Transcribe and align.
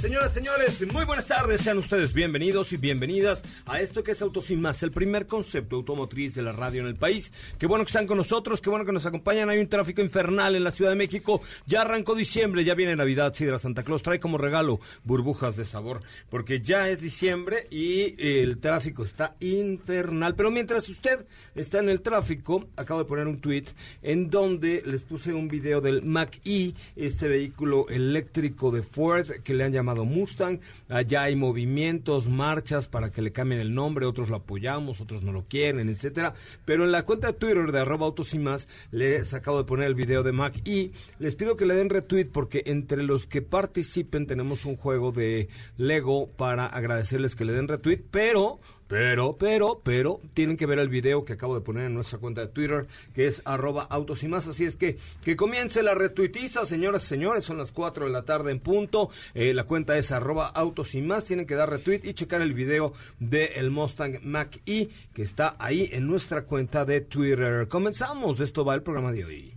Señoras, 0.00 0.32
señores, 0.32 0.94
muy 0.94 1.04
buenas 1.04 1.26
tardes. 1.26 1.60
Sean 1.60 1.76
ustedes 1.76 2.14
bienvenidos 2.14 2.72
y 2.72 2.78
bienvenidas 2.78 3.42
a 3.66 3.82
esto 3.82 4.02
que 4.02 4.12
es 4.12 4.22
Autos 4.22 4.46
Sin 4.46 4.58
Más, 4.58 4.82
el 4.82 4.92
primer 4.92 5.26
concepto 5.26 5.76
automotriz 5.76 6.34
de 6.34 6.40
la 6.40 6.52
radio 6.52 6.80
en 6.80 6.86
el 6.86 6.96
país. 6.96 7.34
Qué 7.58 7.66
bueno 7.66 7.84
que 7.84 7.90
están 7.90 8.06
con 8.06 8.16
nosotros, 8.16 8.62
qué 8.62 8.70
bueno 8.70 8.86
que 8.86 8.92
nos 8.92 9.04
acompañan. 9.04 9.50
Hay 9.50 9.58
un 9.58 9.68
tráfico 9.68 10.00
infernal 10.00 10.56
en 10.56 10.64
la 10.64 10.70
Ciudad 10.70 10.92
de 10.92 10.96
México. 10.96 11.42
Ya 11.66 11.82
arrancó 11.82 12.14
diciembre, 12.14 12.64
ya 12.64 12.74
viene 12.74 12.96
Navidad. 12.96 13.34
Sidra 13.34 13.58
Santa 13.58 13.82
Claus 13.82 14.02
trae 14.02 14.18
como 14.18 14.38
regalo 14.38 14.80
burbujas 15.04 15.56
de 15.56 15.66
sabor, 15.66 16.00
porque 16.30 16.62
ya 16.62 16.88
es 16.88 17.02
diciembre 17.02 17.66
y 17.70 18.14
el 18.18 18.58
tráfico 18.58 19.04
está 19.04 19.36
infernal. 19.40 20.34
Pero 20.34 20.50
mientras 20.50 20.88
usted 20.88 21.26
está 21.54 21.78
en 21.78 21.90
el 21.90 22.00
tráfico, 22.00 22.66
acabo 22.74 23.00
de 23.00 23.06
poner 23.06 23.26
un 23.26 23.42
tweet 23.42 23.64
en 24.00 24.30
donde 24.30 24.82
les 24.86 25.02
puse 25.02 25.34
un 25.34 25.48
video 25.48 25.82
del 25.82 26.00
Mac-E, 26.00 26.72
este 26.96 27.28
vehículo 27.28 27.86
eléctrico 27.90 28.70
de 28.70 28.82
Ford 28.82 29.28
que 29.44 29.52
le 29.52 29.64
han 29.64 29.72
llamado 29.72 29.89
Mustang. 29.94 30.60
Allá 30.88 31.24
hay 31.24 31.36
movimientos, 31.36 32.28
marchas 32.28 32.88
para 32.88 33.10
que 33.10 33.22
le 33.22 33.32
cambien 33.32 33.60
el 33.60 33.74
nombre, 33.74 34.06
otros 34.06 34.28
lo 34.28 34.36
apoyamos, 34.36 35.00
otros 35.00 35.22
no 35.22 35.32
lo 35.32 35.44
quieren, 35.46 35.88
etcétera. 35.88 36.34
Pero 36.64 36.84
en 36.84 36.92
la 36.92 37.04
cuenta 37.04 37.28
de 37.28 37.32
Twitter 37.34 37.72
de 37.72 37.80
arroba 37.80 38.06
autos 38.06 38.34
y 38.34 38.38
más, 38.38 38.68
les 38.90 39.34
acabo 39.34 39.58
de 39.58 39.64
poner 39.64 39.86
el 39.86 39.94
video 39.94 40.22
de 40.22 40.32
Mac 40.32 40.54
y 40.66 40.92
les 41.18 41.34
pido 41.34 41.56
que 41.56 41.66
le 41.66 41.74
den 41.74 41.90
retweet 41.90 42.26
porque 42.26 42.62
entre 42.66 43.02
los 43.02 43.26
que 43.26 43.42
participen 43.42 44.26
tenemos 44.26 44.64
un 44.64 44.76
juego 44.76 45.12
de 45.12 45.48
Lego 45.76 46.28
para 46.28 46.66
agradecerles 46.66 47.36
que 47.36 47.44
le 47.44 47.52
den 47.52 47.68
retweet, 47.68 48.02
pero 48.10 48.60
pero, 48.90 49.36
pero, 49.38 49.80
pero, 49.84 50.20
tienen 50.34 50.56
que 50.56 50.66
ver 50.66 50.80
el 50.80 50.88
video 50.88 51.24
que 51.24 51.34
acabo 51.34 51.54
de 51.54 51.60
poner 51.60 51.84
en 51.84 51.94
nuestra 51.94 52.18
cuenta 52.18 52.40
de 52.40 52.48
Twitter, 52.48 52.88
que 53.14 53.28
es 53.28 53.40
arroba 53.44 53.84
autos 53.84 54.24
y 54.24 54.28
más. 54.28 54.48
Así 54.48 54.64
es 54.64 54.74
que, 54.74 54.98
que 55.22 55.36
comience 55.36 55.80
la 55.84 55.94
retuitiza, 55.94 56.66
señoras 56.66 57.04
y 57.04 57.06
señores. 57.06 57.44
Son 57.44 57.56
las 57.56 57.70
4 57.70 58.06
de 58.06 58.10
la 58.10 58.24
tarde 58.24 58.50
en 58.50 58.58
punto. 58.58 59.10
Eh, 59.32 59.54
la 59.54 59.62
cuenta 59.62 59.96
es 59.96 60.10
arroba 60.10 60.48
autos 60.48 60.96
y 60.96 61.02
más. 61.02 61.24
Tienen 61.24 61.46
que 61.46 61.54
dar 61.54 61.70
retweet 61.70 62.00
y 62.02 62.14
checar 62.14 62.42
el 62.42 62.52
video 62.52 62.92
del 63.20 63.50
el 63.54 63.70
Mustang 63.70 64.18
Mac 64.24 64.60
E, 64.66 64.88
que 65.14 65.22
está 65.22 65.54
ahí 65.60 65.88
en 65.92 66.08
nuestra 66.08 66.42
cuenta 66.42 66.84
de 66.84 67.00
Twitter. 67.00 67.68
Comenzamos. 67.68 68.38
De 68.38 68.44
esto 68.44 68.64
va 68.64 68.74
el 68.74 68.82
programa 68.82 69.12
de 69.12 69.24
hoy. 69.24 69.54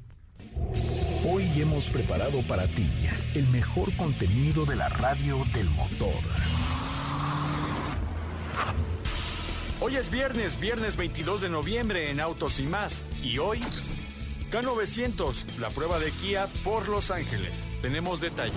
Hoy 1.27 1.49
hemos 1.59 1.89
preparado 1.89 2.39
para 2.43 2.67
ti 2.67 2.87
el 3.33 3.47
mejor 3.47 3.91
contenido 3.95 4.63
de 4.65 4.75
la 4.75 4.89
radio 4.89 5.43
del 5.55 5.71
motor. 5.71 6.72
Hoy 9.85 9.97
es 9.97 10.09
viernes, 10.09 10.57
viernes 10.61 10.95
22 10.95 11.41
de 11.41 11.49
noviembre 11.49 12.09
en 12.09 12.21
Autos 12.21 12.57
y 12.61 12.63
más. 12.63 13.03
Y 13.21 13.37
hoy, 13.39 13.59
K900, 14.49 15.57
la 15.59 15.71
prueba 15.71 15.99
de 15.99 16.09
Kia 16.09 16.47
por 16.63 16.87
Los 16.87 17.11
Ángeles. 17.11 17.61
Tenemos 17.81 18.21
detalles. 18.21 18.55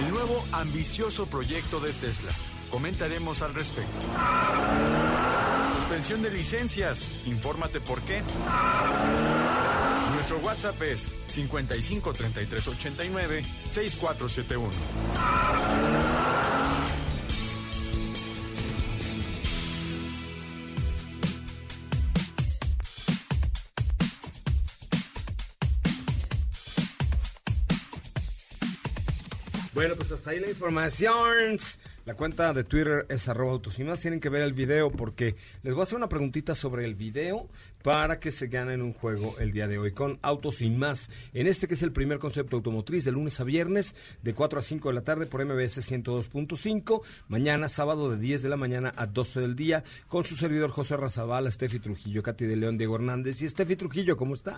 El 0.00 0.10
nuevo 0.10 0.42
ambicioso 0.52 1.26
proyecto 1.26 1.80
de 1.80 1.92
Tesla. 1.92 2.32
Comentaremos 2.70 3.42
al 3.42 3.52
respecto. 3.52 4.00
Suspensión 5.80 6.22
de 6.22 6.30
licencias. 6.30 7.10
Infórmate 7.26 7.82
por 7.82 8.00
qué. 8.04 8.22
Nuestro 10.14 10.38
WhatsApp 10.38 10.80
es 10.80 11.12
55 11.26 12.14
33 12.14 12.68
89 12.68 13.42
6471. 13.70 14.70
Bueno, 29.76 29.94
pues 29.94 30.10
hasta 30.10 30.30
ahí 30.30 30.40
la 30.40 30.48
información. 30.48 31.58
La 32.06 32.14
cuenta 32.14 32.54
de 32.54 32.62
Twitter 32.62 33.04
es 33.08 33.28
arroba 33.28 33.50
autos 33.50 33.80
y 33.80 33.84
más. 33.84 33.98
Tienen 33.98 34.20
que 34.20 34.28
ver 34.28 34.42
el 34.42 34.52
video 34.52 34.92
porque 34.92 35.34
les 35.64 35.74
voy 35.74 35.80
a 35.80 35.82
hacer 35.82 35.96
una 35.96 36.08
preguntita 36.08 36.54
sobre 36.54 36.84
el 36.84 36.94
video 36.94 37.48
para 37.82 38.20
que 38.20 38.30
se 38.30 38.46
ganen 38.46 38.80
un 38.80 38.92
juego 38.92 39.34
el 39.40 39.50
día 39.50 39.66
de 39.66 39.76
hoy 39.76 39.90
con 39.90 40.20
Autos 40.22 40.62
y 40.62 40.70
más. 40.70 41.10
En 41.34 41.48
este 41.48 41.66
que 41.66 41.74
es 41.74 41.82
el 41.82 41.90
primer 41.90 42.20
concepto 42.20 42.54
automotriz 42.54 43.04
de 43.04 43.10
lunes 43.10 43.40
a 43.40 43.44
viernes 43.44 43.96
de 44.22 44.34
4 44.34 44.60
a 44.60 44.62
5 44.62 44.88
de 44.88 44.94
la 44.94 45.00
tarde 45.00 45.26
por 45.26 45.44
MBS 45.44 45.78
102.5. 45.78 47.02
Mañana 47.26 47.68
sábado 47.68 48.08
de 48.08 48.18
10 48.18 48.44
de 48.44 48.48
la 48.50 48.56
mañana 48.56 48.94
a 48.96 49.06
12 49.06 49.40
del 49.40 49.56
día 49.56 49.82
con 50.06 50.24
su 50.24 50.36
servidor 50.36 50.70
José 50.70 50.96
Razabala, 50.96 51.50
Steffi 51.50 51.80
Trujillo, 51.80 52.22
Katy 52.22 52.46
de 52.46 52.54
León, 52.54 52.78
Diego 52.78 52.94
Hernández 52.94 53.42
y 53.42 53.48
Steffi 53.48 53.74
Trujillo. 53.74 54.16
¿Cómo 54.16 54.34
está? 54.34 54.52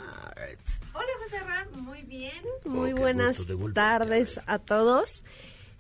Hola 0.93 1.13
José 1.23 1.39
Ram, 1.39 1.83
muy 1.83 2.03
bien. 2.03 2.43
Muy 2.67 2.93
buenas 2.93 3.39
tardes 3.73 4.39
a 4.45 4.59
todos. 4.59 5.25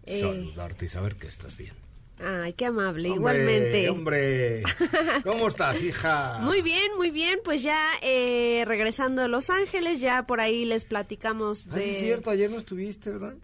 Eh, 0.08 0.20
Saludarte 0.20 0.84
y 0.84 0.88
saber 0.88 1.16
que 1.16 1.26
estás 1.28 1.56
bien. 1.56 1.72
Ay, 2.20 2.52
qué 2.54 2.66
amable, 2.66 3.10
Hombre, 3.10 3.16
igualmente. 3.20 3.90
Hombre, 3.90 4.62
¿cómo 5.22 5.46
estás, 5.46 5.80
hija? 5.84 6.38
Muy 6.40 6.62
bien, 6.62 6.90
muy 6.96 7.10
bien. 7.10 7.38
Pues 7.44 7.62
ya 7.62 7.90
eh, 8.02 8.64
regresando 8.66 9.22
a 9.22 9.28
Los 9.28 9.50
Ángeles, 9.50 10.00
ya 10.00 10.26
por 10.26 10.40
ahí 10.40 10.64
les 10.64 10.84
platicamos 10.84 11.68
Ah, 11.70 11.76
de. 11.76 11.82
sí 11.84 11.90
es 11.90 11.98
cierto, 12.00 12.30
ayer 12.30 12.50
no 12.50 12.58
estuviste, 12.58 13.10
¿verdad? 13.10 13.34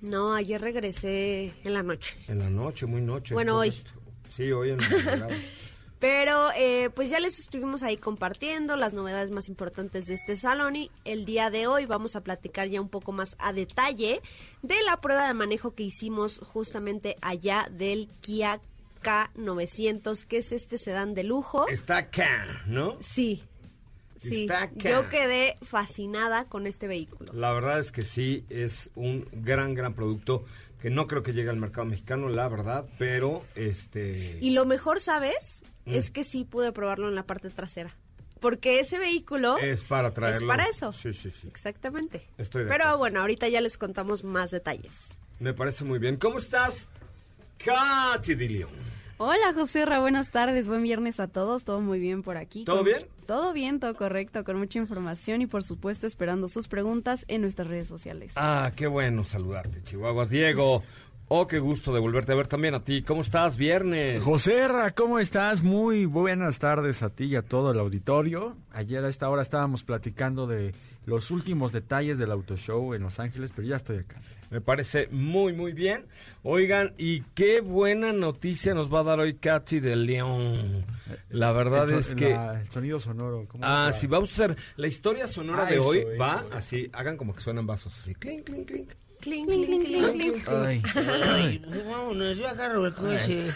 No, 0.00 0.32
ayer 0.34 0.60
regresé 0.60 1.52
en 1.62 1.74
la 1.74 1.82
noche. 1.82 2.16
En 2.26 2.38
la 2.38 2.48
noche, 2.48 2.86
muy 2.86 3.02
noche. 3.02 3.34
Bueno, 3.34 3.58
hoy. 3.58 3.72
Sí, 4.34 4.50
hoy 4.50 4.70
en 4.70 4.78
la. 4.78 5.28
Pero 6.02 6.50
eh, 6.56 6.90
pues 6.96 7.10
ya 7.10 7.20
les 7.20 7.38
estuvimos 7.38 7.84
ahí 7.84 7.96
compartiendo 7.96 8.74
las 8.74 8.92
novedades 8.92 9.30
más 9.30 9.48
importantes 9.48 10.06
de 10.06 10.14
este 10.14 10.34
salón 10.34 10.74
y 10.74 10.90
el 11.04 11.24
día 11.24 11.48
de 11.48 11.68
hoy 11.68 11.86
vamos 11.86 12.16
a 12.16 12.22
platicar 12.22 12.66
ya 12.66 12.80
un 12.80 12.88
poco 12.88 13.12
más 13.12 13.36
a 13.38 13.52
detalle 13.52 14.20
de 14.62 14.82
la 14.84 15.00
prueba 15.00 15.28
de 15.28 15.34
manejo 15.34 15.76
que 15.76 15.84
hicimos 15.84 16.40
justamente 16.40 17.16
allá 17.22 17.68
del 17.70 18.08
Kia 18.20 18.60
K900, 19.04 20.24
que 20.24 20.38
es 20.38 20.50
este 20.50 20.76
sedán 20.76 21.14
de 21.14 21.22
lujo. 21.22 21.68
Está 21.68 21.98
acá, 21.98 22.46
¿no? 22.66 22.96
Sí, 23.00 23.44
sí. 24.16 24.42
Está 24.42 24.64
acá. 24.64 24.90
Yo 24.90 25.08
quedé 25.08 25.54
fascinada 25.62 26.46
con 26.46 26.66
este 26.66 26.88
vehículo. 26.88 27.32
La 27.32 27.52
verdad 27.52 27.78
es 27.78 27.92
que 27.92 28.02
sí, 28.02 28.44
es 28.48 28.90
un 28.96 29.28
gran, 29.30 29.74
gran 29.74 29.94
producto 29.94 30.46
que 30.80 30.90
no 30.90 31.06
creo 31.06 31.22
que 31.22 31.32
llegue 31.32 31.50
al 31.50 31.58
mercado 31.58 31.86
mexicano, 31.86 32.28
la 32.28 32.48
verdad, 32.48 32.86
pero 32.98 33.44
este... 33.54 34.38
Y 34.40 34.50
lo 34.50 34.64
mejor, 34.64 34.98
¿sabes? 34.98 35.62
Mm. 35.86 35.94
Es 35.94 36.10
que 36.10 36.24
sí 36.24 36.44
pude 36.44 36.72
probarlo 36.72 37.08
en 37.08 37.14
la 37.14 37.24
parte 37.24 37.50
trasera. 37.50 37.94
porque 38.40 38.80
ese 38.80 38.98
vehículo 38.98 39.56
Es 39.58 39.84
para 39.84 40.12
traerlo. 40.12 40.40
es 40.40 40.44
para 40.48 40.64
eso. 40.66 40.90
Sí, 40.92 41.12
sí, 41.12 41.30
sí. 41.30 41.46
Exactamente. 41.46 42.26
Estoy 42.38 42.64
de 42.64 42.70
Pero 42.70 42.82
acuerdo. 42.84 42.98
bueno, 42.98 43.20
ahorita 43.20 43.48
ya 43.48 43.60
les 43.60 43.78
contamos 43.78 44.24
más 44.24 44.50
detalles. 44.50 45.10
Me 45.38 45.54
parece 45.54 45.84
muy 45.84 46.00
bien. 46.00 46.16
¿Cómo 46.16 46.38
estás, 46.38 46.88
Katy 47.58 48.34
de 48.34 48.48
León? 48.48 48.70
Hola 49.18 49.52
José 49.54 49.84
Ra, 49.84 50.00
buenas 50.00 50.30
tardes, 50.32 50.66
buen 50.66 50.82
viernes 50.82 51.20
a 51.20 51.28
todos, 51.28 51.62
todo 51.64 51.80
muy 51.80 52.00
bien 52.00 52.22
por 52.24 52.36
aquí. 52.36 52.64
¿Todo 52.64 52.78
Con- 52.78 52.86
bien? 52.86 53.06
Todo 53.26 53.52
bien, 53.52 53.78
todo 53.78 53.94
correcto, 53.94 54.42
con 54.42 54.58
mucha 54.58 54.80
información 54.80 55.40
y 55.42 55.46
por 55.46 55.62
supuesto 55.62 56.08
esperando 56.08 56.48
sus 56.48 56.66
preguntas 56.66 57.24
en 57.28 57.42
nuestras 57.42 57.68
redes 57.68 57.86
sociales. 57.86 58.32
Ah, 58.34 58.72
qué 58.74 58.88
bueno 58.88 59.22
saludarte, 59.24 59.80
Chihuahuas. 59.84 60.28
Diego, 60.28 60.82
oh, 61.34 61.46
qué 61.46 61.58
gusto 61.60 61.94
de 61.94 62.00
volverte 62.00 62.32
a 62.32 62.34
ver 62.34 62.46
también 62.46 62.74
a 62.74 62.84
ti. 62.84 63.02
¿Cómo 63.02 63.22
estás? 63.22 63.56
Viernes. 63.56 64.22
José 64.22 64.68
¿cómo 64.94 65.18
estás? 65.18 65.62
Muy 65.62 66.04
buenas 66.04 66.58
tardes 66.58 67.02
a 67.02 67.08
ti 67.08 67.24
y 67.24 67.36
a 67.36 67.42
todo 67.42 67.70
el 67.70 67.78
auditorio. 67.78 68.56
Ayer 68.72 69.02
a 69.02 69.08
esta 69.08 69.30
hora 69.30 69.40
estábamos 69.40 69.82
platicando 69.82 70.46
de 70.46 70.74
los 71.06 71.30
últimos 71.30 71.72
detalles 71.72 72.18
del 72.18 72.30
Auto 72.32 72.56
Show 72.56 72.92
en 72.94 73.02
Los 73.02 73.18
Ángeles, 73.18 73.50
pero 73.56 73.66
ya 73.66 73.76
estoy 73.76 73.98
acá. 73.98 74.20
Me 74.50 74.60
parece 74.60 75.08
muy, 75.10 75.54
muy 75.54 75.72
bien. 75.72 76.04
Oigan, 76.42 76.92
y 76.98 77.22
qué 77.34 77.62
buena 77.62 78.12
noticia 78.12 78.74
nos 78.74 78.92
va 78.92 79.00
a 79.00 79.04
dar 79.04 79.20
hoy 79.20 79.34
Katy 79.34 79.80
de 79.80 79.96
León. 79.96 80.84
La 81.30 81.52
verdad 81.52 81.88
so- 81.88 81.98
es 81.98 82.12
que... 82.12 82.28
la- 82.30 82.60
el 82.60 82.68
sonido 82.68 83.00
sonoro. 83.00 83.46
¿cómo 83.48 83.64
Ah, 83.66 83.90
sí, 83.94 84.06
vamos 84.06 84.30
a 84.38 84.44
hacer 84.44 84.56
la 84.76 84.86
historia 84.86 85.26
sonora 85.26 85.62
Ah, 85.62 85.70
de 85.70 85.76
eso, 85.76 85.86
hoy. 85.88 85.98
eso, 86.00 86.08
va 86.20 86.44
eso. 86.46 86.54
así, 86.58 86.90
hagan 86.92 87.16
como 87.16 87.34
que 87.34 87.40
suenan 87.40 87.66
vasos 87.66 87.98
así. 87.98 88.14
Clink, 88.14 88.44
clink, 88.44 88.66
clink. 88.68 88.90
Clink, 89.22 89.46
Clink, 89.48 89.66
clink, 89.66 89.84
clink, 89.86 90.12
clink. 90.14 90.48
Ay, 90.48 90.82
Ay, 90.96 91.62
vámonos, 91.88 92.36
yo 92.36 92.48
agarro 92.48 92.84
el 92.84 92.92
coche. 92.92 93.52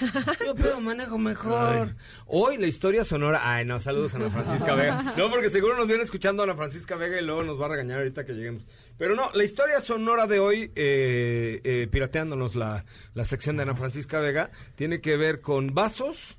Yo 0.46 0.54
puedo 0.54 0.80
manejo 0.80 1.18
mejor. 1.18 1.96
Hoy 2.26 2.56
la 2.56 2.68
historia 2.68 3.02
sonora. 3.02 3.40
Ay, 3.42 3.64
no, 3.64 3.80
saludos 3.80 4.14
a 4.14 4.18
Ana 4.18 4.30
Francisca 4.30 4.76
Vega. 4.76 5.14
No, 5.16 5.28
porque 5.28 5.50
seguro 5.50 5.76
nos 5.76 5.88
viene 5.88 6.04
escuchando 6.04 6.44
Ana 6.44 6.54
Francisca 6.54 6.94
Vega 6.94 7.20
y 7.20 7.24
luego 7.24 7.42
nos 7.42 7.60
va 7.60 7.66
a 7.66 7.70
regañar 7.70 7.98
ahorita 7.98 8.24
que 8.24 8.34
lleguemos. 8.34 8.62
Pero 8.96 9.16
no, 9.16 9.28
la 9.34 9.42
historia 9.42 9.80
sonora 9.80 10.28
de 10.28 10.38
hoy, 10.38 10.70
eh, 10.76 11.60
eh, 11.64 11.88
pirateándonos 11.90 12.54
la, 12.54 12.84
la 13.14 13.24
sección 13.24 13.56
de 13.56 13.64
Ana 13.64 13.74
Francisca 13.74 14.20
Vega, 14.20 14.52
tiene 14.76 15.00
que 15.00 15.16
ver 15.16 15.40
con 15.40 15.74
vasos, 15.74 16.38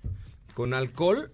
con 0.54 0.74
alcohol 0.74 1.32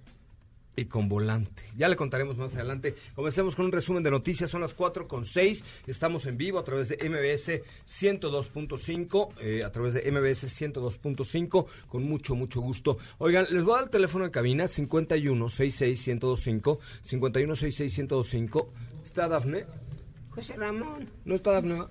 y 0.75 0.85
con 0.85 1.07
volante. 1.07 1.63
Ya 1.77 1.87
le 1.87 1.95
contaremos 1.95 2.37
más 2.37 2.55
adelante. 2.55 2.95
Comencemos 3.15 3.55
con 3.55 3.65
un 3.65 3.71
resumen 3.71 4.03
de 4.03 4.11
noticias. 4.11 4.49
Son 4.49 4.61
las 4.61 4.73
4 4.73 5.07
con 5.07 5.25
6. 5.25 5.63
Estamos 5.87 6.25
en 6.25 6.37
vivo 6.37 6.59
a 6.59 6.63
través 6.63 6.89
de 6.89 6.97
MBS 6.97 7.61
102.5. 7.87 9.29
eh, 9.39 9.61
a 9.63 9.71
través 9.71 9.93
de 9.93 10.11
MBS 10.11 10.45
102.5. 10.61 11.65
Con 11.87 12.03
mucho, 12.03 12.35
mucho 12.35 12.61
gusto. 12.61 12.97
Oigan, 13.19 13.47
les 13.49 13.63
voy 13.63 13.73
a 13.73 13.75
dar 13.75 13.83
el 13.85 13.89
teléfono 13.89 14.25
de 14.25 14.31
cabina 14.31 14.67
51 14.67 15.49
66 15.49 16.07
1025. 16.07 16.79
51 17.01 17.55
66 17.55 17.99
1025. 17.99 18.73
¿Está 19.03 19.27
Dafne? 19.27 19.65
José 20.29 20.55
Ramón. 20.55 21.09
¿No 21.25 21.35
está 21.35 21.51
Dafne? 21.51 21.83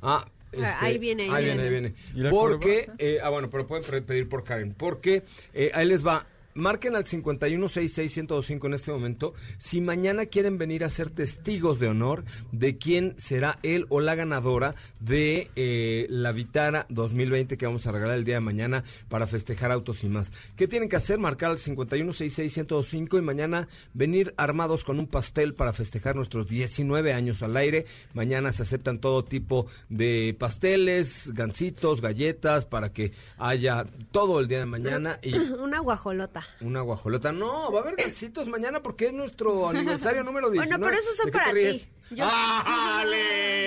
Ah. 0.00 0.26
este, 0.50 0.66
ahí 0.66 0.98
viene, 0.98 1.24
ahí 1.24 1.30
ahí 1.30 1.44
viene, 1.44 1.62
viene. 1.68 1.76
ahí 1.76 1.80
viene. 1.80 1.94
¿Y 2.14 2.22
la 2.22 2.30
Porque, 2.30 2.90
eh, 2.98 3.18
ah, 3.22 3.30
bueno, 3.30 3.48
pero 3.50 3.66
pueden 3.66 4.04
pedir 4.04 4.28
por 4.28 4.44
Karen. 4.44 4.74
Porque 4.74 5.24
eh, 5.54 5.70
ahí 5.74 5.86
les 5.86 6.06
va. 6.06 6.26
Marquen 6.54 6.96
al 6.96 7.04
5166125 7.04 8.66
en 8.66 8.74
este 8.74 8.92
momento 8.92 9.34
si 9.58 9.80
mañana 9.80 10.26
quieren 10.26 10.58
venir 10.58 10.84
a 10.84 10.90
ser 10.90 11.08
testigos 11.08 11.78
de 11.78 11.88
honor 11.88 12.24
de 12.52 12.76
quién 12.76 13.14
será 13.16 13.58
él 13.62 13.86
o 13.88 14.00
la 14.00 14.14
ganadora 14.14 14.74
de 15.00 15.50
eh, 15.56 16.06
la 16.10 16.32
Vitara 16.32 16.86
2020 16.90 17.56
que 17.56 17.66
vamos 17.66 17.86
a 17.86 17.92
regalar 17.92 18.18
el 18.18 18.24
día 18.24 18.34
de 18.34 18.40
mañana 18.40 18.84
para 19.08 19.26
festejar 19.26 19.72
autos 19.72 20.04
y 20.04 20.08
más. 20.08 20.32
¿Qué 20.56 20.68
tienen 20.68 20.88
que 20.88 20.96
hacer? 20.96 21.18
Marcar 21.18 21.50
al 21.52 21.58
5166125 21.58 23.18
y 23.18 23.22
mañana 23.22 23.68
venir 23.94 24.34
armados 24.36 24.84
con 24.84 24.98
un 24.98 25.06
pastel 25.06 25.54
para 25.54 25.72
festejar 25.72 26.16
nuestros 26.16 26.48
19 26.48 27.12
años 27.12 27.42
al 27.42 27.56
aire. 27.56 27.86
Mañana 28.12 28.52
se 28.52 28.62
aceptan 28.62 28.98
todo 28.98 29.24
tipo 29.24 29.66
de 29.88 30.36
pasteles, 30.38 31.32
gancitos, 31.32 32.00
galletas 32.00 32.66
para 32.66 32.92
que 32.92 33.12
haya 33.38 33.86
todo 34.10 34.40
el 34.40 34.48
día 34.48 34.58
de 34.58 34.66
mañana 34.66 35.18
y 35.22 35.34
Una 35.62 35.80
guajolota. 35.80 36.41
Una 36.60 36.80
guajolota. 36.80 37.32
No, 37.32 37.70
va 37.72 37.80
a 37.80 37.82
haber 37.82 37.96
gancitos 37.96 38.48
mañana 38.48 38.80
porque 38.82 39.06
es 39.06 39.12
nuestro 39.12 39.68
aniversario 39.70 40.22
número 40.24 40.50
19. 40.50 40.68
Bueno, 40.78 40.84
pero 40.84 41.00
esos 41.00 41.16
son 41.16 41.26
¿De 41.26 41.32
qué 41.32 41.38
para 41.38 41.52
ti. 41.52 41.88
Yo-. 42.10 42.24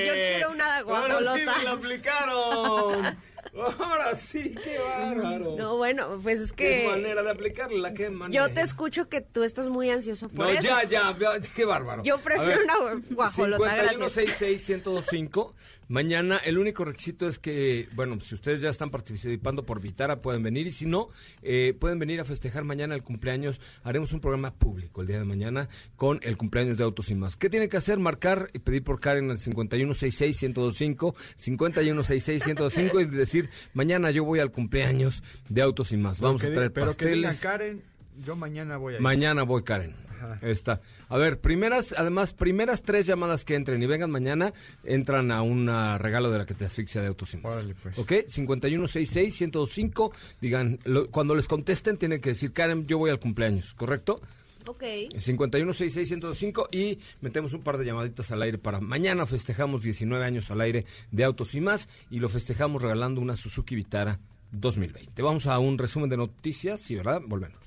Yo 0.08 0.14
quiero 0.14 0.52
una 0.52 0.78
Ahora 0.78 1.18
sí 1.20 1.44
guajolota. 1.44 1.58
me 1.58 1.64
la 1.64 1.72
aplicaron. 1.72 3.18
Ahora 3.80 4.16
sí, 4.16 4.54
qué 4.64 4.78
bárbaro. 4.80 5.56
No, 5.58 5.78
bueno, 5.78 6.20
pues 6.22 6.42
es 6.42 6.52
Qué 6.52 6.82
que 6.84 6.88
manera 6.90 7.24
de 7.24 7.32
aplicarla, 7.32 7.94
qué 7.94 8.10
manera. 8.10 8.48
yo 8.48 8.54
te 8.54 8.60
escucho 8.60 9.08
que 9.08 9.22
tú 9.22 9.44
estás 9.44 9.70
muy 9.70 9.90
ansioso 9.92 10.28
por 10.28 10.46
No, 10.48 10.52
eso. 10.52 10.62
ya, 10.64 10.84
ya, 10.84 11.16
ya, 11.18 11.40
qué 11.56 11.64
bárbaro. 11.64 12.04
Yo 12.04 12.18
prefiero 12.18 12.50
ver, 12.50 12.64
una 12.64 12.74
gu- 12.76 13.04
guajolota, 13.12 13.76
gracias. 13.76 14.18
5166-1025. 14.42 15.54
Mañana 15.88 16.38
el 16.38 16.58
único 16.58 16.84
requisito 16.84 17.28
es 17.28 17.38
que, 17.38 17.88
bueno, 17.94 18.20
si 18.20 18.34
ustedes 18.36 18.62
ya 18.62 18.70
están 18.70 18.90
participando 18.90 19.66
por 19.66 19.82
Vitara, 19.82 20.22
pueden 20.22 20.42
venir. 20.42 20.66
Y 20.68 20.72
si 20.72 20.86
no, 20.86 21.10
eh, 21.44 21.76
pueden 21.80 22.00
venir 22.00 22.20
a 22.20 22.26
festejar 22.26 22.64
mañana 22.64 22.96
el 22.96 23.04
cumpleaños. 23.04 23.62
Haremos 23.84 24.12
un 24.14 24.20
programa 24.20 24.54
público 24.54 25.02
el 25.02 25.08
día 25.08 25.20
de 25.20 25.26
mañana 25.26 25.70
con 25.96 26.20
el 26.24 26.38
cumpleaños 26.38 26.78
de 26.78 26.84
Autos 26.84 27.12
y 27.12 27.16
Más. 27.16 27.38
¿Qué 27.38 27.50
tienen 27.50 27.70
que 27.70 27.78
hacer? 27.78 28.00
Marcar 28.00 28.50
y 28.54 28.60
pedir 28.60 28.84
por 28.84 29.00
Karen 29.00 29.30
al 29.30 29.38
5166-1025, 29.38 31.16
5166-1025 31.38 33.02
y 33.02 33.06
decir, 33.06 33.50
mañana 33.74 34.12
yo 34.12 34.24
voy 34.24 34.40
al 34.40 34.52
cumpleaños 34.52 35.24
de 35.50 35.62
Autos 35.62 35.92
y 35.92 35.98
Más. 35.98 36.20
Vamos 36.20 36.42
que 36.42 36.48
a 36.48 36.54
traer 36.54 36.74
pero 36.74 36.96
que 36.96 37.06
digan, 37.06 37.32
pasteles. 37.32 37.42
Karen, 37.42 37.84
yo 38.26 38.36
mañana 38.36 38.78
voy 38.78 38.94
a 38.94 38.96
ir. 38.98 39.02
Mañana 39.02 39.44
voy, 39.44 39.64
Karen. 39.64 39.96
Ajá. 40.10 40.40
Está. 40.42 40.82
A 41.10 41.18
ver, 41.18 41.40
primeras, 41.40 41.94
además, 41.98 42.34
primeras 42.34 42.82
tres 42.82 43.06
llamadas 43.06 43.46
que 43.46 43.56
entren 43.56 43.82
y 43.82 43.86
vengan 43.86 44.10
mañana, 44.12 44.54
entran 44.84 45.32
a 45.32 45.42
un 45.44 45.68
regalo 46.00 46.32
de 46.32 46.40
la 46.40 46.46
que 46.46 46.54
te 46.56 46.66
asfixia 46.66 47.02
de 47.02 47.08
autos 47.08 47.34
y 47.34 47.38
más. 47.38 47.54
Órale, 47.56 47.76
pues. 47.76 47.98
¿Ok? 48.00 48.12
5166-1025. 48.28 50.12
Digan, 50.42 50.80
lo- 50.86 51.10
cuando 51.12 51.36
les 51.36 51.48
contesten, 51.48 51.98
tienen 51.98 52.22
que 52.22 52.30
decir, 52.30 52.52
Karen, 52.54 52.88
yo 52.88 52.98
voy 52.98 53.12
al 53.12 53.20
cumpleaños, 53.20 53.74
¿correcto? 53.74 54.20
Ok. 54.68 54.82
5166-1025 55.14 56.70
y 56.72 57.00
metemos 57.22 57.54
un 57.54 57.62
par 57.62 57.78
de 57.78 57.86
llamaditas 57.86 58.32
al 58.32 58.42
aire 58.42 58.58
para 58.58 58.80
mañana 58.82 59.26
festejamos 59.28 59.84
19 59.84 60.26
años 60.26 60.50
al 60.50 60.62
aire 60.62 60.86
de 61.12 61.24
autos 61.24 61.54
y 61.54 61.62
más 61.62 61.88
y 62.10 62.20
lo 62.20 62.30
festejamos 62.30 62.82
regalando 62.82 63.22
una 63.22 63.36
Suzuki 63.36 63.76
Vitara 63.76 64.20
2020. 64.52 65.22
Vamos 65.22 65.46
a 65.48 65.60
un 65.60 65.78
resumen 65.78 66.10
de 66.10 66.18
noticias, 66.18 66.80
sí, 66.82 66.96
¿verdad? 66.96 67.22
Volvemos. 67.26 67.60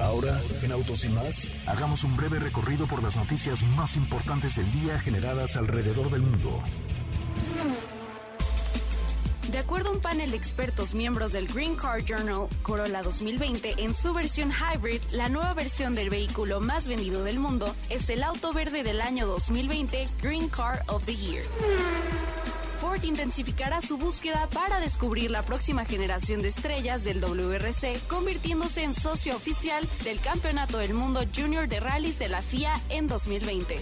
Ahora, 0.00 0.40
en 0.62 0.72
Autos 0.72 1.04
y 1.04 1.10
más, 1.10 1.52
hagamos 1.66 2.04
un 2.04 2.16
breve 2.16 2.38
recorrido 2.38 2.86
por 2.86 3.02
las 3.02 3.16
noticias 3.16 3.62
más 3.76 3.96
importantes 3.96 4.56
del 4.56 4.70
día 4.72 4.98
generadas 4.98 5.56
alrededor 5.56 6.10
del 6.10 6.22
mundo. 6.22 6.62
De 9.52 9.58
acuerdo 9.58 9.90
a 9.90 9.92
un 9.92 10.00
panel 10.00 10.30
de 10.30 10.36
expertos 10.36 10.94
miembros 10.94 11.32
del 11.32 11.48
Green 11.48 11.74
Car 11.74 12.04
Journal, 12.04 12.48
Corolla 12.62 13.02
2020 13.02 13.74
en 13.78 13.92
su 13.92 14.14
versión 14.14 14.52
hybrid, 14.52 15.02
la 15.10 15.28
nueva 15.28 15.54
versión 15.54 15.94
del 15.94 16.08
vehículo 16.08 16.60
más 16.60 16.86
vendido 16.86 17.24
del 17.24 17.38
mundo, 17.38 17.74
es 17.88 18.08
el 18.10 18.22
auto 18.22 18.52
verde 18.52 18.82
del 18.82 19.00
año 19.00 19.26
2020 19.26 20.06
Green 20.22 20.48
Car 20.48 20.84
of 20.86 21.04
the 21.04 21.16
Year. 21.16 21.44
Ford 22.90 23.04
intensificará 23.04 23.80
su 23.80 23.98
búsqueda 23.98 24.48
para 24.52 24.80
descubrir 24.80 25.30
la 25.30 25.44
próxima 25.44 25.84
generación 25.84 26.42
de 26.42 26.48
estrellas 26.48 27.04
del 27.04 27.20
WRC, 27.20 28.00
convirtiéndose 28.08 28.82
en 28.82 28.94
socio 28.94 29.36
oficial 29.36 29.86
del 30.02 30.18
Campeonato 30.18 30.78
del 30.78 30.92
Mundo 30.94 31.20
Junior 31.32 31.68
de 31.68 31.78
Rallys 31.78 32.18
de 32.18 32.28
la 32.28 32.40
FIA 32.40 32.72
en 32.88 33.06
2020. 33.06 33.76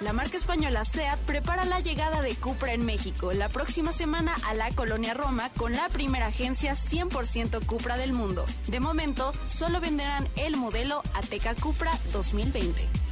La 0.00 0.12
marca 0.12 0.36
española 0.36 0.84
SEAT 0.84 1.18
prepara 1.26 1.64
la 1.64 1.80
llegada 1.80 2.22
de 2.22 2.36
Cupra 2.36 2.72
en 2.72 2.86
México 2.86 3.32
la 3.32 3.48
próxima 3.48 3.90
semana 3.90 4.36
a 4.44 4.54
la 4.54 4.70
colonia 4.70 5.14
Roma 5.14 5.50
con 5.56 5.72
la 5.72 5.88
primera 5.88 6.26
agencia 6.26 6.74
100% 6.74 7.66
Cupra 7.66 7.96
del 7.96 8.12
mundo. 8.12 8.44
De 8.68 8.78
momento, 8.78 9.32
solo 9.46 9.80
venderán 9.80 10.28
el 10.36 10.56
modelo 10.56 11.02
Ateca 11.14 11.56
Cupra 11.56 11.90
2020. 12.12 13.05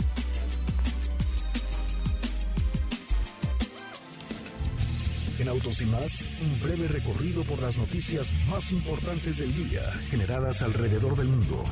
En 5.44 5.50
Autos 5.50 5.82
y 5.82 5.84
más, 5.84 6.26
un 6.40 6.58
breve 6.62 6.88
recorrido 6.88 7.42
por 7.42 7.60
las 7.60 7.76
noticias 7.76 8.32
más 8.48 8.72
importantes 8.72 9.40
del 9.40 9.54
día 9.54 9.82
generadas 10.08 10.62
alrededor 10.62 11.16
del 11.16 11.28
mundo. 11.28 11.62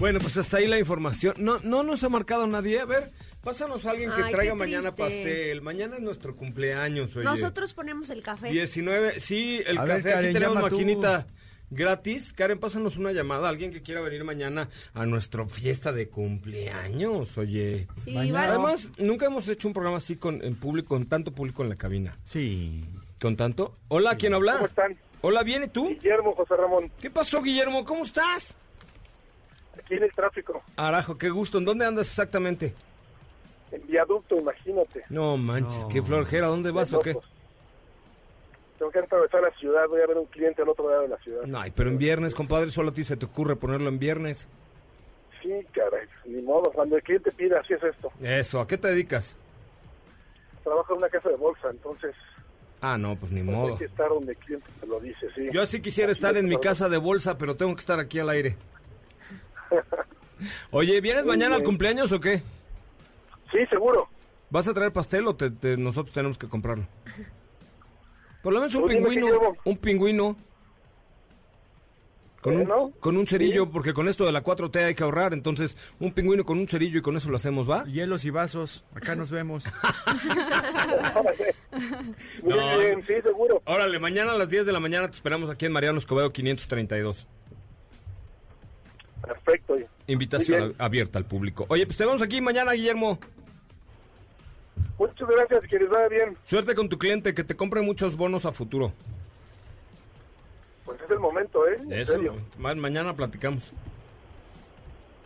Bueno, 0.00 0.18
pues 0.18 0.36
hasta 0.38 0.56
ahí 0.56 0.66
la 0.66 0.80
información. 0.80 1.34
No, 1.38 1.60
no 1.60 1.84
nos 1.84 2.02
ha 2.02 2.08
marcado 2.08 2.48
nadie. 2.48 2.80
A 2.80 2.84
ver, 2.84 3.08
pásanos 3.40 3.86
a 3.86 3.92
alguien 3.92 4.10
que 4.10 4.24
Ay, 4.24 4.32
traiga 4.32 4.56
mañana 4.56 4.96
pastel. 4.96 5.62
Mañana 5.62 5.98
es 5.98 6.02
nuestro 6.02 6.34
cumpleaños, 6.34 7.14
oye. 7.14 7.24
Nosotros 7.24 7.74
ponemos 7.74 8.10
el 8.10 8.24
café. 8.24 8.50
19, 8.50 9.20
sí, 9.20 9.62
el 9.64 9.78
A 9.78 9.84
ver, 9.84 9.98
café. 9.98 10.14
Aquí 10.14 10.32
tenemos 10.32 10.68
tú. 10.68 10.80
Gratis. 11.70 12.32
Karen, 12.32 12.58
pásanos 12.58 12.96
una 12.98 13.12
llamada. 13.12 13.48
Alguien 13.48 13.72
que 13.72 13.82
quiera 13.82 14.00
venir 14.00 14.24
mañana 14.24 14.68
a 14.94 15.06
nuestra 15.06 15.46
fiesta 15.46 15.92
de 15.92 16.08
cumpleaños, 16.08 17.36
oye. 17.38 17.86
Sí, 18.04 18.12
Mañana. 18.12 18.44
Además, 18.48 18.90
nunca 18.98 19.26
hemos 19.26 19.48
hecho 19.48 19.68
un 19.68 19.74
programa 19.74 19.98
así 19.98 20.16
con 20.16 20.42
en 20.44 20.56
público, 20.56 20.88
con 20.90 21.06
tanto 21.06 21.32
público 21.32 21.62
en 21.62 21.68
la 21.70 21.76
cabina. 21.76 22.18
Sí. 22.24 22.84
¿Con 23.20 23.36
tanto? 23.36 23.76
Hola, 23.88 24.16
¿quién 24.16 24.34
habla? 24.34 24.54
¿Cómo 24.54 24.66
están? 24.66 24.96
Hola, 25.22 25.42
¿viene 25.42 25.68
tú? 25.68 25.88
Guillermo, 25.88 26.32
José 26.34 26.56
Ramón, 26.56 26.90
¿Qué 26.98 27.10
pasó, 27.10 27.42
Guillermo? 27.42 27.84
¿Cómo 27.84 28.04
estás? 28.04 28.56
aquí 29.78 29.94
en 29.94 30.02
el 30.04 30.12
tráfico, 30.12 30.62
Arajo, 30.76 31.18
qué 31.18 31.28
gusto. 31.30 31.58
¿En 31.58 31.64
dónde 31.64 31.84
andas 31.86 32.06
exactamente? 32.06 32.74
en 33.72 33.86
viaducto, 33.86 34.36
imagínate. 34.36 35.02
No 35.10 35.36
manches, 35.36 35.82
No. 35.82 35.88
qué 35.88 36.02
florjera. 36.02 36.46
¿Dónde 36.48 36.70
vas 36.72 36.92
o 36.92 36.98
qué? 36.98 37.12
locos. 37.12 37.30
Tengo 38.80 38.92
que 38.92 38.98
atravesar 39.00 39.42
la 39.42 39.50
ciudad, 39.58 39.86
voy 39.88 40.00
a 40.00 40.06
ver 40.06 40.16
un 40.16 40.24
cliente 40.24 40.62
al 40.62 40.70
otro 40.70 40.88
lado 40.88 41.02
de 41.02 41.08
la 41.08 41.18
ciudad. 41.18 41.42
Ay, 41.54 41.70
pero 41.70 41.90
en 41.90 41.98
viernes, 41.98 42.34
compadre, 42.34 42.70
solo 42.70 42.88
a 42.88 42.94
ti 42.94 43.04
se 43.04 43.14
te 43.14 43.26
ocurre 43.26 43.54
ponerlo 43.54 43.90
en 43.90 43.98
viernes. 43.98 44.48
Sí, 45.42 45.50
caray, 45.74 46.08
ni 46.24 46.40
modo, 46.40 46.72
cuando 46.72 46.96
el 46.96 47.02
cliente 47.02 47.30
pide, 47.30 47.58
así 47.58 47.74
es 47.74 47.82
esto. 47.82 48.10
Eso, 48.22 48.58
¿a 48.58 48.66
qué 48.66 48.78
te 48.78 48.88
dedicas? 48.88 49.36
Trabajo 50.64 50.94
en 50.94 50.98
una 51.00 51.10
casa 51.10 51.28
de 51.28 51.36
bolsa, 51.36 51.68
entonces 51.70 52.14
Ah, 52.80 52.96
no, 52.96 53.16
pues 53.16 53.30
ni 53.30 53.42
pues, 53.42 53.54
modo. 53.54 53.72
hay 53.74 53.78
que 53.80 53.84
estar 53.84 54.08
donde 54.08 54.32
el 54.32 54.38
cliente 54.38 54.66
te 54.80 54.86
lo 54.86 54.98
dice, 54.98 55.26
sí. 55.34 55.48
Yo 55.52 55.60
así 55.60 55.82
quisiera 55.82 56.12
Así 56.12 56.18
estar 56.18 56.34
es, 56.38 56.42
en 56.42 56.48
mi 56.48 56.56
casa 56.58 56.88
de 56.88 56.96
bolsa, 56.96 57.36
pero 57.36 57.56
tengo 57.58 57.74
que 57.74 57.80
estar 57.80 57.98
aquí 58.00 58.18
al 58.18 58.30
aire. 58.30 58.56
Oye, 60.70 60.98
¿vienes 61.02 61.24
Muy 61.24 61.36
mañana 61.36 61.56
al 61.56 61.64
cumpleaños 61.64 62.10
o 62.12 62.18
qué? 62.20 62.38
Sí, 63.52 63.66
seguro. 63.66 64.08
¿Vas 64.48 64.66
a 64.68 64.72
traer 64.72 64.90
pastel 64.90 65.26
o 65.26 65.36
te- 65.36 65.50
te- 65.50 65.76
nosotros 65.76 66.14
tenemos 66.14 66.38
que 66.38 66.48
comprarlo? 66.48 66.86
Por 68.42 68.52
lo 68.52 68.60
menos 68.60 68.74
un 68.74 68.88
pingüino, 68.88 69.26
un 69.64 69.76
pingüino. 69.76 70.36
Con 72.40 72.56
un, 72.56 72.64
Bueno, 72.66 72.92
con 73.00 73.18
un 73.18 73.26
cerillo, 73.26 73.64
sí. 73.64 73.70
porque 73.70 73.92
con 73.92 74.08
esto 74.08 74.24
de 74.24 74.32
la 74.32 74.42
4T 74.42 74.82
hay 74.82 74.94
que 74.94 75.02
ahorrar, 75.02 75.34
entonces 75.34 75.76
un 75.98 76.10
pingüino 76.12 76.42
con 76.46 76.58
un 76.58 76.66
cerillo 76.66 76.98
y 76.98 77.02
con 77.02 77.14
eso 77.18 77.28
lo 77.28 77.36
hacemos, 77.36 77.68
¿va? 77.68 77.84
Hielos 77.84 78.24
y 78.24 78.30
vasos, 78.30 78.82
acá 78.94 79.14
nos 79.14 79.30
vemos. 79.30 79.62
Muy 82.42 82.54
No. 82.56 82.78
bien, 82.78 83.02
sí, 83.06 83.12
seguro. 83.22 83.60
Órale, 83.66 83.98
mañana 83.98 84.32
a 84.32 84.38
las 84.38 84.48
10 84.48 84.64
de 84.64 84.72
la 84.72 84.80
mañana 84.80 85.08
te 85.08 85.14
esperamos 85.14 85.50
aquí 85.50 85.66
en 85.66 85.72
Mariano 85.72 85.98
Escobedo 85.98 86.32
532. 86.32 87.26
Perfecto. 89.22 89.76
Invitación 90.06 90.74
abierta 90.78 91.18
al 91.18 91.26
público. 91.26 91.66
Oye, 91.68 91.84
pues 91.84 91.98
te 91.98 92.06
vemos 92.06 92.22
aquí 92.22 92.40
mañana, 92.40 92.72
Guillermo. 92.72 93.18
Muchas 94.98 95.28
gracias, 95.28 95.60
que 95.70 95.78
les 95.78 95.88
vaya 95.88 96.08
bien. 96.08 96.36
Suerte 96.44 96.74
con 96.74 96.88
tu 96.88 96.98
cliente, 96.98 97.32
que 97.34 97.44
te 97.44 97.56
compre 97.56 97.80
muchos 97.82 98.16
bonos 98.16 98.44
a 98.46 98.52
futuro. 98.52 98.92
Pues 100.84 101.00
es 101.02 101.10
el 101.10 101.18
momento, 101.18 101.66
¿eh? 101.68 101.78
En 101.82 101.92
Eso, 101.92 102.12
serio. 102.12 102.34
ma- 102.58 102.74
mañana 102.74 103.14
platicamos. 103.14 103.72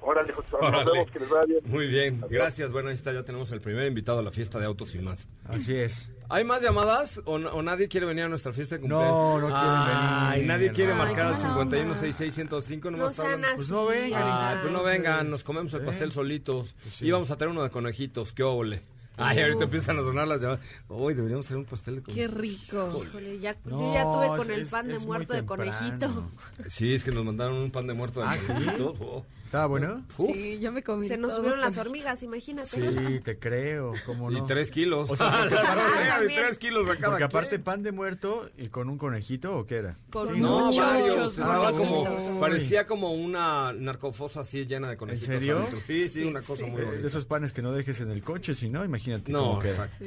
Órale, 0.07 0.35
José 0.35 0.49
nos 0.61 0.85
vemos, 0.85 1.11
que 1.11 1.19
les 1.19 1.29
vaya 1.31 1.47
bien. 1.47 1.61
Muy 1.65 1.87
bien, 1.87 2.17
Adiós. 2.19 2.31
gracias. 2.31 2.71
Bueno, 2.71 2.91
ahí 2.91 2.95
está, 2.95 3.11
ya 3.13 3.23
tenemos 3.23 3.51
el 3.53 3.63
primer 3.63 3.87
invitado 3.87 4.19
a 4.19 4.23
la 4.23 4.31
fiesta 4.31 4.59
de 4.59 4.67
autos 4.67 4.95
y 4.95 4.99
más. 4.99 5.27
Así 5.49 5.75
es. 5.75 6.11
¿Hay 6.29 6.45
más 6.45 6.61
llamadas 6.61 7.23
o, 7.25 7.37
o 7.37 7.63
nadie 7.63 7.89
quiere 7.89 8.05
venir 8.05 8.25
a 8.25 8.29
nuestra 8.29 8.53
fiesta 8.53 8.75
de 8.75 8.83
cumpleaños? 8.83 9.09
No, 9.09 9.39
no 9.41 9.47
quieren 9.47 9.63
Ay, 9.65 10.33
venir. 10.41 10.47
nadie 10.49 10.73
quiere 10.73 10.93
Ay, 10.93 10.99
marcar 10.99 11.27
al 11.29 11.37
qué 11.37 11.43
mala 11.45 11.57
onda. 11.59 11.77
516605, 11.79 12.91
No 12.91 12.99
nomás 12.99 13.17
sean 13.17 13.33
hablan. 13.33 13.45
así. 13.47 13.57
Pues 13.57 13.71
no 13.71 13.87
vengan, 13.87 14.23
Ay, 14.25 14.59
pues 14.61 14.73
no 14.75 14.83
vengan, 14.83 15.31
nos 15.31 15.43
comemos 15.43 15.73
el 15.73 15.83
¿Eh? 15.83 15.87
pastel 15.87 16.13
solitos. 16.13 16.75
sí. 16.91 17.07
Y 17.07 17.11
vamos 17.11 17.31
a 17.31 17.39
traer 17.39 17.51
uno 17.51 17.63
de 17.63 17.71
conejitos, 17.71 18.35
qué 18.35 18.43
óvole. 18.43 18.83
Ay, 19.17 19.41
ahorita 19.41 19.65
empiezan 19.65 19.99
a 19.99 20.03
sonar 20.03 20.27
las 20.27 20.41
llamadas. 20.41 20.61
Uy, 20.89 21.15
deberíamos 21.15 21.47
traer 21.47 21.59
un 21.61 21.65
pastel 21.67 21.97
de 22.03 22.13
Qué 22.13 22.27
rico. 22.27 23.03
Híjole, 23.07 23.39
ya, 23.39 23.57
No, 23.65 23.81
yo 23.81 23.95
ya 23.95 24.03
tuve 24.03 24.27
con 24.39 24.51
es- 24.51 24.59
el 24.59 24.67
pan 24.67 24.89
de 24.89 24.99
muerto 24.99 25.35
de 25.35 25.45
conejito. 25.47 26.31
Sí, 26.69 26.95
es 26.95 27.05
que 27.05 27.13
nos 27.13 27.25
mandaron 27.25 27.57
un 27.57 27.71
pan 27.71 27.87
de 27.87 27.95
muerto 27.95 28.21
de 28.21 28.27
¿Ah, 28.27 28.37
sí? 28.39 28.47
conejitos. 28.53 28.95
Oh. 29.01 29.25
¿Estaba 29.55 29.67
bueno? 29.69 30.05
Uf. 30.19 30.35
Sí, 30.35 30.59
yo 30.59 30.73
me 30.73 30.83
comí 30.83 31.07
Se 31.07 31.17
nos 31.17 31.33
subieron 31.33 31.61
las 31.61 31.79
hormigas, 31.79 32.25
imagínate. 32.25 32.69
Sí, 32.71 33.21
te 33.21 33.39
creo, 33.39 33.93
cómo 34.05 34.29
no. 34.29 34.37
Y 34.39 34.47
tres 34.47 34.73
kilos. 34.73 35.09
O 35.09 35.15
sea, 35.15 35.47
y 36.29 36.35
tres 36.35 36.59
kilos 36.59 36.89
a 36.91 36.97
cada 36.97 37.11
Porque 37.11 37.23
aparte 37.23 37.61
pan 37.61 37.85
de 37.85 37.93
muerto 37.93 38.51
y 38.59 38.67
con 38.67 38.89
un 38.89 38.99
conejito 38.99 39.57
o 39.57 39.65
qué 39.65 39.77
era? 39.77 39.97
Con 40.11 40.41
No, 40.41 40.67
muchos, 40.67 40.85
varios. 40.85 41.39
conejitos. 41.39 41.77
como, 41.79 42.41
parecía 42.41 42.85
como 42.87 43.13
una 43.15 43.73
narcofosa 43.73 44.41
así 44.41 44.67
llena 44.67 44.89
de 44.91 44.97
conejitos. 44.97 45.29
serio? 45.29 45.59
adentro. 45.59 45.79
Sí, 45.87 46.09
sí, 46.09 46.25
una 46.25 46.43
cosa 46.43 46.67
muy 46.67 46.81
Eh, 46.81 46.85
bonita. 46.87 47.03
de 47.03 47.07
esos 47.07 47.25
panes 47.25 47.53
que 47.53 47.63
no 47.63 47.71
dejes 47.71 48.01
en 48.01 48.11
el 48.11 48.25
coche, 48.25 48.55
si 48.55 48.69
no, 48.69 48.85
imagínate 48.85 49.31
No, 49.31 49.43
cómo 49.51 49.61
queda. 49.61 49.71
exacto. 49.87 50.05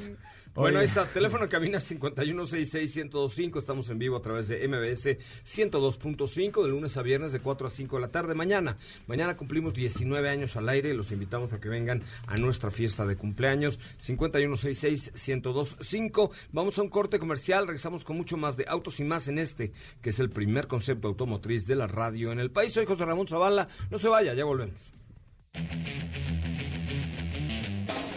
Bueno, 0.58 0.80
ahí 0.80 0.86
está, 0.86 1.06
teléfono 1.06 1.48
cabina 1.48 1.78
5166-1025, 1.78 3.60
estamos 3.60 3.92
en 3.92 4.00
vivo 4.00 4.18
a 4.18 4.24
través 4.24 4.48
de 4.48 4.68
MBS 4.68 5.20
102.5 5.46 6.64
de 6.64 6.70
lunes 6.70 6.98
a 6.98 7.04
viernes 7.04 7.32
de 7.32 7.40
4 7.40 7.68
a 7.68 7.70
5 7.70 7.96
de 7.96 8.02
la 8.02 8.08
tarde. 8.08 8.34
Mañana, 8.34 8.80
mañana 9.06 9.38
cumplimos 9.38 9.76
19 9.76 10.28
años 10.28 10.58
al 10.58 10.68
aire, 10.68 10.96
los 10.96 11.12
invitamos 11.12 11.54
a 11.54 11.60
que 11.60 11.70
vengan 11.70 12.02
a 12.26 12.38
nuestra 12.38 12.72
fiesta 12.72 13.06
de 13.06 13.18
cumpleaños 13.18 13.80
5166-1025. 14.00 16.32
Vamos 16.52 16.80
a 16.80 16.82
un 16.82 16.90
corte 16.90 17.20
comercial, 17.20 17.68
regresamos 17.68 18.04
con 18.04 18.18
mucho 18.18 18.36
más 18.36 18.58
de 18.58 18.66
autos 18.68 19.00
y 19.00 19.04
más 19.04 19.28
en 19.28 19.38
este, 19.38 19.74
que 20.02 20.10
es 20.10 20.20
el 20.20 20.32
primer 20.32 20.66
concepto 20.66 21.08
automotriz 21.08 21.68
de 21.68 21.76
la 21.76 21.86
radio 21.86 22.32
en 22.32 22.40
el 22.40 22.50
país. 22.50 22.74
Soy 22.74 22.88
José 22.88 23.06
Ramón 23.06 23.28
Zavala, 23.28 23.68
no 23.92 24.00
se 24.00 24.08
vaya, 24.08 24.34
ya 24.34 24.44
volvemos. 24.44 24.92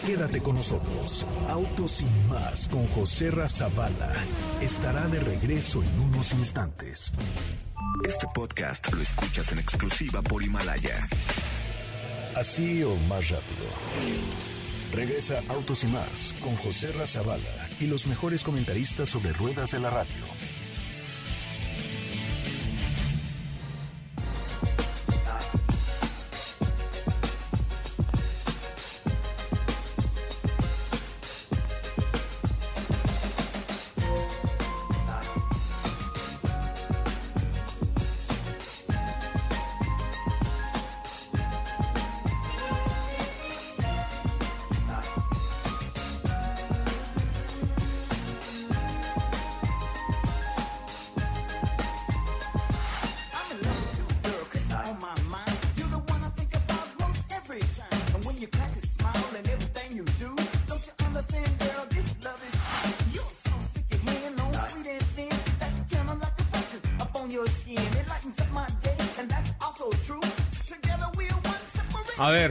Quédate 0.05 0.41
con 0.41 0.55
nosotros. 0.55 1.27
Autos 1.47 1.91
sin 1.91 2.27
más 2.27 2.67
con 2.69 2.87
José 2.87 3.29
Razabala. 3.29 4.11
Estará 4.59 5.07
de 5.07 5.19
regreso 5.19 5.83
en 5.83 5.99
unos 6.01 6.33
instantes. 6.33 7.13
Este 8.07 8.25
podcast 8.33 8.91
lo 8.91 8.99
escuchas 8.99 9.51
en 9.51 9.59
exclusiva 9.59 10.23
por 10.23 10.41
Himalaya. 10.41 11.07
Así 12.35 12.81
o 12.81 12.95
más 13.07 13.29
rápido. 13.29 13.65
Regresa 14.91 15.43
Autos 15.49 15.83
y 15.83 15.87
más 15.87 16.35
con 16.41 16.55
José 16.57 16.91
Razabala 16.93 17.69
y 17.79 17.85
los 17.85 18.07
mejores 18.07 18.43
comentaristas 18.43 19.07
sobre 19.07 19.33
ruedas 19.33 19.71
de 19.71 19.79
la 19.81 19.91
radio. 19.91 20.25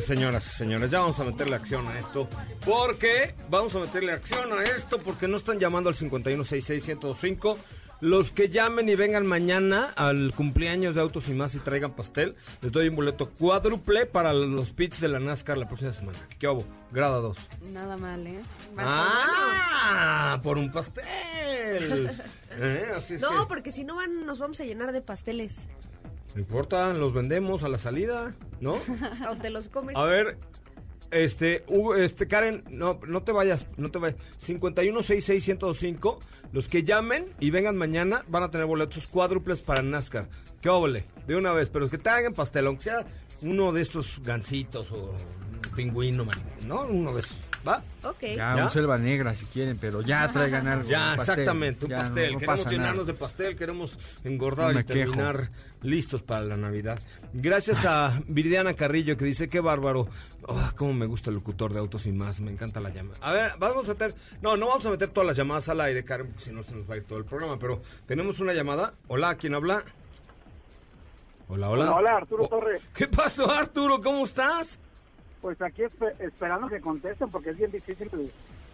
Ver, 0.00 0.16
señoras 0.16 0.47
y 0.47 0.50
señores, 0.57 0.90
ya 0.90 1.00
vamos 1.00 1.19
a 1.21 1.25
meterle 1.25 1.57
acción 1.57 1.87
a 1.88 1.99
esto. 1.99 2.28
Porque 2.64 3.35
vamos 3.49 3.75
a 3.75 3.78
meterle 3.80 4.12
acción 4.12 4.52
a 4.52 4.62
esto 4.64 4.99
porque 4.99 5.28
no 5.28 5.37
están 5.37 5.59
llamando 5.59 5.88
al 5.90 5.97
5166-1025. 5.97 7.57
Los 8.02 8.33
que 8.33 8.49
llamen 8.49 8.88
y 8.88 8.95
vengan 8.95 9.26
mañana 9.26 9.92
al 9.95 10.33
cumpleaños 10.35 10.95
de 10.95 11.02
Autos 11.02 11.28
y 11.28 11.35
Más 11.35 11.54
y 11.54 11.59
traigan 11.59 11.92
pastel, 11.95 12.35
les 12.62 12.73
doy 12.73 12.88
un 12.88 12.97
boleto 12.97 13.28
cuádruple 13.28 14.07
para 14.07 14.33
los 14.33 14.71
pits 14.71 15.02
de 15.02 15.09
la 15.09 15.21
NASCAR 15.21 15.59
la 15.59 15.66
próxima 15.69 15.92
semana. 15.92 16.19
¿Qué 16.38 16.47
hago? 16.47 16.64
Grada 16.90 17.19
2. 17.19 17.37
Nada 17.73 17.99
mal, 17.99 18.26
¿eh? 18.26 18.40
¡Ah! 18.78 20.40
Por 20.42 20.57
un 20.57 20.73
pastel. 20.73 21.04
¿Eh? 22.52 22.87
Así 22.97 23.14
es 23.16 23.21
No, 23.21 23.28
que- 23.42 23.47
porque 23.49 23.71
si 23.71 23.85
no 23.85 23.97
van, 23.97 24.25
nos 24.25 24.38
vamos 24.38 24.59
a 24.61 24.64
llenar 24.64 24.92
de 24.92 25.02
pasteles. 25.02 25.69
No 26.34 26.40
importa, 26.40 26.92
los 26.92 27.12
vendemos 27.12 27.64
a 27.64 27.68
la 27.68 27.78
salida, 27.78 28.34
¿no? 28.60 28.75
O 29.30 29.37
te 29.37 29.50
los 29.50 29.68
comes. 29.68 29.96
A 29.96 30.04
ver, 30.04 30.38
este, 31.10 31.64
Hugo, 31.68 31.96
este, 31.96 32.28
Karen, 32.28 32.64
no, 32.70 33.00
no 33.06 33.22
te 33.22 33.32
vayas, 33.32 33.66
no 33.76 33.90
te 33.90 33.99
vayas. 33.99 34.18
5166-1025, 34.44 36.18
los 36.52 36.68
que 36.68 36.84
llamen 36.84 37.26
y 37.40 37.50
vengan 37.50 37.76
mañana 37.76 38.25
van 38.28 38.44
a 38.44 38.50
tener 38.50 38.66
boletos 38.66 39.08
cuádruples 39.08 39.58
para 39.58 39.82
NASCAR. 39.82 40.28
¡Qué 40.60 40.68
óvole! 40.68 41.04
De 41.26 41.37
una 41.37 41.52
vez, 41.52 41.68
pero 41.68 41.88
que 41.88 41.99
traigan 41.99 42.34
pastel, 42.34 42.66
aunque 42.66 42.84
sea 42.84 43.06
uno 43.42 43.72
de 43.72 43.82
estos 43.82 44.20
gancitos 44.22 44.92
o 44.92 45.14
pingüino, 45.75 46.25
man, 46.25 46.38
¿no? 46.66 46.82
Uno 46.82 47.12
de 47.12 47.20
esos. 47.20 47.37
¿Va? 47.67 47.83
Ok. 48.05 48.23
Ya, 48.23 48.57
¿Ya? 48.57 48.64
un 48.64 48.71
selva 48.71 48.97
negra 48.97 49.35
si 49.35 49.45
quieren, 49.45 49.76
pero 49.79 50.00
ya 50.00 50.31
traigan 50.33 50.67
algo. 50.67 50.88
Ya, 50.88 51.11
un 51.11 51.17
pastel. 51.19 51.38
exactamente, 51.40 51.85
un 51.85 51.90
Ya, 51.90 51.97
no- 51.99 52.02
pastel. 52.05 52.33
no 52.33 52.38
queremos 52.38 52.67
llenarnos 52.71 52.97
nada. 52.97 53.05
de 53.12 53.14
pastel, 53.14 53.57
queremos 53.57 53.99
engordar 54.25 54.73
No 54.73 54.81
y 54.81 54.85
terminar 54.85 55.49
listos 55.83 56.23
para 56.23 56.40
la 56.40 56.57
Navidad. 56.57 56.99
Gracias 57.35 57.85
a 57.85 58.23
Viridiana 58.26 58.73
Carrillo 58.73 59.17
que 59.19 59.26
dice, 59.26 59.50
qué 59.50 59.61
bárbaro. 59.61 60.09
Oh, 60.49 60.71
cómo 60.75 60.95
me 60.95 61.05
gusta 61.05 61.29
el 61.29 61.37
locutor 61.37 61.75
de 61.75 61.81
Autos 61.81 62.07
y 62.07 62.12
Más, 62.12 62.40
me 62.40 62.50
encanta 62.50 62.81
la 62.81 62.88
llamada. 62.88 63.19
A 63.21 63.33
ver, 63.33 63.52
vamos 63.59 63.85
a 63.87 63.93
meter, 63.93 64.14
no, 64.40 64.57
no 64.57 64.67
vamos 64.69 64.87
a 64.87 64.90
meter 64.90 65.09
todas 65.11 65.26
las 65.26 65.37
llamadas 65.37 65.69
al 65.69 65.83
aire, 65.83 66.02
Karen, 66.02 66.29
porque 66.29 66.45
si 66.45 66.52
no 66.52 66.62
se 66.62 66.75
nos 66.75 66.88
va 66.88 66.95
a 66.95 66.97
ir 66.97 67.05
todo 67.05 67.19
el 67.19 67.26
programa, 67.26 67.59
pero 67.59 67.83
tenemos 68.07 68.40
una 68.40 68.55
llamada. 68.55 68.95
Hola, 69.09 69.35
¿quién 69.37 69.55
habla? 69.55 69.85
Hola, 71.49 71.69
hola. 71.69 71.93
Hola, 71.93 72.17
Arturo 72.17 72.45
Oh, 72.45 72.49
Torres. 72.49 72.81
¿Qué 72.95 73.07
pasó, 73.09 73.50
Arturo? 73.50 74.00
¿Cómo 74.00 74.25
estás? 74.25 74.79
Pues 75.40 75.61
aquí 75.62 75.82
espe- 75.82 76.14
esperando 76.20 76.68
que 76.68 76.80
contesten 76.80 77.28
porque 77.30 77.50
es 77.50 77.59
bien 77.59 77.70
difícil 77.70 78.11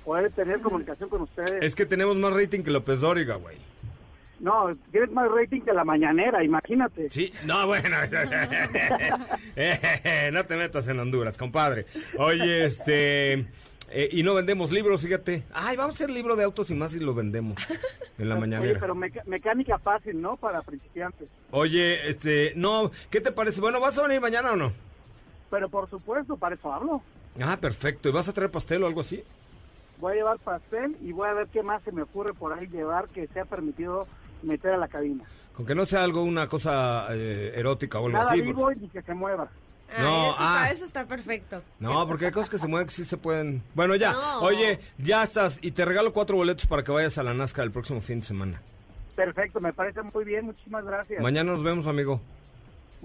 poder 0.04 0.30
tener 0.32 0.61
comunicación 0.61 1.08
con 1.08 1.23
ustedes. 1.23 1.62
Es 1.62 1.75
que 1.75 1.87
tenemos 1.87 2.16
más 2.16 2.32
rating 2.32 2.62
que 2.62 2.70
López 2.70 3.00
Dóriga, 3.00 3.37
güey. 3.37 3.56
No, 4.38 4.70
tienes 4.92 5.11
más 5.12 5.30
rating 5.30 5.62
que 5.62 5.73
la 5.73 5.85
mañanera, 5.85 6.44
imagínate. 6.44 7.08
Sí, 7.11 7.32
no, 7.46 7.66
bueno. 7.66 7.96
No 10.32 10.44
te 10.44 10.56
metas 10.56 10.87
en 10.88 11.00
Honduras, 11.00 11.38
compadre. 11.38 11.87
Oye, 12.18 12.64
este. 12.66 13.32
eh, 13.90 14.08
y 14.12 14.23
no 14.23 14.35
vendemos 14.35 14.73
libros, 14.73 15.00
fíjate. 15.02 15.44
Ay, 15.54 15.76
vamos 15.76 15.94
a 15.94 15.96
hacer 15.96 16.11
libro 16.11 16.37
de 16.37 16.44
autos 16.44 16.70
y 16.70 16.75
más 16.75 16.94
y 16.94 17.00
lo 17.00 17.14
vendemos 17.14 17.54
en 18.18 18.28
la 18.28 18.35
Oye, 18.35 18.40
mañanera. 18.40 18.80
pero 18.80 18.94
meca- 18.94 19.23
mecánica 19.26 19.78
fácil, 19.78 20.20
¿no? 20.20 20.37
Para 20.37 20.62
principiantes. 20.62 21.30
Oye, 21.50 22.08
este. 22.11 22.52
No, 22.56 22.90
¿qué 23.11 23.20
te 23.20 23.32
parece? 23.32 23.61
Bueno, 23.61 23.80
¿vas 23.80 23.99
a 23.99 24.02
venir 24.02 24.20
mañana 24.20 24.52
o 24.52 24.56
no? 24.56 24.73
Pero 25.50 25.68
por 25.68 25.88
supuesto, 25.88 26.36
para 26.36 26.54
eso 26.54 26.72
hablo. 26.72 27.02
Ah, 27.40 27.56
perfecto. 27.60 28.08
¿Y 28.08 28.12
vas 28.12 28.28
a 28.28 28.32
traer 28.32 28.50
pastel 28.50 28.82
o 28.82 28.86
algo 28.86 29.00
así? 29.02 29.22
Voy 30.00 30.12
a 30.12 30.16
llevar 30.16 30.38
pastel 30.38 30.96
y 31.02 31.12
voy 31.12 31.28
a 31.28 31.32
ver 31.34 31.48
qué 31.48 31.62
más 31.62 31.82
se 31.82 31.92
me 31.92 32.02
ocurre 32.02 32.34
por 32.34 32.52
ahí 32.52 32.66
llevar 32.66 33.06
que 33.08 33.26
sea 33.28 33.44
permitido 33.44 34.06
meter 34.42 34.72
a 34.72 34.76
la 34.78 34.88
cabina. 34.88 35.24
Con 35.54 35.64
que 35.64 35.74
no 35.74 35.86
sea 35.86 36.02
algo, 36.02 36.22
una 36.22 36.48
cosa 36.48 37.06
eh, 37.10 37.52
erótica 37.54 37.98
o 37.98 38.06
algo 38.06 38.18
Nada 38.18 38.30
así. 38.32 38.42
vivo 38.42 38.70
ni 38.72 38.88
que 38.88 39.00
se 39.00 39.14
mueva. 39.14 39.48
Ah, 39.96 40.02
No, 40.02 40.30
eso, 40.30 40.36
ah. 40.40 40.54
está, 40.62 40.70
eso 40.72 40.84
está 40.84 41.04
perfecto. 41.06 41.62
No, 41.78 42.06
porque 42.06 42.26
hay 42.26 42.32
cosas 42.32 42.50
que 42.50 42.58
se 42.58 42.66
mueven 42.66 42.88
que 42.88 42.94
sí 42.94 43.04
se 43.04 43.16
pueden. 43.16 43.62
Bueno, 43.74 43.94
ya. 43.94 44.12
No. 44.12 44.40
Oye, 44.40 44.80
ya 44.98 45.22
estás. 45.22 45.58
Y 45.62 45.70
te 45.70 45.84
regalo 45.84 46.12
cuatro 46.12 46.36
boletos 46.36 46.66
para 46.66 46.82
que 46.82 46.92
vayas 46.92 47.16
a 47.18 47.22
la 47.22 47.32
NASCAR 47.32 47.64
el 47.64 47.70
próximo 47.70 48.00
fin 48.02 48.20
de 48.20 48.26
semana. 48.26 48.60
Perfecto, 49.14 49.60
me 49.60 49.72
parece 49.72 50.02
muy 50.02 50.24
bien, 50.26 50.44
muchísimas 50.44 50.84
gracias. 50.84 51.22
Mañana 51.22 51.52
nos 51.52 51.62
vemos, 51.62 51.86
amigo. 51.86 52.20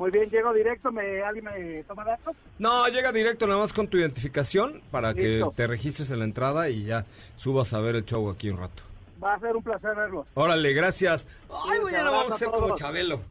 Muy 0.02 0.10
bien, 0.10 0.28
llego 0.32 0.52
directo, 0.52 0.92
me, 0.92 1.22
¿alguien 1.22 1.46
me 1.46 1.84
toma 1.84 2.04
datos? 2.04 2.36
No, 2.58 2.88
llega 2.88 3.12
directo 3.12 3.46
nada 3.46 3.60
más 3.60 3.72
con 3.72 3.88
tu 3.88 4.00
identificación 4.00 4.82
para 4.90 5.14
que 5.14 5.46
te 5.56 5.68
registres 5.68 6.10
en 6.10 6.18
la 6.18 6.26
entrada 6.26 6.70
y 6.70 6.86
ya 6.86 7.06
subas 7.36 7.72
a 7.76 7.80
ver 7.82 7.96
el 7.98 8.04
show 8.04 8.28
aquí 8.32 8.50
un 8.50 8.58
rato. 8.58 8.82
Va 9.24 9.36
a 9.36 9.40
ser 9.40 9.56
un 9.56 9.62
placer 9.62 9.96
verlo. 9.96 10.26
Órale, 10.34 10.74
gracias. 10.74 11.28
Ay, 11.52 11.78
Un 11.78 11.84
mañana 11.84 12.10
vamos 12.10 12.34
a 12.34 12.38
ser 12.40 12.50
como. 12.50 12.76
Chabelo. 12.76 13.22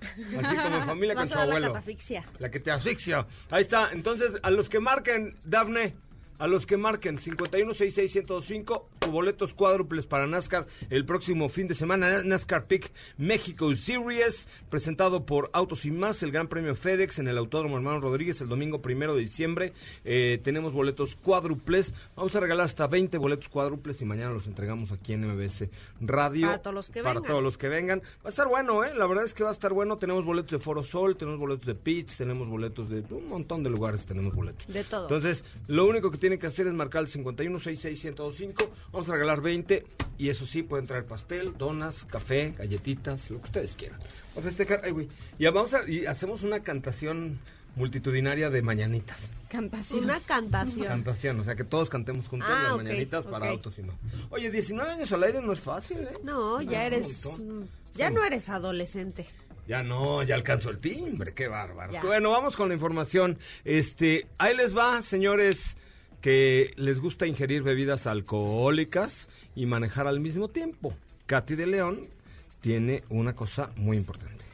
Así 0.00 0.56
como 0.56 0.76
en 0.78 0.86
familia 0.86 1.14
con 1.14 1.28
su 1.28 1.34
la 1.36 1.42
abuelo. 1.42 1.68
catafixia. 1.68 2.24
La 2.40 2.50
que 2.50 2.58
te 2.58 2.72
asfixia. 2.72 3.24
Ahí 3.52 3.60
está. 3.60 3.90
Entonces, 3.92 4.32
a 4.42 4.50
los 4.50 4.68
que 4.68 4.80
marquen, 4.80 5.36
Dafne, 5.44 5.94
a 6.38 6.46
los 6.46 6.66
que 6.66 6.76
marquen 6.76 7.18
51661025, 7.18 8.84
tu 9.00 9.10
boletos 9.10 9.54
cuádruples 9.54 10.06
para 10.06 10.26
NASCAR 10.26 10.66
el 10.90 11.04
próximo 11.04 11.48
fin 11.48 11.68
de 11.68 11.74
semana. 11.74 12.22
NASCAR 12.22 12.66
Pick 12.66 12.92
México 13.16 13.74
Series, 13.74 14.48
presentado 14.70 15.24
por 15.26 15.50
Autos 15.52 15.84
y 15.84 15.90
Más, 15.90 16.22
el 16.22 16.30
Gran 16.30 16.48
Premio 16.48 16.74
FedEx 16.74 17.18
en 17.18 17.28
el 17.28 17.38
Autódromo 17.38 17.76
Hermano 17.76 18.00
Rodríguez 18.00 18.40
el 18.40 18.48
domingo 18.48 18.80
primero 18.80 19.14
de 19.14 19.20
diciembre. 19.20 19.72
Eh, 20.04 20.40
tenemos 20.42 20.72
boletos 20.72 21.16
cuádruples. 21.16 21.94
Vamos 22.16 22.34
a 22.34 22.40
regalar 22.40 22.66
hasta 22.66 22.86
20 22.86 23.18
boletos 23.18 23.48
cuádruples 23.48 24.00
y 24.02 24.04
mañana 24.04 24.32
los 24.32 24.46
entregamos 24.46 24.92
aquí 24.92 25.12
en 25.14 25.26
MBS 25.26 25.68
Radio. 26.00 26.46
Para 26.46 26.62
todos 26.62 26.74
los 26.74 26.90
que 26.90 27.02
Para 27.02 27.14
vengan. 27.20 27.30
todos 27.30 27.42
los 27.42 27.58
que 27.58 27.68
vengan. 27.68 28.00
Va 28.24 28.26
a 28.26 28.28
estar 28.28 28.46
bueno, 28.48 28.84
¿eh? 28.84 28.92
La 28.94 29.06
verdad 29.06 29.24
es 29.24 29.34
que 29.34 29.42
va 29.42 29.50
a 29.50 29.52
estar 29.52 29.72
bueno. 29.72 29.96
Tenemos 29.96 30.24
boletos 30.24 30.52
de 30.52 30.58
Foro 30.58 30.82
Sol, 30.82 31.16
tenemos 31.16 31.40
boletos 31.40 31.66
de 31.66 31.74
Pits, 31.74 32.16
tenemos 32.16 32.48
boletos 32.48 32.88
de 32.88 33.02
un 33.10 33.26
montón 33.26 33.62
de 33.62 33.70
lugares, 33.70 34.06
tenemos 34.06 34.34
boletos. 34.34 34.66
De 34.68 34.84
todo. 34.84 35.02
Entonces, 35.02 35.44
lo 35.66 35.86
único 35.86 36.10
que 36.10 36.18
tienen 36.28 36.38
que 36.40 36.46
hacer 36.46 36.66
es 36.66 36.74
marcar 36.74 37.00
el 37.04 37.08
51661025. 37.08 38.68
Vamos 38.92 39.08
a 39.08 39.12
regalar 39.14 39.40
20 39.40 39.84
y 40.18 40.28
eso 40.28 40.44
sí, 40.44 40.62
pueden 40.62 40.86
traer 40.86 41.06
pastel, 41.06 41.56
donas, 41.56 42.04
café, 42.04 42.52
galletitas, 42.56 43.30
lo 43.30 43.38
que 43.40 43.46
ustedes 43.46 43.74
quieran. 43.76 43.98
Vamos 44.34 44.38
a 44.38 44.42
festejar, 44.42 44.82
ay, 44.84 44.90
güey. 44.92 45.08
Y 45.38 45.46
vamos 45.46 45.72
a, 45.72 45.88
y 45.88 46.04
hacemos 46.04 46.42
una 46.42 46.60
cantación 46.62 47.38
multitudinaria 47.76 48.50
de 48.50 48.60
mañanitas. 48.60 49.18
Cantación. 49.48 50.04
Una 50.04 50.20
cantación. 50.20 50.86
Cantación, 50.86 51.40
o 51.40 51.44
sea, 51.44 51.54
que 51.54 51.64
todos 51.64 51.88
cantemos 51.88 52.28
juntos 52.28 52.48
Ah, 52.52 52.64
las 52.64 52.76
mañanitas 52.76 53.24
para 53.24 53.46
ok. 53.46 53.50
autos 53.52 53.78
y 53.78 53.82
no. 53.84 53.98
Oye, 54.28 54.50
19 54.50 54.90
años 54.92 55.10
al 55.12 55.22
aire 55.22 55.40
no 55.40 55.52
es 55.54 55.60
fácil, 55.60 55.98
¿eh? 56.00 56.18
No, 56.24 56.60
ya 56.60 56.84
eres. 56.84 57.22
Ya 57.94 58.08
Sí. 58.08 58.14
no 58.14 58.22
eres 58.22 58.50
adolescente. 58.50 59.24
Ya 59.66 59.82
no, 59.82 60.22
ya 60.22 60.34
alcanzó 60.34 60.68
el 60.70 60.78
timbre, 60.78 61.32
qué 61.32 61.48
bárbaro. 61.48 61.90
Ya. 61.92 62.02
Bueno, 62.02 62.30
vamos 62.30 62.54
con 62.56 62.68
la 62.68 62.74
información. 62.74 63.38
Este, 63.64 64.26
ahí 64.36 64.54
les 64.56 64.76
va, 64.76 65.00
señores, 65.02 65.76
que 66.20 66.72
les 66.76 67.00
gusta 67.00 67.26
ingerir 67.26 67.62
bebidas 67.62 68.06
alcohólicas 68.06 69.28
y 69.54 69.66
manejar 69.66 70.06
al 70.06 70.20
mismo 70.20 70.48
tiempo. 70.48 70.94
Katy 71.26 71.54
de 71.54 71.66
León 71.66 72.00
tiene 72.60 73.02
una 73.08 73.34
cosa 73.34 73.68
muy 73.76 73.96
importante. 73.96 74.44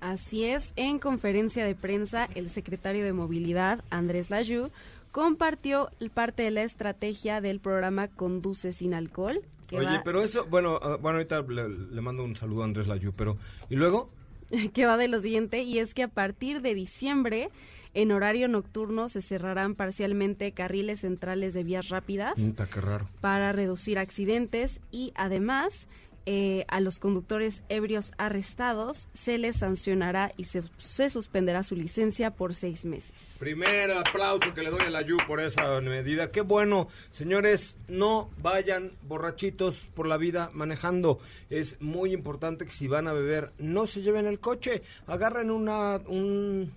Así 0.00 0.44
es, 0.44 0.72
en 0.74 0.98
conferencia 0.98 1.64
de 1.64 1.76
prensa, 1.76 2.26
el 2.34 2.50
secretario 2.50 3.04
de 3.04 3.12
Movilidad, 3.12 3.84
Andrés 3.90 4.30
Layú, 4.30 4.70
compartió 5.12 5.90
parte 6.12 6.42
de 6.42 6.50
la 6.50 6.64
estrategia 6.64 7.40
del 7.40 7.60
programa 7.60 8.08
Conduce 8.08 8.72
sin 8.72 8.94
alcohol. 8.94 9.42
Que 9.68 9.76
Oye, 9.76 9.86
va, 9.86 10.02
pero 10.04 10.22
eso, 10.22 10.44
bueno, 10.46 10.80
ah, 10.82 10.96
bueno, 11.00 11.18
ahorita 11.18 11.42
le, 11.42 11.68
le 11.68 12.00
mando 12.00 12.24
un 12.24 12.34
saludo 12.34 12.62
a 12.62 12.64
Andrés 12.64 12.88
Layú, 12.88 13.12
pero 13.16 13.36
¿y 13.70 13.76
luego? 13.76 14.08
que 14.74 14.86
va 14.86 14.96
de 14.96 15.08
lo 15.08 15.20
siguiente, 15.20 15.62
y 15.62 15.78
es 15.78 15.94
que 15.94 16.02
a 16.02 16.08
partir 16.08 16.62
de 16.62 16.74
diciembre, 16.74 17.50
en 17.94 18.12
horario 18.12 18.48
nocturno, 18.48 19.08
se 19.08 19.20
cerrarán 19.20 19.74
parcialmente 19.74 20.52
carriles 20.52 21.00
centrales 21.00 21.54
de 21.54 21.64
vías 21.64 21.88
rápidas 21.88 22.34
qué 22.72 22.80
raro. 22.80 23.06
para 23.20 23.52
reducir 23.52 23.98
accidentes 23.98 24.80
y 24.90 25.12
además 25.14 25.88
eh, 26.24 26.64
a 26.68 26.78
los 26.78 27.00
conductores 27.00 27.64
ebrios 27.68 28.12
arrestados 28.16 29.08
se 29.12 29.38
les 29.38 29.56
sancionará 29.56 30.32
y 30.36 30.44
se, 30.44 30.62
se 30.78 31.08
suspenderá 31.08 31.64
su 31.64 31.74
licencia 31.74 32.30
por 32.30 32.54
seis 32.54 32.84
meses. 32.84 33.12
Primer 33.40 33.90
aplauso 33.90 34.54
que 34.54 34.62
le 34.62 34.70
doy 34.70 34.82
a 34.82 34.90
la 34.90 35.02
Yu 35.02 35.16
por 35.26 35.40
esa 35.40 35.80
medida. 35.80 36.30
Qué 36.30 36.42
bueno, 36.42 36.86
señores, 37.10 37.76
no 37.88 38.30
vayan 38.40 38.92
borrachitos 39.08 39.88
por 39.94 40.06
la 40.06 40.16
vida 40.16 40.50
manejando. 40.54 41.18
Es 41.50 41.80
muy 41.80 42.12
importante 42.12 42.66
que 42.66 42.72
si 42.72 42.86
van 42.86 43.08
a 43.08 43.12
beber, 43.12 43.50
no 43.58 43.88
se 43.88 44.02
lleven 44.02 44.26
el 44.26 44.38
coche. 44.38 44.82
Agarren 45.08 45.50
una, 45.50 45.96
un, 46.06 46.72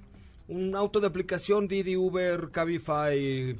un 0.47 0.75
auto 0.75 0.99
de 0.99 1.07
aplicación, 1.07 1.67
Didi, 1.67 1.95
Uber, 1.95 2.49
Cabify. 2.51 3.57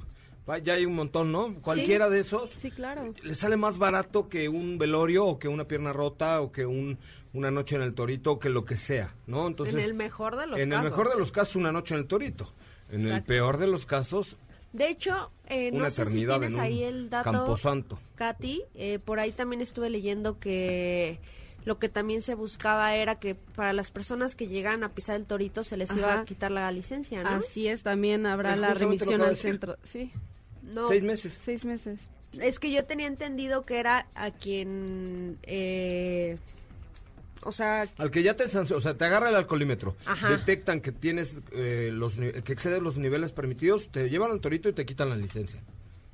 Ya 0.64 0.74
hay 0.76 0.86
un 0.86 0.94
montón, 0.94 1.32
¿no? 1.32 1.56
Cualquiera 1.62 2.08
de 2.08 2.20
esos. 2.20 2.52
Sí, 2.52 2.70
claro. 2.70 3.14
Le 3.24 3.34
sale 3.34 3.58
más 3.58 3.80
barato 3.80 4.30
que 4.30 4.48
un 4.48 4.78
velorio 4.78 5.26
o 5.26 5.40
que 5.40 5.48
una 5.48 5.68
pierna 5.68 5.92
rota 5.92 6.42
o 6.42 6.52
que 6.52 6.68
un, 6.68 7.00
una 7.34 7.50
noche 7.50 7.76
en 7.76 7.82
el 7.82 7.96
torito 7.96 8.34
o 8.34 8.40
que 8.40 8.50
lo 8.50 8.64
que 8.64 8.78
sea, 8.78 9.16
¿no? 9.26 9.48
Entonces, 9.48 9.74
en 9.76 9.82
el 9.82 9.96
mejor 9.96 10.36
de 10.36 10.46
los 10.46 10.60
en 10.60 10.70
casos. 10.70 10.86
el 10.86 10.92
mejor 10.92 11.10
de 11.10 11.20
los 11.20 11.32
casos, 11.32 11.56
una 11.56 11.72
noche 11.72 11.96
en 11.96 12.02
el 12.02 12.08
torito. 12.08 12.54
En 12.92 13.08
el 13.12 13.24
peor 13.24 13.58
de 13.58 13.66
los 13.66 13.88
casos, 13.88 14.38
De 14.72 14.88
hecho, 14.90 15.32
eh, 15.48 15.72
no 15.72 15.90
sé 15.90 16.06
si 16.06 16.26
tienes 16.28 16.54
en 16.54 16.60
ahí 16.60 16.84
el 16.84 17.10
dato. 17.10 17.32
camposanto. 17.32 17.98
Katy, 18.14 18.62
eh, 18.76 19.00
por 19.04 19.20
ahí 19.20 19.32
también 19.32 19.62
estuve 19.64 19.90
leyendo 19.90 20.38
que 20.38 21.20
lo 21.66 21.80
que 21.80 21.90
también 21.90 22.22
se 22.22 22.36
buscaba 22.36 22.96
era 22.96 23.16
que 23.20 23.36
para 23.36 23.74
las 23.74 23.92
personas 23.92 24.36
que 24.36 24.48
llegan 24.48 24.84
a 24.84 24.90
pisar 24.94 25.16
el 25.16 25.26
torito 25.26 25.64
se 25.64 25.78
les 25.78 25.92
iba 25.96 26.20
a 26.22 26.26
quitar 26.26 26.52
la 26.52 26.72
licencia, 26.72 27.24
¿no? 27.24 27.30
Así 27.30 27.68
es, 27.68 27.84
también 27.84 28.26
habrá 28.26 28.54
Es 28.54 28.60
la 28.60 28.74
remisión 28.74 29.22
al 29.22 29.36
centro. 29.36 29.76
Sí, 29.84 30.12
No, 30.62 30.88
Seis 30.88 31.04
meses. 31.04 31.38
seis 31.42 31.66
meses. 31.66 32.02
es 32.40 32.60
que 32.60 32.72
yo 32.72 32.86
tenía 32.86 33.08
entendido 33.08 33.64
que 33.64 33.80
era 33.80 34.08
a 34.16 34.30
quien, 34.32 35.38
eh, 35.44 36.38
o 37.44 37.52
sea, 37.52 37.88
Al 37.98 38.12
que 38.12 38.24
ya 38.24 38.36
te 38.36 38.44
o 38.58 38.80
sea, 38.80 38.96
te 38.96 39.06
agarra 39.06 39.30
el 39.30 39.36
alcoholímetro, 39.36 39.96
Ajá. 40.06 40.30
detectan 40.30 40.82
que 40.82 40.92
tienes 40.92 41.36
eh, 41.52 41.90
los 41.94 42.18
ni- 42.18 42.32
que 42.42 42.54
excedes 42.54 42.82
los 42.82 42.98
niveles 42.98 43.32
permitidos, 43.32 43.90
te 43.90 44.10
llevan 44.10 44.32
al 44.32 44.40
torito 44.42 44.68
y 44.70 44.74
te 44.74 44.86
quitan 44.86 45.10
la 45.10 45.16
licencia. 45.16 45.62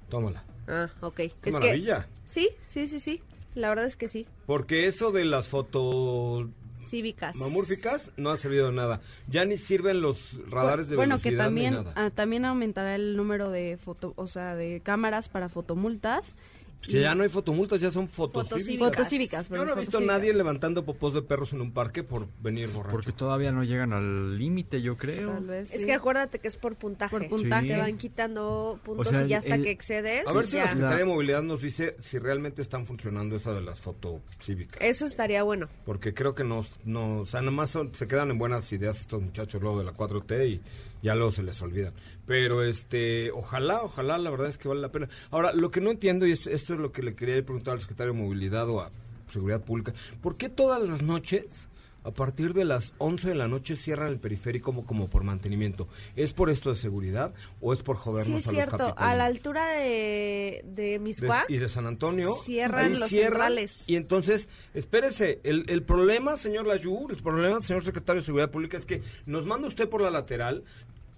Tómala. 0.10 0.44
ah, 0.68 0.90
ok. 1.02 1.16
Qué 1.16 1.32
es 1.46 1.54
maravilla. 1.54 2.08
que 2.08 2.30
sí, 2.30 2.50
sí, 2.66 2.88
sí, 2.88 3.00
sí. 3.00 3.22
La 3.56 3.70
verdad 3.70 3.86
es 3.86 3.96
que 3.96 4.08
sí. 4.08 4.26
Porque 4.46 4.88
eso 4.88 5.12
de 5.12 5.26
las 5.26 5.48
fotos 5.48 6.48
Cívicas. 6.86 7.36
mamúrficas 7.36 8.12
no 8.18 8.30
ha 8.32 8.38
servido 8.38 8.68
de 8.68 8.74
nada. 8.74 9.02
Ya 9.30 9.46
ni 9.46 9.58
sirven 9.58 10.02
los 10.02 10.38
radares 10.50 10.90
de 10.90 10.96
bueno, 10.96 11.18
que 11.20 11.30
velocidad 11.30 11.46
también, 11.46 11.74
ni 11.74 11.80
nada. 11.84 11.94
ah, 11.96 12.10
también 12.10 12.46
aumentará 12.46 12.96
el 12.96 13.16
número 13.16 13.50
de 13.50 13.78
foto, 13.78 14.14
o 14.16 14.28
sea, 14.28 14.56
de 14.56 14.82
cámaras 14.84 15.30
para 15.30 15.50
fotomultas 15.50 16.36
Que 16.82 17.00
ya 17.02 17.13
no 17.13 17.24
hay 17.24 17.30
fotomultas, 17.30 17.80
ya 17.80 17.91
son 17.91 18.08
fotocívicas. 18.08 18.96
Fotocívicas. 18.96 19.50
Yo 19.50 19.63
no 19.65 19.74
he 19.74 19.80
visto 19.80 20.00
a 20.00 20.02
nadie 20.02 20.34
levantando 20.34 20.84
popós 20.84 21.13
de 21.13 21.22
perros 21.22 21.54
en 21.54 21.62
un 21.62 21.72
parque 21.74 22.04
por 22.04 22.28
venir 22.41 22.70
borracho. 22.70 22.91
Porque 22.91 23.12
todavía 23.12 23.52
no 23.52 23.63
llegan 23.63 23.94
al 23.94 24.38
límite, 24.38 24.82
yo 24.82 24.98
creo. 24.98 25.30
Tal 25.32 25.46
vez, 25.46 25.74
Es 25.74 25.86
que 25.86 25.94
acuérdate 25.94 26.39
que 26.39 26.48
es 26.48 26.58
por 26.58 26.76
puntaje. 26.76 27.15
Por 27.17 27.28
puntaje. 27.30 27.67
Te 27.67 27.78
van 27.78 27.98
quitando 27.98 28.80
puntos 28.84 29.08
O 29.08 29.10
sea, 29.12 29.26
y 29.26 29.30
ya 29.30 29.38
hasta 29.38 29.56
el- 29.56 29.63
que 29.63 29.72
excedes. 29.72 30.26
A 30.28 30.34
ver 30.34 30.46
si 30.48 30.58
ya. 30.58 30.63
la 30.63 30.72
Secretaría 30.72 30.98
de 30.98 31.06
Movilidad 31.06 31.44
nos 31.44 31.62
dice 31.62 31.96
si 32.00 32.17
realmente 32.17 32.62
están 32.63 32.86
funcionando 32.88 33.36
esa 33.36 33.54
de 33.54 33.62
las 33.62 33.80
fotocívicas. 33.80 34.82
Eso 34.82 35.06
estaría 35.06 35.44
bueno. 35.44 35.67
Porque 35.86 36.13
creo 36.13 36.34
que 36.36 36.44
no, 36.44 36.65
no 36.86 37.20
o 37.22 37.26
sea, 37.26 37.41
nomás 37.41 37.70
son- 37.70 37.94
se 37.94 38.08
quedan 38.08 38.32
en 38.32 38.38
buenas 38.38 38.72
ideas 38.72 39.00
estos 39.00 39.22
muchachos 39.22 39.62
luego 39.62 39.78
de 39.80 39.86
la 39.86 39.94
4T 39.94 40.48
y 40.48 40.62
ya 41.02 41.16
luego 41.16 41.32
se 41.32 41.44
les 41.44 41.62
olvidan. 41.62 41.94
Pero 42.26 42.64
este, 42.64 43.32
ojalá, 43.32 43.82
ojalá, 43.84 44.18
la 44.18 44.30
verdad 44.30 44.48
es 44.48 44.58
que 44.58 44.68
vale 44.68 44.82
la 44.82 44.92
pena. 44.92 45.10
Ahora, 45.30 45.54
lo 45.54 45.72
que 45.72 45.82
no 45.82 45.90
entiendo, 45.92 46.26
y 46.28 46.32
es- 46.32 46.48
esto 46.48 46.74
es 46.74 46.80
lo 46.80 46.92
que 46.92 47.02
le 47.04 47.16
quería 47.16 47.36
preguntar 47.44 47.74
al 47.74 47.82
secretario 47.82 48.14
de 48.14 48.20
Movilidad 48.20 48.70
o 48.70 48.82
a 48.82 48.90
Seguridad 49.30 49.62
Pública, 49.64 49.94
¿por 50.22 50.36
qué 50.38 50.50
todas 50.50 50.82
las 50.84 51.02
noches, 51.02 51.68
a 52.04 52.10
partir 52.12 52.54
de 52.56 52.66
las 52.66 52.94
11 52.98 53.30
de 53.30 53.36
la 53.36 53.48
noche, 53.48 53.76
cierran 53.76 54.08
el 54.08 54.20
periférico 54.20 54.66
como, 54.66 54.86
como 54.86 55.08
por 55.08 55.24
mantenimiento? 55.24 55.88
¿Es 56.16 56.34
por 56.34 56.50
esto 56.50 56.70
de 56.70 56.76
seguridad 56.76 57.34
o 57.62 57.72
es 57.74 57.82
por 57.84 57.96
jodernos 57.96 58.26
Sí, 58.26 58.34
es 58.38 58.48
a 58.48 58.52
los 58.52 58.56
cierto. 58.66 58.94
A 58.98 59.16
la 59.16 59.26
altura 59.26 59.68
de, 59.70 60.62
de 60.66 60.84
de- 60.84 61.00
Miscuac. 61.00 61.50
y 61.50 61.58
de 61.58 61.70
San 61.70 61.86
Antonio 61.86 62.34
Cierran 62.44 63.00
los 63.00 63.08
cierran, 63.10 63.32
centrales. 63.34 63.88
y 63.88 63.96
entonces 63.98 64.50
espérese 64.74 65.40
el, 65.44 65.66
el 65.70 65.84
problema 65.84 66.36
señor 66.38 66.66
Layú 66.68 67.08
el 67.10 67.18
problema 67.22 67.62
señor 67.62 67.84
secretario 67.84 68.22
de 68.22 68.26
seguridad 68.26 68.50
pública 68.52 68.78
es 68.78 68.86
que 68.86 69.02
nos 69.26 69.46
manda 69.46 69.68
usted 69.68 69.88
por 69.88 70.02
la 70.02 70.10
lateral 70.10 70.64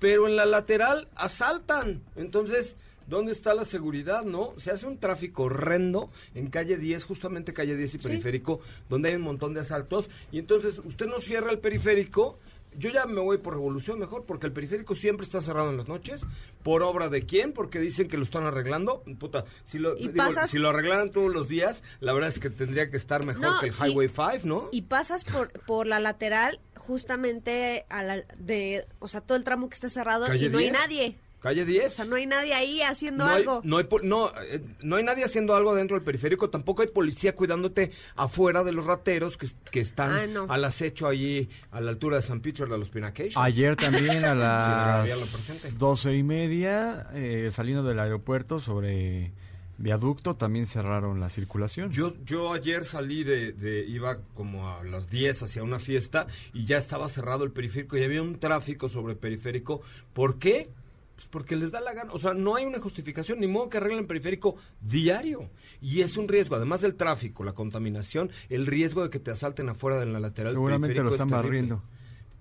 pero 0.04 0.28
en 0.28 0.36
la 0.36 0.46
lateral 0.46 1.08
asaltan 1.16 2.02
entonces 2.18 2.76
¿Dónde 3.06 3.34
está 3.34 3.54
la 3.54 3.66
seguridad, 3.66 4.24
no? 4.24 4.54
Se 4.58 4.72
hace 4.72 4.88
un 4.88 4.98
tráfico 4.98 5.44
horrendo 5.44 6.10
en 6.36 6.48
calle 6.50 6.78
10, 6.78 7.04
justamente 7.04 7.54
calle 7.54 7.76
10 7.76 7.96
y 7.96 7.98
periférico, 7.98 8.62
donde 8.90 9.10
hay 9.10 9.16
un 9.16 9.24
montón 9.24 9.54
de 9.54 9.60
asaltos. 9.60 10.10
Y 10.32 10.40
entonces 10.40 10.80
usted 10.86 11.08
no 11.08 11.20
cierra 11.20 11.52
el 11.52 11.60
periférico. 11.60 12.40
Yo 12.78 12.90
ya 12.92 13.06
me 13.06 13.20
voy 13.20 13.40
por 13.40 13.56
revolución 13.56 14.00
mejor, 14.00 14.24
porque 14.26 14.48
el 14.48 14.54
periférico 14.54 14.96
siempre 14.96 15.26
está 15.26 15.42
cerrado 15.42 15.70
en 15.70 15.76
las 15.76 15.90
noches. 15.90 16.22
¿Por 16.64 16.82
obra 16.82 17.10
de 17.10 17.26
quién? 17.26 17.52
Porque 17.52 17.80
dicen 17.82 18.08
que 18.08 18.16
lo 18.16 18.24
están 18.24 18.46
arreglando. 18.46 19.04
Puta, 19.20 19.44
si 19.66 19.80
lo, 19.80 19.98
Y 19.98 20.04
digo, 20.08 20.14
pasas- 20.16 20.50
si 20.50 20.58
lo 20.58 20.70
arreglaran 20.70 21.12
todos 21.12 21.30
los 21.32 21.50
días, 21.50 21.84
la 22.00 22.14
verdad 22.14 22.30
es 22.30 22.40
que 22.40 22.50
tendría 22.50 22.90
que 22.90 22.96
estar 22.96 23.26
mejor 23.26 23.44
No, 23.44 23.60
que 23.60 23.68
el 23.68 23.74
y- 23.74 23.84
Highway 23.84 24.08
5, 24.08 24.40
¿no? 24.46 24.70
Y 24.72 24.84
pasas 24.84 25.26
por, 25.26 25.52
por 25.66 25.88
la 25.88 26.00
lateral 26.00 26.62
justamente 26.88 27.86
a 27.90 28.04
la 28.04 28.22
de, 28.38 28.86
o 29.00 29.08
sea, 29.08 29.22
todo 29.22 29.38
el 29.38 29.44
tramo 29.44 29.70
que 29.70 29.76
está 29.76 29.90
cerrado 29.90 30.26
y 30.34 30.50
no 30.50 30.58
hay 30.60 30.66
10. 30.70 30.74
nadie. 30.74 31.18
Calle 31.40 31.64
O 31.64 31.66
10. 31.66 31.94
sea, 31.94 32.06
no 32.06 32.16
hay 32.16 32.26
nadie 32.26 32.54
ahí 32.54 32.82
haciendo 32.82 33.26
No 33.26 33.30
hay, 33.30 33.42
algo. 33.42 33.60
no, 33.66 33.78
hay, 33.78 33.86
no, 34.04 34.32
eh, 34.44 34.64
no 34.82 34.96
hay 34.96 35.04
nadie 35.04 35.26
haciendo 35.26 35.54
algo 35.58 35.76
dentro 35.76 35.98
del 35.98 36.04
periférico, 36.06 36.50
tampoco 36.50 36.84
hay 36.84 36.88
policía 36.88 37.36
cuidándote 37.36 37.92
afuera 38.16 38.64
de 38.64 38.72
los 38.72 38.86
rateros 38.86 39.36
que, 39.36 39.50
que 39.70 39.82
están 39.82 40.12
Ah, 40.14 40.26
no. 40.26 40.46
al 40.48 40.64
acecho 40.64 41.06
allí 41.06 41.50
a 41.72 41.82
la 41.82 41.90
altura 41.90 42.16
de 42.16 42.22
San 42.22 42.40
Peter 42.40 42.70
de 42.70 42.78
los 42.78 42.90
Pinacations. 42.90 43.36
Ayer 43.36 43.76
también 43.76 44.24
a 44.24 44.34
las 44.36 45.10
presente. 45.10 45.72
doce 45.78 46.16
y 46.16 46.24
media, 46.24 47.08
eh, 47.14 47.50
saliendo 47.52 47.84
del 47.84 48.00
aeropuerto 48.00 48.60
sobre 48.62 49.34
viaducto, 49.78 50.36
también 50.36 50.66
cerraron 50.66 51.20
la 51.20 51.30
circulación. 51.30 51.92
Yo, 51.92 52.14
yo 52.26 52.54
ayer 52.54 52.86
salí 52.86 53.24
de, 53.24 53.54
de, 53.54 53.86
iba 53.86 54.20
como 54.34 54.70
a 54.70 54.84
las 54.84 55.10
10 55.10 55.44
hacia 55.44 55.64
una 55.64 55.80
fiesta 55.80 56.28
y 56.54 56.66
ya 56.66 56.78
estaba 56.78 57.08
cerrado 57.10 57.44
el 57.44 57.52
periférico 57.52 57.98
y 57.98 58.04
había 58.04 58.22
un 58.22 58.40
tráfico 58.40 58.90
sobre 58.90 59.16
periférico. 59.16 59.82
¿Por 60.14 60.40
qué? 60.40 60.70
Pues 61.16 61.28
porque 61.28 61.56
les 61.56 61.72
da 61.72 61.80
la 61.80 61.94
gana. 61.94 62.12
O 62.12 62.18
sea, 62.18 62.34
no 62.34 62.56
hay 62.56 62.66
una 62.66 62.80
justificación, 62.80 63.40
ni 63.40 63.48
modo 63.48 63.70
que 63.70 63.78
arreglen 63.78 64.00
el 64.00 64.06
periférico 64.08 64.56
diario. 64.82 65.50
Y 65.82 66.02
es 66.02 66.18
un 66.18 66.28
riesgo, 66.28 66.56
además 66.56 66.82
del 66.82 66.96
tráfico, 66.96 67.44
la 67.44 67.54
contaminación, 67.54 68.32
el 68.50 68.66
riesgo 68.66 69.04
de 69.04 69.10
que 69.10 69.20
te 69.20 69.32
asalten 69.32 69.70
afuera 69.70 70.00
de 70.00 70.08
la 70.08 70.20
lateral 70.20 70.54
Seguramente 70.54 71.02
lo 71.02 71.10
es 71.10 71.16
están 71.16 71.30
barriendo. 71.30 71.84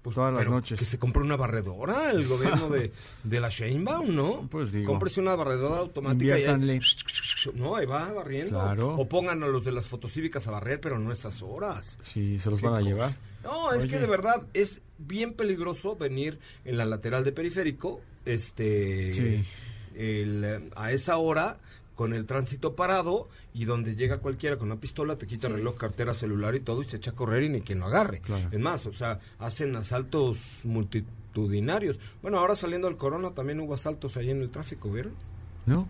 Pues, 0.02 0.16
todas 0.16 0.34
las 0.34 0.48
noches. 0.48 0.78
Que 0.78 0.84
se 0.84 0.98
compre 0.98 1.22
una 1.22 1.36
barredora 1.36 2.10
el 2.10 2.26
gobierno 2.28 2.68
de, 2.68 2.92
de 3.22 3.40
la 3.40 3.48
Sheinbaum, 3.48 4.14
¿no? 4.14 4.48
Pues 4.50 4.72
digo. 4.72 4.90
Cómprese 4.90 5.20
una 5.20 5.34
barredora 5.36 5.78
automática 5.80 6.38
y 6.38 6.44
ahí- 6.44 6.80
no, 7.54 7.76
ahí 7.76 7.86
va 7.86 8.12
barriendo. 8.12 8.50
Claro. 8.58 8.96
O 8.96 9.08
pongan 9.08 9.42
a 9.42 9.46
los 9.46 9.64
de 9.64 9.70
las 9.72 9.86
fotocívicas 9.86 10.46
a 10.48 10.50
barrer, 10.50 10.80
pero 10.80 10.98
no 10.98 11.12
estas 11.12 11.40
horas. 11.42 11.98
Sí, 12.02 12.38
se 12.40 12.50
los 12.50 12.60
van 12.60 12.74
a 12.74 12.78
cosa. 12.78 12.88
llevar. 12.88 13.16
No, 13.44 13.72
es 13.72 13.86
que 13.86 13.98
de 13.98 14.06
verdad 14.06 14.42
es 14.54 14.80
bien 14.98 15.32
peligroso 15.34 15.96
venir 15.96 16.38
en 16.64 16.76
la 16.76 16.84
lateral 16.84 17.24
de 17.24 17.32
periférico, 17.32 18.00
este, 18.24 19.12
Sí. 19.14 19.44
el, 19.96 20.70
a 20.76 20.92
esa 20.92 21.16
hora 21.16 21.58
con 21.94 22.12
el 22.14 22.24
tránsito 22.26 22.74
parado 22.74 23.28
y 23.55 23.64
donde 23.66 23.94
llega 23.94 24.18
cualquiera 24.18 24.57
con 24.57 24.70
una 24.70 24.81
pistola 24.81 25.16
te 25.18 25.26
quita 25.26 25.48
reloj, 25.48 25.76
cartera, 25.76 26.14
celular 26.14 26.55
y 26.55 26.61
todo 26.61 26.83
y 26.83 26.87
se 26.87 26.96
echa 26.96 27.11
a 27.11 27.14
correr 27.14 27.42
y 27.44 27.48
ni 27.50 27.61
quien 27.61 27.81
lo 27.81 27.87
agarre. 27.87 28.20
Claro. 28.20 28.48
Es 28.50 28.59
más, 28.61 28.87
o 28.87 28.92
sea, 28.92 29.20
hacen 29.38 29.76
asaltos 29.76 30.61
multitudinarios. 30.64 31.98
Bueno, 32.22 32.38
ahora 32.38 32.57
saliendo 32.57 32.88
del 32.88 32.96
corona 32.96 33.33
también 33.35 33.61
hubo 33.61 33.74
asaltos 33.74 34.16
ahí 34.16 34.31
en 34.31 34.40
el 34.42 34.50
tráfico, 34.50 34.90
¿vieron? 34.90 35.12
¿No? 35.66 35.87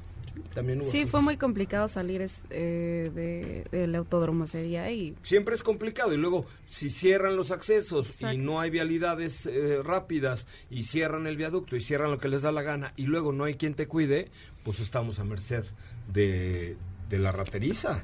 También 0.55 0.79
hubo 0.81 0.85
Sí, 0.87 0.99
asaltos. 0.99 1.11
fue 1.11 1.21
muy 1.23 1.37
complicado 1.37 1.89
salir 1.89 2.23
es- 2.23 2.43
eh, 2.49 3.11
de, 3.15 3.65
del 3.71 3.95
autódromo 3.95 4.45
ese 4.45 4.63
día 4.63 4.91
y 4.91 5.15
siempre 5.23 5.55
es 5.55 5.63
complicado 5.63 6.15
y 6.15 6.17
luego 6.17 6.47
si 6.69 6.89
cierran 6.89 7.37
los 7.37 7.51
accesos 7.51 8.21
y 8.23 8.39
no 8.39 8.59
hay 8.59 8.71
vialidades 8.71 9.45
eh, 9.47 9.83
rápidas 9.83 10.47
y 10.71 10.85
cierran 10.85 11.27
el 11.27 11.37
viaducto 11.37 11.77
y 11.77 11.83
cierran 11.83 12.11
lo 12.11 12.19
que 12.19 12.29
les 12.29 12.41
da 12.43 12.51
la 12.51 12.63
gana 12.63 12.95
y 12.97 13.03
luego 13.07 13.33
no 13.33 13.45
hay 13.45 13.57
quien 13.57 13.75
te 13.75 13.87
cuide, 13.89 14.31
pues 14.65 14.81
estamos 14.81 15.19
a 15.19 15.25
merced 15.25 15.65
de, 16.13 16.77
de 17.09 17.19
la 17.19 17.33
rateriza. 17.33 18.03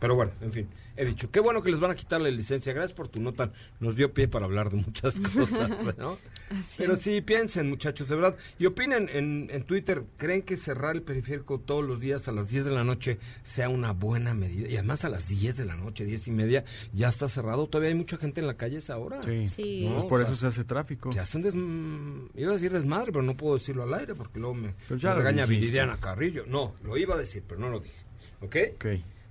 Pero 0.00 0.14
bueno, 0.14 0.32
en 0.40 0.52
fin, 0.52 0.68
he 0.96 1.04
dicho, 1.04 1.30
qué 1.30 1.40
bueno 1.40 1.62
que 1.62 1.70
les 1.70 1.80
van 1.80 1.90
a 1.90 1.94
quitar 1.94 2.20
la 2.20 2.30
licencia. 2.30 2.72
Gracias 2.72 2.92
por 2.92 3.08
tu 3.08 3.20
nota. 3.20 3.52
Nos 3.80 3.96
dio 3.96 4.12
pie 4.14 4.28
para 4.28 4.44
hablar 4.46 4.70
de 4.70 4.76
muchas 4.76 5.20
cosas, 5.34 5.96
¿no? 5.98 6.18
Pero 6.78 6.96
sí, 6.96 7.20
piensen, 7.20 7.68
muchachos, 7.68 8.08
de 8.08 8.14
verdad. 8.14 8.36
Y 8.58 8.66
opinen 8.66 9.08
en, 9.12 9.48
en 9.50 9.62
Twitter, 9.64 10.04
¿creen 10.16 10.42
que 10.42 10.56
cerrar 10.56 10.94
el 10.94 11.02
periférico 11.02 11.58
todos 11.58 11.84
los 11.84 11.98
días 12.00 12.28
a 12.28 12.32
las 12.32 12.48
10 12.48 12.66
de 12.66 12.70
la 12.70 12.84
noche 12.84 13.18
sea 13.42 13.68
una 13.68 13.92
buena 13.92 14.32
medida? 14.32 14.68
Y 14.68 14.76
además 14.76 15.04
a 15.04 15.08
las 15.08 15.28
10 15.28 15.56
de 15.56 15.64
la 15.64 15.74
noche, 15.76 16.04
10 16.04 16.28
y 16.28 16.30
media, 16.30 16.64
ya 16.92 17.08
está 17.08 17.28
cerrado. 17.28 17.66
Todavía 17.66 17.88
hay 17.90 17.96
mucha 17.96 18.16
gente 18.16 18.40
en 18.40 18.46
la 18.46 18.54
calle 18.56 18.76
a 18.76 18.78
esa 18.78 18.96
hora. 18.96 19.22
Sí. 19.22 19.48
Sí. 19.48 19.86
Pues 19.90 20.02
No, 20.02 20.08
por 20.08 20.20
o 20.20 20.22
eso 20.22 20.36
sea, 20.36 20.50
se 20.50 20.60
hace 20.60 20.64
tráfico. 20.64 21.10
Que 21.10 21.18
hacen 21.20 21.42
des... 21.42 21.54
Iba 21.54 22.50
a 22.50 22.54
decir 22.54 22.72
desmadre, 22.72 23.12
pero 23.12 23.22
no 23.22 23.36
puedo 23.36 23.54
decirlo 23.54 23.82
al 23.82 23.94
aire 23.94 24.14
porque 24.14 24.38
luego 24.38 24.54
me, 24.54 24.74
Pues 24.88 25.00
ya 25.00 25.10
me 25.10 25.14
lo 25.16 25.20
regaña. 25.22 25.46
Viridiana 25.46 25.98
Carrillo. 25.98 26.44
No, 26.46 26.74
lo 26.84 26.96
iba 26.96 27.14
a 27.14 27.18
decir, 27.18 27.42
pero 27.46 27.60
no 27.60 27.68
lo 27.70 27.80
dije. 27.80 27.96
¿Ok? 28.40 28.56
Ok. 28.74 28.86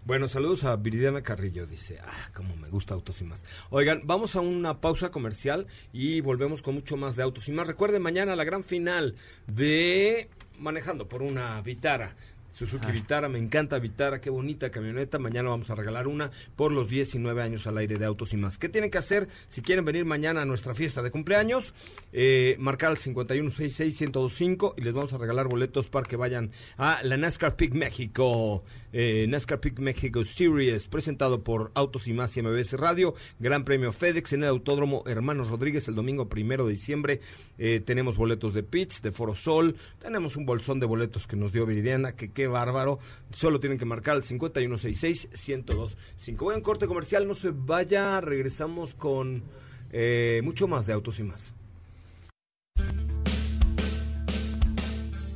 Bueno, 0.06 0.28
saludos 0.28 0.65
a 0.65 0.76
Viridiana 0.76 1.24
Carrillo, 1.24 1.65
dice, 1.65 1.98
ah, 2.00 2.30
como 2.36 2.56
me 2.58 2.70
gusta 2.70 2.94
Autos 2.94 3.20
y 3.22 3.24
Más. 3.24 3.44
Oigan, 3.72 4.04
vamos 4.06 4.36
a 4.36 4.39
una 4.39 4.80
pausa 4.80 5.10
comercial 5.10 5.65
y 5.91 6.22
volvemos 6.22 6.62
con 6.62 6.76
mucho 6.76 6.96
más 6.96 7.15
de 7.15 7.24
Autos 7.24 7.48
y 7.48 7.52
Más. 7.52 7.65
Recuerden, 7.65 8.04
mañana 8.04 8.36
la 8.36 8.44
gran 8.44 8.63
final 8.63 9.15
de 9.48 10.30
Manejando 10.60 11.08
por 11.08 11.24
una 11.24 11.60
Vitara. 11.62 12.15
Suzuki 12.56 12.89
Vitara, 12.89 13.28
me 13.28 13.38
encanta 13.38 13.78
Vitara, 13.80 14.22
qué 14.22 14.30
bonita 14.30 14.72
camioneta. 14.72 15.20
Mañana 15.20 15.50
vamos 15.50 15.70
a 15.70 15.76
regalar 15.76 16.08
una 16.08 16.32
por 16.56 16.72
los 16.72 16.88
19 16.88 17.41
años 17.41 17.68
al 17.68 17.78
aire 17.78 17.98
de 17.98 18.06
Autos 18.06 18.32
y 18.32 18.38
Más. 18.38 18.58
¿Qué 18.58 18.70
tienen 18.70 18.89
que 18.89 18.98
hacer 18.98 19.28
si 19.50 19.62
quieren 19.62 19.84
venir 19.84 20.06
mañana 20.06 20.44
a 20.44 20.46
nuestra 20.46 20.74
fiesta 20.74 21.02
de 21.02 21.12
cumpleaños? 21.12 21.74
Eh, 22.13 22.56
marcar 22.58 22.91
al 22.91 22.98
5166-1025 22.98 24.76
y 24.78 24.82
les 24.82 24.94
vamos 24.94 25.12
a 25.12 25.18
regalar 25.18 25.50
boletos 25.50 25.89
para 25.89 26.08
que 26.08 26.15
vayan 26.15 26.52
a 26.78 27.04
la 27.04 27.18
NASCAR 27.18 27.58
Peak 27.58 27.74
México. 27.74 28.63
Eh, 28.94 29.26
NASCAR 29.28 29.60
Peak 29.60 29.80
México 29.80 30.24
Series, 30.24 30.88
presentado 30.88 31.44
por 31.44 31.72
Autos 31.74 32.08
y 32.08 32.13
Más 32.13 32.38
y 32.38 32.41
MBS 32.41 32.80
Radio. 32.80 33.15
Gran 33.38 33.65
premio 33.65 33.91
FedEx 33.91 34.32
en 34.32 34.44
el 34.44 34.50
Autódromo 34.50 35.04
Hermanos 35.06 35.50
Rodríguez 35.50 35.89
el 35.89 35.96
domingo 35.96 36.30
primero 36.30 36.65
de 36.65 36.72
diciembre. 36.72 37.20
Eh, 37.58 37.82
tenemos 37.86 38.15
boletos 38.15 38.54
de 38.54 38.63
Pits, 38.63 39.02
de 39.02 39.12
Foro 39.12 39.36
Sol. 39.36 39.76
Tenemos 40.00 40.38
un 40.38 40.46
bolsón 40.46 40.80
de 40.80 40.86
boletos 40.86 41.28
que 41.28 41.36
nos 41.36 41.52
dio 41.52 41.65
Viridiana, 41.65 42.13
que 42.13 42.32
qué 42.32 42.44
bárbaro. 42.47 42.99
Solo 43.31 43.60
tienen 43.60 43.77
que 43.77 43.86
marcar 43.86 44.15
al 44.15 44.23
5166-1025. 44.23 46.38
Voy 46.38 46.62
corte 46.62 46.88
comercial, 46.88 47.27
no 47.27 47.34
se 47.34 47.51
vaya. 47.51 48.21
Regresamos 48.21 48.95
con 48.95 49.43
eh, 49.91 50.41
mucho 50.43 50.67
más 50.67 50.86
de 50.86 50.93
Autos 50.93 51.19
y 51.19 51.23
Más. 51.23 51.53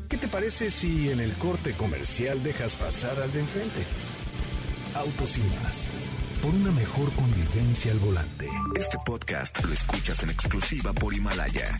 ¿Qué 0.10 0.18
te 0.18 0.28
parece 0.28 0.70
si 0.70 1.12
en 1.12 1.20
el 1.20 1.34
corte 1.34 1.74
comercial 1.74 2.42
dejas 2.44 2.76
pasar 2.76 3.22
al 3.22 3.32
de 3.32 3.42
enfrente? 3.42 3.82
Autos 4.96 5.38
y 5.38 5.42
más. 5.42 6.10
Por 6.42 6.54
una 6.54 6.72
mejor 6.72 7.12
convivencia 7.14 7.92
al 7.92 8.00
volante. 8.00 8.48
Este 8.76 8.98
podcast 9.06 9.64
lo 9.64 9.72
escuchas 9.72 10.24
en 10.24 10.32
exclusiva 10.32 10.94
por 10.94 11.14
Himalaya. 11.14 11.80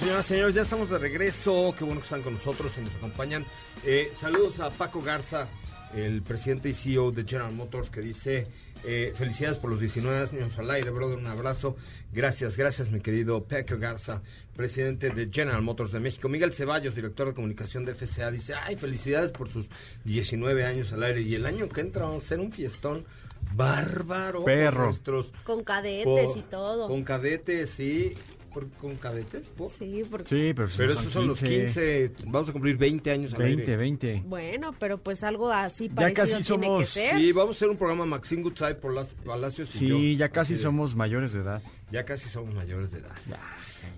Señoras 0.00 0.24
y 0.26 0.28
señores, 0.34 0.54
ya 0.54 0.62
estamos 0.62 0.90
de 0.90 0.98
regreso. 0.98 1.74
Qué 1.76 1.84
bueno 1.84 2.00
que 2.00 2.04
están 2.04 2.22
con 2.22 2.34
nosotros 2.34 2.72
y 2.78 2.82
nos 2.82 2.94
acompañan. 2.94 3.44
Eh, 3.84 4.12
saludos 4.16 4.60
a 4.60 4.70
Paco 4.70 5.00
Garza, 5.02 5.48
el 5.94 6.22
presidente 6.22 6.68
y 6.70 6.74
CEO 6.74 7.10
de 7.10 7.24
General 7.24 7.52
Motors, 7.52 7.90
que 7.90 8.00
dice: 8.00 8.46
eh, 8.84 9.12
Felicidades 9.16 9.58
por 9.58 9.70
los 9.70 9.80
19 9.80 10.18
años 10.18 10.58
al 10.58 10.70
aire, 10.70 10.90
brother. 10.90 11.18
Un 11.18 11.26
abrazo. 11.26 11.76
Gracias, 12.12 12.56
gracias, 12.56 12.90
mi 12.90 13.00
querido 13.00 13.44
Paco 13.44 13.76
Garza, 13.78 14.22
presidente 14.56 15.10
de 15.10 15.28
General 15.30 15.62
Motors 15.62 15.92
de 15.92 16.00
México. 16.00 16.28
Miguel 16.28 16.52
Ceballos, 16.54 16.94
director 16.94 17.28
de 17.28 17.34
comunicación 17.34 17.84
de 17.84 17.94
FCA, 17.94 18.30
dice: 18.30 18.54
Ay, 18.54 18.76
felicidades 18.76 19.30
por 19.30 19.48
sus 19.48 19.68
19 20.04 20.64
años 20.64 20.92
al 20.92 21.02
aire. 21.02 21.22
Y 21.22 21.34
el 21.34 21.46
año 21.46 21.68
que 21.68 21.80
entra 21.82 22.04
vamos 22.06 22.22
a 22.22 22.26
hacer 22.26 22.40
un 22.40 22.52
fiestón 22.52 23.04
bárbaro. 23.54 24.44
Perro. 24.44 24.76
Con 24.76 24.84
nuestros 24.86 25.32
Con 25.44 25.62
cadetes 25.64 26.04
por- 26.04 26.38
y 26.38 26.42
todo. 26.42 26.88
Con 26.88 27.04
cadetes, 27.04 27.70
sí. 27.70 28.14
¿Por- 28.52 28.68
¿Con 28.72 28.96
cadetes? 28.96 29.48
¿Por? 29.50 29.70
Sí, 29.70 30.02
porque... 30.10 30.26
Sí, 30.28 30.52
pero, 30.54 30.68
Pero 30.76 30.92
esos 30.92 31.12
son 31.12 31.28
los 31.28 31.40
15. 31.40 32.12
Vamos 32.26 32.48
a 32.48 32.52
cumplir 32.52 32.76
20 32.76 33.10
años 33.10 33.32
al 33.34 33.42
20, 33.42 33.62
aire. 33.62 33.76
20. 33.76 34.22
Bueno, 34.26 34.74
pero 34.78 34.98
pues 34.98 35.22
algo 35.22 35.50
así 35.50 35.88
Ya 35.88 35.94
parecido 35.94 36.22
casi 36.26 36.32
tiene 36.44 36.66
somos- 36.66 36.80
que 36.80 36.86
ser. 36.86 37.16
Sí, 37.16 37.32
vamos 37.32 37.56
a 37.56 37.58
hacer 37.58 37.68
un 37.68 37.76
programa 37.76 38.04
Maxine 38.06 38.42
Goodside 38.42 38.74
por 38.74 38.92
las 38.92 39.08
Palacios 39.08 39.74
y 39.80 39.86
yo. 39.86 39.96
Sí, 39.96 40.16
ya 40.16 40.28
casi 40.30 40.54
de- 40.54 40.60
somos 40.60 40.94
mayores 40.96 41.32
de 41.32 41.40
edad. 41.40 41.62
Ya 41.92 42.04
casi 42.04 42.28
somos 42.28 42.54
mayores 42.54 42.92
de 42.92 42.98
edad. 42.98 43.10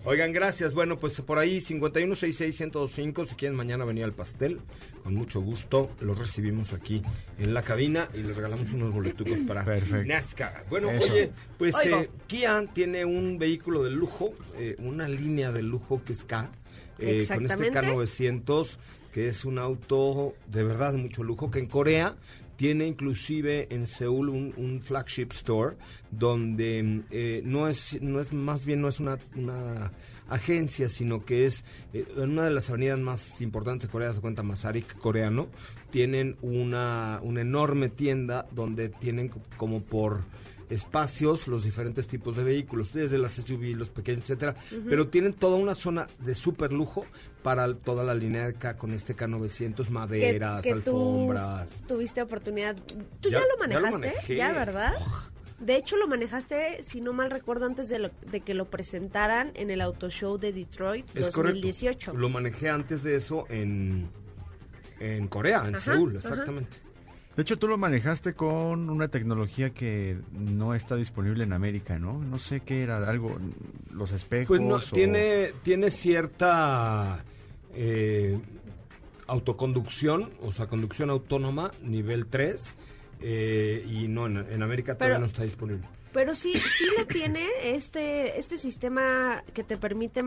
Oigan, 0.04 0.32
gracias. 0.32 0.74
Bueno, 0.74 0.98
pues 0.98 1.20
por 1.20 1.38
ahí 1.38 1.58
51661025 1.58 3.26
si 3.26 3.34
quieren 3.36 3.56
mañana 3.56 3.84
venir 3.84 4.04
al 4.04 4.12
pastel, 4.12 4.60
con 5.02 5.14
mucho 5.14 5.40
gusto 5.40 5.90
los 6.00 6.18
recibimos 6.18 6.72
aquí 6.72 7.02
en 7.38 7.54
la 7.54 7.62
cabina 7.62 8.08
y 8.14 8.18
les 8.18 8.36
regalamos 8.36 8.72
unos 8.72 8.92
boletucos 8.92 9.38
para 9.40 9.64
Perfecto. 9.64 10.06
NASCAR. 10.06 10.64
Bueno, 10.68 10.90
Eso. 10.90 11.12
oye, 11.12 11.30
pues 11.58 11.74
eh, 11.84 12.10
Kia 12.26 12.66
tiene 12.72 13.04
un 13.04 13.38
vehículo 13.38 13.82
de 13.82 13.90
lujo, 13.90 14.32
eh, 14.56 14.74
una 14.78 15.08
línea 15.08 15.52
de 15.52 15.62
lujo 15.62 16.02
que 16.04 16.12
es 16.14 16.24
K, 16.24 16.50
eh, 16.98 17.06
con 17.06 17.08
este 17.08 17.34
Exactamente. 17.44 17.80
K900 17.80 18.78
que 19.12 19.28
es 19.28 19.44
un 19.44 19.58
auto 19.58 20.34
de 20.46 20.64
verdad 20.64 20.92
de 20.92 20.98
mucho 20.98 21.22
lujo 21.22 21.50
que 21.50 21.58
en 21.58 21.66
Corea 21.66 22.16
tiene 22.62 22.86
inclusive 22.86 23.66
en 23.74 23.88
Seúl 23.88 24.28
un, 24.28 24.54
un 24.56 24.80
flagship 24.80 25.32
store 25.32 25.74
donde 26.12 27.02
eh, 27.10 27.42
no 27.44 27.66
es 27.66 28.00
no 28.00 28.20
es 28.20 28.32
más 28.32 28.64
bien 28.64 28.80
no 28.80 28.86
es 28.86 29.00
una, 29.00 29.18
una 29.34 29.90
agencia 30.28 30.88
sino 30.88 31.24
que 31.24 31.44
es 31.44 31.64
eh, 31.92 32.04
en 32.16 32.30
una 32.30 32.44
de 32.44 32.50
las 32.52 32.70
avenidas 32.70 33.00
más 33.00 33.40
importantes 33.40 33.88
de 33.88 33.92
Corea 33.92 34.12
se 34.12 34.20
cuenta 34.20 34.44
Masaryk 34.44 34.96
coreano 34.98 35.48
tienen 35.90 36.36
una 36.40 37.18
una 37.24 37.40
enorme 37.40 37.88
tienda 37.88 38.46
donde 38.52 38.90
tienen 38.90 39.28
co- 39.30 39.40
como 39.56 39.82
por 39.82 40.20
espacios 40.72 41.46
los 41.48 41.64
diferentes 41.64 42.08
tipos 42.08 42.36
de 42.36 42.44
vehículos, 42.44 42.92
desde 42.92 43.18
las 43.18 43.32
SUV, 43.32 43.76
los 43.76 43.90
pequeños, 43.90 44.22
etcétera, 44.22 44.54
pero 44.88 45.08
tienen 45.08 45.34
toda 45.34 45.56
una 45.56 45.74
zona 45.74 46.06
de 46.20 46.34
super 46.34 46.72
lujo 46.72 47.04
para 47.42 47.74
toda 47.74 48.04
la 48.04 48.14
línea 48.14 48.46
de 48.46 48.54
K 48.54 48.76
con 48.76 48.92
este 48.92 49.16
K900, 49.16 49.84
que, 49.86 49.90
maderas, 49.90 50.62
que 50.62 50.72
alfombras. 50.72 51.70
tuviste 51.86 52.22
oportunidad. 52.22 52.76
¿Tú 53.20 53.28
Ya- 53.30 53.38
ya, 53.38 53.40
lo 53.40 53.66
ya 53.68 53.80
lo 53.80 53.90
manejaste? 53.90 54.36
¿Ya, 54.36 54.52
verdad? 54.52 54.92
De 55.60 55.76
hecho, 55.76 55.96
lo 55.96 56.08
manejaste, 56.08 56.82
si 56.82 57.00
no 57.00 57.12
mal 57.12 57.30
recuerdo, 57.30 57.66
antes 57.66 57.88
de, 57.88 58.00
lo- 58.00 58.10
de 58.30 58.40
que 58.40 58.52
lo 58.54 58.68
presentaran 58.68 59.52
en 59.54 59.70
el 59.70 59.80
Auto 59.80 60.10
Show 60.10 60.36
de 60.38 60.52
Detroit 60.52 61.06
Es 61.14 61.26
2018. 61.32 62.10
correcto. 62.12 62.20
Lo 62.20 62.28
manejé 62.28 62.68
antes 62.68 63.02
de 63.04 63.14
eso 63.16 63.46
en 63.48 64.08
en 65.00 65.26
Corea, 65.26 65.64
en 65.66 65.74
Ajá, 65.74 65.94
Seúl, 65.94 66.16
ajá. 66.18 66.44
De 67.36 67.42
hecho, 67.42 67.58
tú 67.58 67.66
lo 67.66 67.78
manejaste 67.78 68.34
con 68.34 68.90
una 68.90 69.08
tecnología 69.08 69.70
que 69.70 70.18
no 70.32 70.74
está 70.74 70.96
disponible 70.96 71.44
en 71.44 71.52
América, 71.54 71.98
¿no? 71.98 72.18
No 72.18 72.38
sé 72.38 72.60
qué 72.60 72.82
era, 72.82 72.96
algo, 73.08 73.38
los 73.90 74.12
espejos. 74.12 74.48
Pues 74.48 74.60
no, 74.60 74.74
o- 74.76 74.80
tiene, 74.80 75.52
tiene 75.62 75.90
cierta 75.90 77.24
eh, 77.74 78.38
autoconducción, 79.26 80.30
o 80.42 80.50
sea, 80.50 80.66
conducción 80.66 81.08
autónoma, 81.10 81.70
nivel 81.82 82.26
3, 82.26 82.76
eh, 83.22 83.86
y 83.88 84.08
no, 84.08 84.26
en, 84.26 84.36
en 84.38 84.62
América 84.62 84.94
todavía 84.94 85.14
Pero- 85.14 85.20
no 85.20 85.26
está 85.26 85.42
disponible. 85.44 85.86
Pero 86.12 86.34
sí, 86.34 86.52
sí 86.52 86.84
lo 86.98 87.06
tiene 87.06 87.46
este, 87.64 88.38
este 88.38 88.58
sistema 88.58 89.42
que 89.54 89.64
te 89.64 89.78
permite 89.78 90.22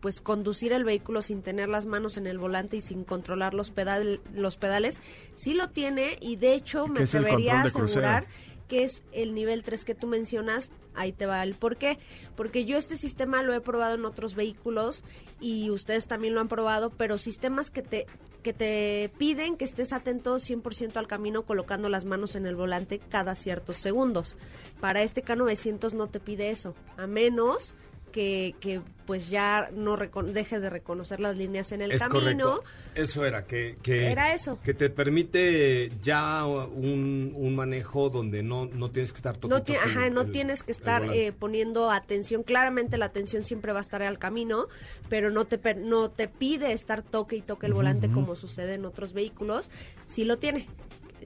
pues 0.00 0.20
conducir 0.20 0.72
el 0.72 0.84
vehículo 0.84 1.22
sin 1.22 1.42
tener 1.42 1.68
las 1.68 1.86
manos 1.86 2.16
en 2.16 2.26
el 2.26 2.38
volante 2.38 2.76
y 2.76 2.80
sin 2.80 3.04
controlar 3.04 3.54
los 3.54 3.70
pedal, 3.70 4.20
los 4.34 4.56
pedales, 4.56 5.02
sí 5.34 5.54
lo 5.54 5.70
tiene 5.70 6.18
y 6.20 6.36
de 6.36 6.54
hecho 6.54 6.86
me 6.86 7.00
atrevería 7.00 7.60
a 7.60 7.62
asegurar 7.64 8.26
que 8.68 8.84
es 8.84 9.02
el 9.12 9.34
nivel 9.34 9.64
3 9.64 9.84
que 9.84 9.94
tú 9.94 10.06
mencionas, 10.06 10.70
ahí 10.94 11.10
te 11.10 11.26
va 11.26 11.42
el 11.42 11.54
por 11.54 11.78
qué. 11.78 11.98
Porque 12.36 12.66
yo 12.66 12.76
este 12.76 12.96
sistema 12.96 13.42
lo 13.42 13.54
he 13.54 13.60
probado 13.60 13.94
en 13.94 14.04
otros 14.04 14.34
vehículos 14.34 15.04
y 15.40 15.70
ustedes 15.70 16.06
también 16.06 16.34
lo 16.34 16.40
han 16.40 16.48
probado, 16.48 16.90
pero 16.90 17.18
sistemas 17.18 17.70
que 17.70 17.82
te 17.82 18.06
que 18.42 18.52
te 18.52 19.10
piden 19.18 19.56
que 19.56 19.64
estés 19.64 19.92
atento 19.92 20.36
100% 20.36 20.96
al 20.96 21.08
camino 21.08 21.42
colocando 21.42 21.88
las 21.88 22.04
manos 22.04 22.36
en 22.36 22.46
el 22.46 22.54
volante 22.54 23.00
cada 23.00 23.34
ciertos 23.34 23.78
segundos. 23.78 24.36
Para 24.80 25.02
este 25.02 25.24
K900 25.24 25.92
no 25.94 26.06
te 26.06 26.20
pide 26.20 26.50
eso, 26.50 26.74
a 26.96 27.08
menos 27.08 27.74
que, 28.10 28.54
que 28.60 28.80
pues 29.06 29.30
ya 29.30 29.70
no 29.72 29.96
deje 29.96 30.60
de 30.60 30.68
reconocer 30.68 31.18
las 31.20 31.36
líneas 31.36 31.72
en 31.72 31.80
el 31.82 31.92
es 31.92 32.02
camino. 32.02 32.56
correcto. 32.56 32.64
Eso 32.94 33.24
era, 33.24 33.46
que, 33.46 33.76
que, 33.82 34.10
Era 34.10 34.34
eso. 34.34 34.58
que 34.62 34.74
te 34.74 34.90
permite 34.90 35.90
ya 36.02 36.44
un, 36.44 37.32
un 37.34 37.54
manejo 37.56 38.10
donde 38.10 38.42
no, 38.42 38.66
no 38.66 38.90
tienes 38.90 39.12
que 39.12 39.16
estar 39.18 39.36
toque, 39.36 39.54
No, 39.54 39.62
ti- 39.62 39.76
ajá, 39.76 40.08
el- 40.08 40.14
no 40.14 40.22
el- 40.22 40.32
tienes 40.32 40.62
que 40.62 40.72
estar 40.72 41.04
eh, 41.14 41.32
poniendo 41.32 41.90
atención. 41.90 42.42
Claramente 42.42 42.98
la 42.98 43.06
atención 43.06 43.44
siempre 43.44 43.72
va 43.72 43.78
a 43.78 43.82
estar 43.82 44.02
al 44.02 44.18
camino, 44.18 44.66
pero 45.08 45.30
no 45.30 45.46
te 45.46 45.56
per- 45.58 45.78
no 45.78 46.10
te 46.10 46.28
pide 46.28 46.72
estar 46.72 47.02
toque 47.02 47.36
y 47.36 47.40
toque 47.40 47.66
el 47.66 47.72
volante 47.74 48.10
como 48.10 48.34
sucede 48.36 48.74
en 48.74 48.84
otros 48.84 49.12
vehículos. 49.14 49.70
Sí 50.06 50.24
lo 50.24 50.38
tiene. 50.38 50.66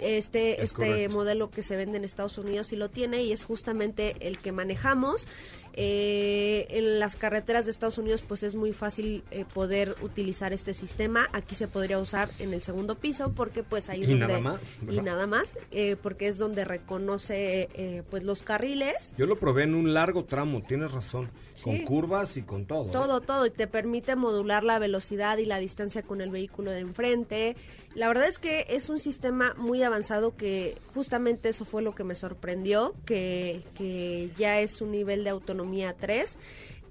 Este, 0.00 0.54
Es 0.56 0.64
este 0.72 0.76
correcto. 0.88 1.14
modelo 1.14 1.50
que 1.50 1.62
se 1.62 1.76
vende 1.76 1.98
en 1.98 2.04
Estados 2.04 2.38
Unidos 2.38 2.68
sí 2.68 2.76
lo 2.76 2.88
tiene 2.88 3.22
y 3.22 3.32
es 3.32 3.44
justamente 3.44 4.16
el 4.20 4.38
que 4.38 4.50
manejamos. 4.50 5.26
Eh, 5.74 6.66
en 6.70 6.98
las 6.98 7.16
carreteras 7.16 7.64
de 7.64 7.70
Estados 7.70 7.98
Unidos 7.98 8.22
pues 8.22 8.42
es 8.42 8.54
muy 8.54 8.72
fácil 8.72 9.24
eh, 9.30 9.44
poder 9.52 9.94
utilizar 10.02 10.52
este 10.52 10.74
sistema. 10.74 11.28
Aquí 11.32 11.54
se 11.54 11.68
podría 11.68 11.98
usar 11.98 12.28
en 12.38 12.52
el 12.52 12.62
segundo 12.62 12.96
piso 12.96 13.32
porque 13.34 13.62
pues 13.62 13.88
ahí 13.88 14.02
es 14.02 14.10
Y 14.10 14.18
donde... 14.18 14.26
nada 14.26 14.40
más, 14.40 14.78
Y 14.88 15.00
nada 15.00 15.26
más, 15.26 15.58
eh, 15.70 15.96
porque 16.00 16.28
es 16.28 16.38
donde 16.38 16.64
reconoce 16.64 17.68
eh, 17.74 18.02
pues 18.10 18.24
los 18.24 18.42
carriles 18.42 19.14
Yo 19.16 19.26
lo 19.26 19.38
probé 19.38 19.64
en 19.64 19.74
un 19.74 19.94
largo 19.94 20.24
tramo, 20.24 20.62
tienes 20.62 20.92
razón, 20.92 21.30
con 21.62 21.78
curvas 21.84 22.36
y 22.36 22.42
con 22.42 22.66
todo. 22.66 22.88
¿eh? 22.88 22.92
Todo, 22.92 23.20
todo, 23.20 23.46
y 23.46 23.50
te 23.50 23.66
permite 23.66 24.16
modular 24.16 24.64
la 24.64 24.78
velocidad 24.78 25.38
y 25.38 25.46
la 25.46 25.58
distancia 25.58 26.02
con 26.02 26.20
el 26.20 26.30
vehículo 26.30 26.70
de 26.70 26.80
enfrente. 26.80 27.56
La 27.94 28.08
verdad 28.08 28.26
es 28.26 28.38
que 28.38 28.66
es 28.70 28.88
un 28.88 28.98
sistema 28.98 29.54
muy 29.58 29.82
avanzado 29.82 30.34
que 30.34 30.78
justamente 30.94 31.50
eso 31.50 31.66
fue 31.66 31.82
lo 31.82 31.94
que 31.94 32.04
me 32.04 32.14
sorprendió, 32.14 32.94
que, 33.04 33.62
que 33.74 34.30
ya 34.38 34.60
es 34.60 34.80
un 34.80 34.92
nivel 34.92 35.24
de 35.24 35.30
autonomía 35.30 35.61
3. 35.98 36.38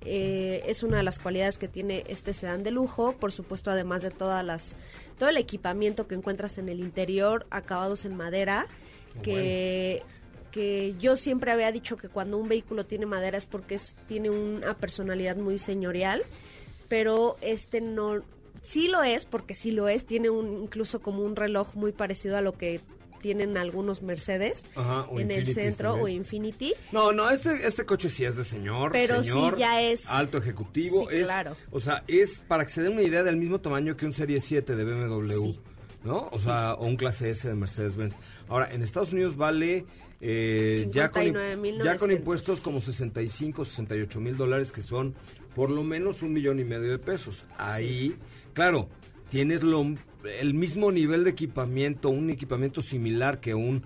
Eh, 0.04 0.64
es 0.66 0.82
una 0.82 0.98
de 0.98 1.04
las 1.04 1.20
cualidades 1.20 1.58
que 1.60 1.68
tiene 1.68 2.04
este 2.08 2.34
sedán 2.34 2.64
de 2.64 2.72
lujo, 2.72 3.14
por 3.14 3.32
supuesto, 3.32 3.70
además 3.70 4.02
de 4.02 4.10
todas 4.10 4.44
las 4.44 4.76
todo 5.20 5.30
el 5.30 5.38
equipamiento 5.38 6.08
que 6.08 6.16
encuentras 6.16 6.58
en 6.58 6.70
el 6.70 6.80
interior, 6.80 7.46
acabados 7.52 8.06
en 8.06 8.16
madera, 8.18 8.68
que 9.24 10.04
que 10.52 10.96
yo 11.00 11.16
siempre 11.16 11.52
había 11.52 11.72
dicho 11.72 11.96
que 11.96 12.10
cuando 12.10 12.38
un 12.38 12.50
vehículo 12.50 12.86
tiene 12.86 13.06
madera 13.06 13.38
es 13.38 13.46
porque 13.46 13.76
es- 13.76 13.96
tiene 14.08 14.30
una 14.30 14.76
personalidad 14.76 15.38
muy 15.38 15.58
señorial, 15.58 16.24
pero 16.90 17.38
este 17.40 17.80
no, 17.80 18.22
sí 18.62 18.90
lo 18.90 19.02
es, 19.02 19.26
porque 19.26 19.54
sí 19.54 19.72
lo 19.72 19.88
es, 19.88 20.06
tiene 20.06 20.30
un 20.30 20.64
incluso 20.64 21.00
como 21.02 21.24
un 21.24 21.38
reloj 21.38 21.74
muy 21.76 21.94
parecido 21.94 22.36
a 22.36 22.42
lo 22.42 22.52
que 22.54 22.82
tienen 23.22 23.58
algunos 23.58 24.02
Mercedes 24.02 24.66
Ajá, 24.76 25.08
en 25.18 25.32
el 25.32 25.48
centro 25.48 25.94
o. 25.94 26.08
Infinity. 26.08 26.74
No, 26.92 27.12
no, 27.12 27.30
este, 27.30 27.66
este 27.66 27.86
coche 27.86 28.10
sí 28.10 28.26
es 28.26 28.36
de 28.36 28.44
señor, 28.44 28.92
Pero 28.92 29.24
sí 29.24 29.30
señor, 29.30 29.58
ya 29.58 29.82
es- 29.82 30.08
alto 30.08 30.38
ejecutivo, 30.40 31.08
Sí, 31.10 31.18
es, 31.18 31.26
claro. 31.26 31.56
o 31.72 31.80
sea, 31.80 32.04
es 32.08 32.40
para 32.48 32.66
que 32.66 32.72
se 32.72 32.82
den 32.84 32.94
una 32.94 33.04
idea 33.04 33.24
del 33.24 33.38
mismo 33.38 33.60
tamaño 33.62 33.96
que 33.96 34.06
un 34.06 34.14
Serie 34.14 34.42
7 34.42 34.76
de 34.76 34.84
BMW, 34.84 35.32
Sí. 35.54 35.60
¿no? 36.04 36.28
O 36.32 36.40
sea, 36.40 36.74
o 36.74 36.86
un 36.86 36.98
clase 36.98 37.30
S 37.30 37.48
de 37.48 37.56
Mercedes-Benz. 37.56 38.18
Ahora, 38.50 38.72
en 38.74 38.82
Estados 38.82 39.14
Unidos 39.14 39.36
vale 39.38 39.86
eh, 40.24 40.88
ya, 40.92 41.10
con, 41.10 41.22
im- 41.24 41.26
59,900. 41.34 41.86
ya 41.86 41.98
con 41.98 42.12
impuestos 42.12 42.60
como 42.62 42.80
65, 42.82 43.66
68 43.66 44.20
mil 44.20 44.38
dólares, 44.38 44.72
que 44.72 44.82
son 44.82 45.16
por 45.56 45.70
lo 45.72 45.84
menos 45.84 46.22
un 46.22 46.34
millón 46.34 46.60
y 46.60 46.64
medio 46.64 46.92
de 46.92 47.00
pesos. 47.00 47.46
Ahí, 47.58 48.16
claro, 48.54 48.88
tienes 49.30 49.64
lo, 49.64 49.84
el 50.26 50.54
mismo 50.54 50.92
nivel 50.92 51.24
de 51.24 51.32
equipamiento, 51.32 52.10
un 52.10 52.30
equipamiento 52.30 52.82
similar 52.82 53.40
que 53.40 53.54
un 53.56 53.84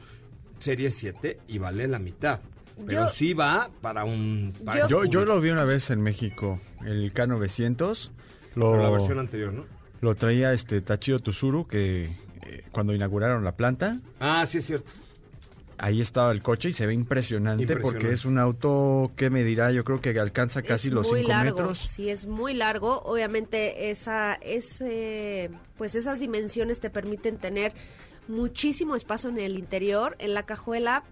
Serie 0.59 0.91
7 0.91 1.39
y 1.47 1.57
vale 1.57 1.87
la 1.87 1.99
mitad. 1.99 2.39
Pero 2.85 3.03
Yo- 3.03 3.07
sí 3.09 3.33
va 3.33 3.69
para 3.81 4.03
un... 4.03 4.53
para 4.65 4.87
Yo, 4.87 5.05
yo 5.05 5.23
lo 5.25 5.39
vi 5.39 5.49
una 5.49 5.63
vez 5.63 5.89
en 5.91 6.01
México, 6.01 6.59
el 6.85 7.13
K900. 7.13 8.09
Lo, 8.55 8.71
Pero 8.71 8.83
la 8.83 8.89
versión 8.89 9.19
anterior, 9.19 9.53
¿no? 9.53 9.65
lo 10.01 10.13
traía 10.15 10.53
este 10.53 10.81
Tachio 10.81 11.19
Tsuru, 11.19 11.67
que 11.67 12.03
eh, 12.45 12.63
cuando 12.71 12.93
inauguraron 12.93 13.43
la 13.43 13.55
planta, 13.55 13.99
Ah, 14.19 14.45
sí 14.45 14.59
es 14.59 14.65
cierto. 14.65 14.91
Ahí 15.77 16.01
estaba 16.01 16.31
el 16.31 16.41
coche 16.41 16.69
y 16.69 16.71
se 16.71 16.85
ve 16.85 16.93
impresionante, 16.93 17.63
Impresionante. 17.63 17.99
porque 17.99 18.13
es 18.13 18.25
un 18.25 18.37
auto 18.39 19.11
que 19.15 19.29
me 19.29 19.43
dirá, 19.43 19.71
yo 19.71 19.83
creo 19.83 20.01
que 20.01 20.17
alcanza 20.19 20.61
casi 20.61 20.87
es 20.89 20.93
los 20.93 21.07
muy 21.09 21.19
5 21.19 21.29
largo, 21.29 21.57
metros. 21.57 21.79
Sí, 21.79 22.09
es 22.09 22.25
muy 22.25 22.53
largo. 22.53 23.01
Obviamente 23.03 23.89
esa, 23.89 24.33
ese, 24.35 25.51
pues 25.77 25.95
esas 25.95 26.19
dimensiones 26.19 26.79
te 26.79 26.89
permiten 26.89 27.37
tener 27.37 27.73
muchísimo 28.27 28.95
espacio 28.95 29.29
en 29.29 29.39
el 29.39 29.57
interior. 29.57 30.15
En 30.19 30.33
la 30.33 30.43
cajuela, 30.43 31.03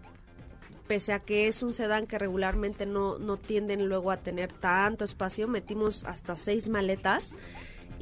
pese 0.88 1.14
a 1.14 1.20
que 1.20 1.48
es 1.48 1.64
un 1.64 1.74
sedán 1.74 2.08
que 2.08 2.18
regularmente 2.18 2.86
no, 2.86 3.18
no 3.20 3.38
tienden 3.38 3.88
luego 3.88 4.12
a 4.12 4.18
tener 4.18 4.52
tanto 4.52 5.06
espacio, 5.06 5.48
metimos 5.48 6.04
hasta 6.04 6.36
seis 6.36 6.70
maletas 6.70 7.36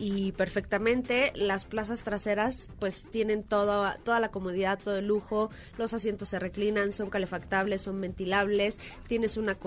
y 0.03 0.31
perfectamente. 0.31 1.31
Las 1.35 1.65
plazas 1.65 2.01
traseras 2.01 2.71
pues 2.79 3.05
tienen 3.11 3.43
toda 3.43 3.97
toda 4.03 4.19
la 4.19 4.29
comodidad 4.31 4.79
todo 4.83 4.97
el 4.97 5.05
lujo. 5.05 5.51
Los 5.77 5.93
asientos 5.93 6.29
se 6.29 6.39
reclinan 6.39 6.91
son 6.91 7.11
calefactables 7.11 7.83
son 7.83 8.01
ventilables. 8.01 8.79
Tienes 9.07 9.37
una 9.37 9.57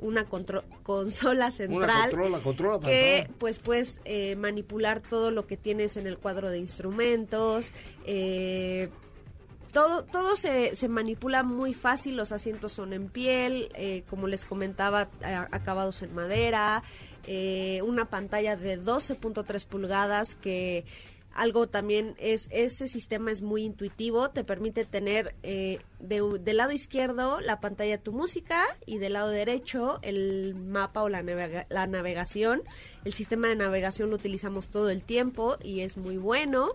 una 0.00 0.24
contro- 0.28 0.64
consola 0.82 1.52
central 1.52 2.10
controla, 2.10 2.38
controla 2.40 2.80
que 2.80 3.30
pues 3.38 3.60
puedes 3.60 4.00
eh, 4.04 4.34
manipular 4.34 5.00
todo 5.00 5.30
lo 5.30 5.46
que 5.46 5.56
tienes 5.56 5.96
en 5.96 6.08
el 6.08 6.18
cuadro 6.18 6.50
de 6.50 6.58
instrumentos. 6.58 7.72
Eh, 8.04 8.88
todo, 9.72 10.04
todo 10.04 10.36
se, 10.36 10.74
se 10.76 10.88
manipula 10.88 11.42
muy 11.42 11.74
fácil, 11.74 12.16
los 12.16 12.30
asientos 12.30 12.70
son 12.72 12.92
en 12.92 13.08
piel, 13.08 13.70
eh, 13.74 14.04
como 14.08 14.28
les 14.28 14.44
comentaba, 14.44 15.08
a- 15.24 15.48
acabados 15.50 16.02
en 16.02 16.14
madera, 16.14 16.84
eh, 17.26 17.80
una 17.82 18.06
pantalla 18.10 18.56
de 18.56 18.80
12.3 18.80 19.66
pulgadas 19.66 20.34
que 20.34 20.84
algo 21.36 21.66
también 21.66 22.14
es, 22.18 22.48
ese 22.52 22.86
sistema 22.86 23.32
es 23.32 23.42
muy 23.42 23.64
intuitivo, 23.64 24.30
te 24.30 24.44
permite 24.44 24.84
tener 24.84 25.34
eh, 25.42 25.80
de, 25.98 26.22
del 26.40 26.56
lado 26.58 26.70
izquierdo 26.70 27.40
la 27.40 27.58
pantalla 27.58 27.98
tu 27.98 28.12
música 28.12 28.62
y 28.86 28.98
del 28.98 29.14
lado 29.14 29.30
derecho 29.30 29.98
el 30.02 30.54
mapa 30.54 31.02
o 31.02 31.08
la, 31.08 31.22
navega- 31.24 31.66
la 31.70 31.88
navegación. 31.88 32.62
El 33.04 33.12
sistema 33.12 33.48
de 33.48 33.56
navegación 33.56 34.10
lo 34.10 34.16
utilizamos 34.16 34.68
todo 34.68 34.90
el 34.90 35.02
tiempo 35.02 35.56
y 35.60 35.80
es 35.80 35.96
muy 35.96 36.18
bueno. 36.18 36.68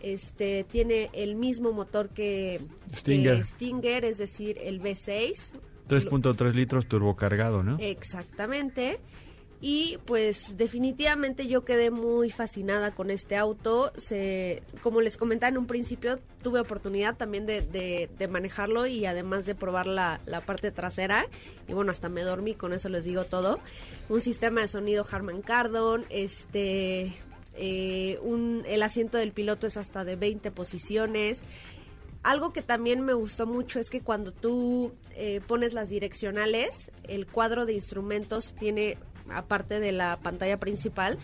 Este 0.00 0.64
tiene 0.64 1.10
el 1.12 1.36
mismo 1.36 1.70
motor 1.72 2.08
que 2.08 2.60
que 2.90 2.96
Stinger. 2.96 3.44
Stinger, 3.44 4.04
es 4.06 4.18
decir, 4.18 4.58
el 4.60 4.80
V6. 4.82 5.52
3.3 5.88 6.52
litros 6.54 6.86
turbocargado, 6.86 7.62
¿no? 7.62 7.76
Exactamente. 7.78 8.98
Y 9.62 9.98
pues 10.06 10.56
definitivamente 10.56 11.46
yo 11.46 11.66
quedé 11.66 11.90
muy 11.90 12.30
fascinada 12.30 12.92
con 12.92 13.10
este 13.10 13.36
auto. 13.36 13.92
Se, 13.98 14.62
como 14.82 15.02
les 15.02 15.18
comentaba 15.18 15.50
en 15.50 15.58
un 15.58 15.66
principio, 15.66 16.18
tuve 16.42 16.60
oportunidad 16.60 17.16
también 17.18 17.44
de, 17.44 17.60
de- 17.60 18.28
manejarlo 18.28 18.86
y 18.86 19.04
además 19.04 19.44
de 19.44 19.54
probar 19.54 19.86
la, 19.86 20.20
la 20.24 20.40
parte 20.40 20.70
trasera. 20.70 21.26
Y 21.68 21.74
bueno, 21.74 21.92
hasta 21.92 22.08
me 22.08 22.22
dormí, 22.22 22.54
con 22.54 22.72
eso 22.72 22.88
les 22.88 23.04
digo 23.04 23.24
todo. 23.24 23.58
Un 24.08 24.22
sistema 24.22 24.62
de 24.62 24.68
sonido 24.68 25.04
Harman 25.10 25.42
Kardon, 25.42 26.06
este... 26.08 27.12
eh, 27.54 28.18
un, 28.22 28.64
el 28.66 28.82
asiento 28.82 29.18
del 29.18 29.32
piloto 29.32 29.66
es 29.66 29.76
hasta 29.76 30.04
de 30.06 30.16
20 30.16 30.50
posiciones. 30.52 31.42
Algo 32.22 32.52
que 32.54 32.62
también 32.62 33.02
me 33.02 33.12
gustó 33.12 33.46
mucho 33.46 33.78
es 33.78 33.90
que 33.90 34.00
cuando 34.00 34.32
tú 34.32 34.92
eh, 35.16 35.40
pones 35.46 35.74
las 35.74 35.88
direccionales, 35.90 36.90
el 37.04 37.26
cuadro 37.26 37.66
de 37.66 37.72
instrumentos 37.74 38.54
tiene, 38.58 38.98
aparte 39.32 39.80
de 39.80 39.92
la 39.92 40.18
pantalla 40.22 40.58
principal, 40.58 41.18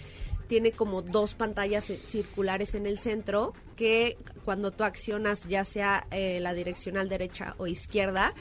tiene 0.48 0.70
como 0.72 1.02
dos 1.02 1.34
pantallas 1.34 1.90
eh, 1.90 1.96
circulares 1.96 2.74
en 2.74 2.86
el 2.86 2.98
centro 2.98 3.52
que 3.74 4.16
cuando 4.44 4.70
tú 4.70 4.84
accionas 4.84 5.44
ya 5.48 5.64
sea 5.64 6.06
eh, 6.10 6.38
la 6.40 6.54
direccional 6.54 7.08
derecha 7.08 7.54
o 7.58 7.66
izquierda, 7.66 8.32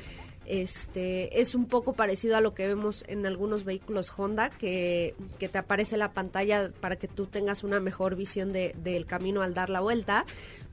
este 0.46 1.42
es 1.42 1.56
un 1.56 1.66
poco 1.66 1.94
parecido 1.94 2.38
a 2.38 2.42
lo 2.42 2.54
que 2.54 2.68
vemos 2.68 3.04
en 3.08 3.26
algunos 3.26 3.64
vehículos 3.64 4.12
Honda 4.16 4.52
que, 4.52 5.16
que 5.40 5.50
te 5.50 5.58
aparece 5.58 5.98
la 5.98 6.12
pantalla 6.14 6.72
para 6.80 6.98
que 6.98 7.08
tú 7.08 7.26
tengas 7.26 7.64
una 7.64 7.80
mejor 7.80 8.16
visión 8.16 8.54
de- 8.54 8.76
del 8.78 9.08
camino 9.08 9.42
al 9.42 9.56
dar 9.56 9.72
la 9.72 9.80
vuelta. 9.80 10.26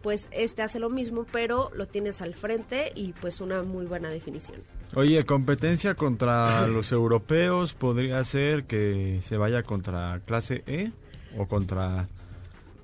Pues 0.02 0.28
este 0.30 0.60
hace 0.62 0.78
lo 0.78 0.90
mismo 0.90 1.24
pero 1.32 1.70
lo 1.74 1.88
tienes 1.88 2.20
al 2.20 2.34
frente 2.34 2.92
y 2.94 3.12
pues 3.14 3.40
una 3.40 3.62
muy 3.62 3.86
buena 3.86 4.10
definición 4.10 4.62
Oye, 4.94 5.24
competencia 5.24 5.94
contra 5.94 6.66
los 6.66 6.92
europeos 6.92 7.72
podría 7.72 8.22
ser 8.24 8.64
que 8.64 9.20
se 9.22 9.36
vaya 9.38 9.62
contra 9.62 10.20
clase 10.26 10.62
E 10.66 10.90
o 11.38 11.46
contra... 11.46 12.08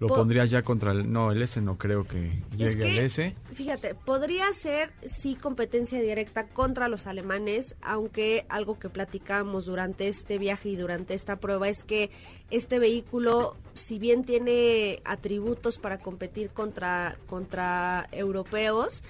Lo 0.01 0.07
Po- 0.07 0.15
pondrías 0.15 0.49
ya 0.49 0.63
contra 0.63 0.93
el... 0.93 1.13
No, 1.13 1.33
el 1.33 1.43
S 1.43 1.61
no 1.61 1.77
creo 1.77 2.05
que 2.05 2.29
Es 2.53 2.57
llegue 2.57 2.79
que, 2.79 2.99
al 3.01 3.05
S. 3.07 3.35
Fíjate, 3.53 3.97
podría 3.97 4.53
ser 4.53 4.93
sí 5.05 5.35
competencia 5.35 6.01
directa 6.01 6.45
contra 6.47 6.87
los 6.87 7.09
alemanes, 7.09 7.75
aunque 7.83 8.47
algo 8.49 8.79
que 8.79 8.89
platicábamos 8.91 9.67
durante 9.67 10.07
este 10.07 10.39
viaje 10.39 10.69
y 10.69 10.77
durante 10.77 11.15
esta 11.15 11.37
prueba 11.37 11.69
es 11.69 11.83
que 11.83 12.11
este 12.51 12.79
vehículo, 12.79 13.57
si 13.75 13.99
bien 13.99 14.23
tiene 14.25 15.03
atributos 15.05 15.79
para 15.79 15.99
competir 15.99 16.51
contra, 16.51 17.17
contra 17.27 18.09
europeos, 18.13 19.03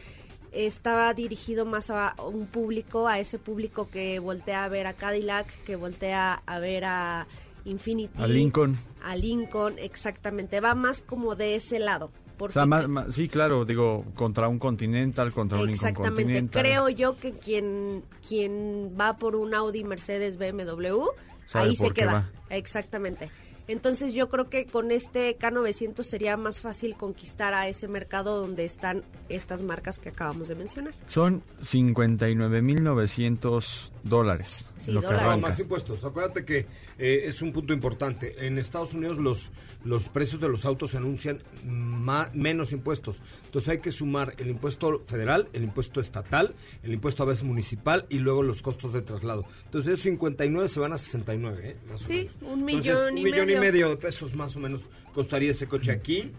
estaba 0.66 1.12
dirigido 1.14 1.64
más 1.64 1.90
a 1.90 2.14
un 2.22 2.46
público, 2.46 3.06
a 3.08 3.18
ese 3.18 3.38
público 3.38 3.88
que 3.90 4.18
voltea 4.18 4.64
a 4.64 4.68
ver 4.68 4.86
a 4.86 4.94
Cadillac, 4.94 5.46
que 5.64 5.76
voltea 5.76 6.42
a 6.46 6.58
ver 6.58 6.84
a 6.84 7.26
Infinity. 7.64 8.20
A 8.22 8.26
Lincoln. 8.26 8.78
A 9.02 9.14
Lincoln, 9.16 9.78
exactamente. 9.78 10.60
Va 10.60 10.74
más 10.74 11.00
como 11.02 11.34
de 11.36 11.54
ese 11.54 11.78
lado. 11.78 12.06
O 12.06 12.38
Porque 12.38 12.52
sea, 12.54 12.66
más- 12.66 12.88
más- 12.88 13.14
sí, 13.14 13.28
claro, 13.28 13.64
digo, 13.64 14.04
contra 14.14 14.48
un 14.48 14.58
Continental, 14.58 15.32
contra 15.32 15.58
un 15.58 15.66
Lincoln 15.66 15.88
Exactamente. 15.88 16.22
Continental. 16.22 16.62
Creo 16.62 16.88
yo 16.88 17.18
que 17.18 17.32
quien, 17.32 18.04
quien 18.26 18.96
va 18.98 19.16
por 19.18 19.34
un 19.36 19.54
Audi, 19.54 19.82
Mercedes, 19.84 20.38
BMW, 20.38 21.04
Sabe 21.46 21.68
ahí 21.70 21.76
se 21.76 21.90
queda. 21.90 22.12
va. 22.12 22.30
Exactamente. 22.50 23.30
Entonces 23.68 24.14
yo 24.14 24.28
creo 24.28 24.48
que 24.48 24.66
con 24.66 24.90
este 24.90 25.38
K900 25.38 26.02
sería 26.02 26.36
más 26.36 26.60
fácil 26.60 26.96
conquistar 26.96 27.54
a 27.54 27.68
ese 27.68 27.86
mercado 27.86 28.40
donde 28.40 28.64
están 28.64 29.04
estas 29.28 29.62
marcas 29.62 29.98
que 29.98 30.08
acabamos 30.08 30.48
de 30.48 30.54
mencionar. 30.54 30.94
Son 31.06 31.42
59.900 31.60 33.90
dólares. 34.08 34.66
Sí, 34.76 34.92
lo 34.92 35.00
dólares. 35.00 35.40
Más 35.40 35.58
impuestos. 35.60 36.04
Acuérdate 36.04 36.44
que 36.44 36.66
eh, 36.98 37.22
es 37.26 37.40
un 37.42 37.52
punto 37.52 37.72
importante. 37.72 38.46
En 38.46 38.58
Estados 38.58 38.94
Unidos 38.94 39.18
los, 39.18 39.50
los 39.84 40.08
precios 40.08 40.40
de 40.40 40.48
los 40.48 40.64
autos 40.64 40.90
se 40.90 40.96
anuncian 40.96 41.42
ma- 41.64 42.30
menos 42.34 42.72
impuestos. 42.72 43.22
Entonces 43.44 43.68
hay 43.70 43.78
que 43.80 43.92
sumar 43.92 44.34
el 44.38 44.48
impuesto 44.50 45.02
federal, 45.06 45.48
el 45.52 45.64
impuesto 45.64 46.00
estatal, 46.00 46.54
el 46.82 46.92
impuesto 46.92 47.22
a 47.22 47.26
veces 47.26 47.44
municipal 47.44 48.06
y 48.08 48.18
luego 48.18 48.42
los 48.42 48.62
costos 48.62 48.92
de 48.92 49.02
traslado. 49.02 49.44
Entonces 49.66 49.92
esos 49.94 50.04
59 50.04 50.68
se 50.68 50.80
van 50.80 50.92
a 50.92 50.98
69, 50.98 51.60
¿eh? 51.70 51.76
Más 51.90 52.02
o 52.02 52.04
Sí, 52.04 52.12
menos. 52.14 52.34
un 52.42 52.68
Entonces, 52.68 52.94
millón 52.94 53.12
un 53.12 53.18
y 53.18 53.24
millón 53.24 53.42
y 53.42 53.46
medio. 53.54 53.60
medio 53.60 53.88
de 53.90 53.96
pesos 53.96 54.34
más 54.34 54.56
o 54.56 54.60
menos 54.60 54.88
costaría 55.14 55.50
ese 55.50 55.66
coche 55.66 55.92
aquí. 55.92 56.32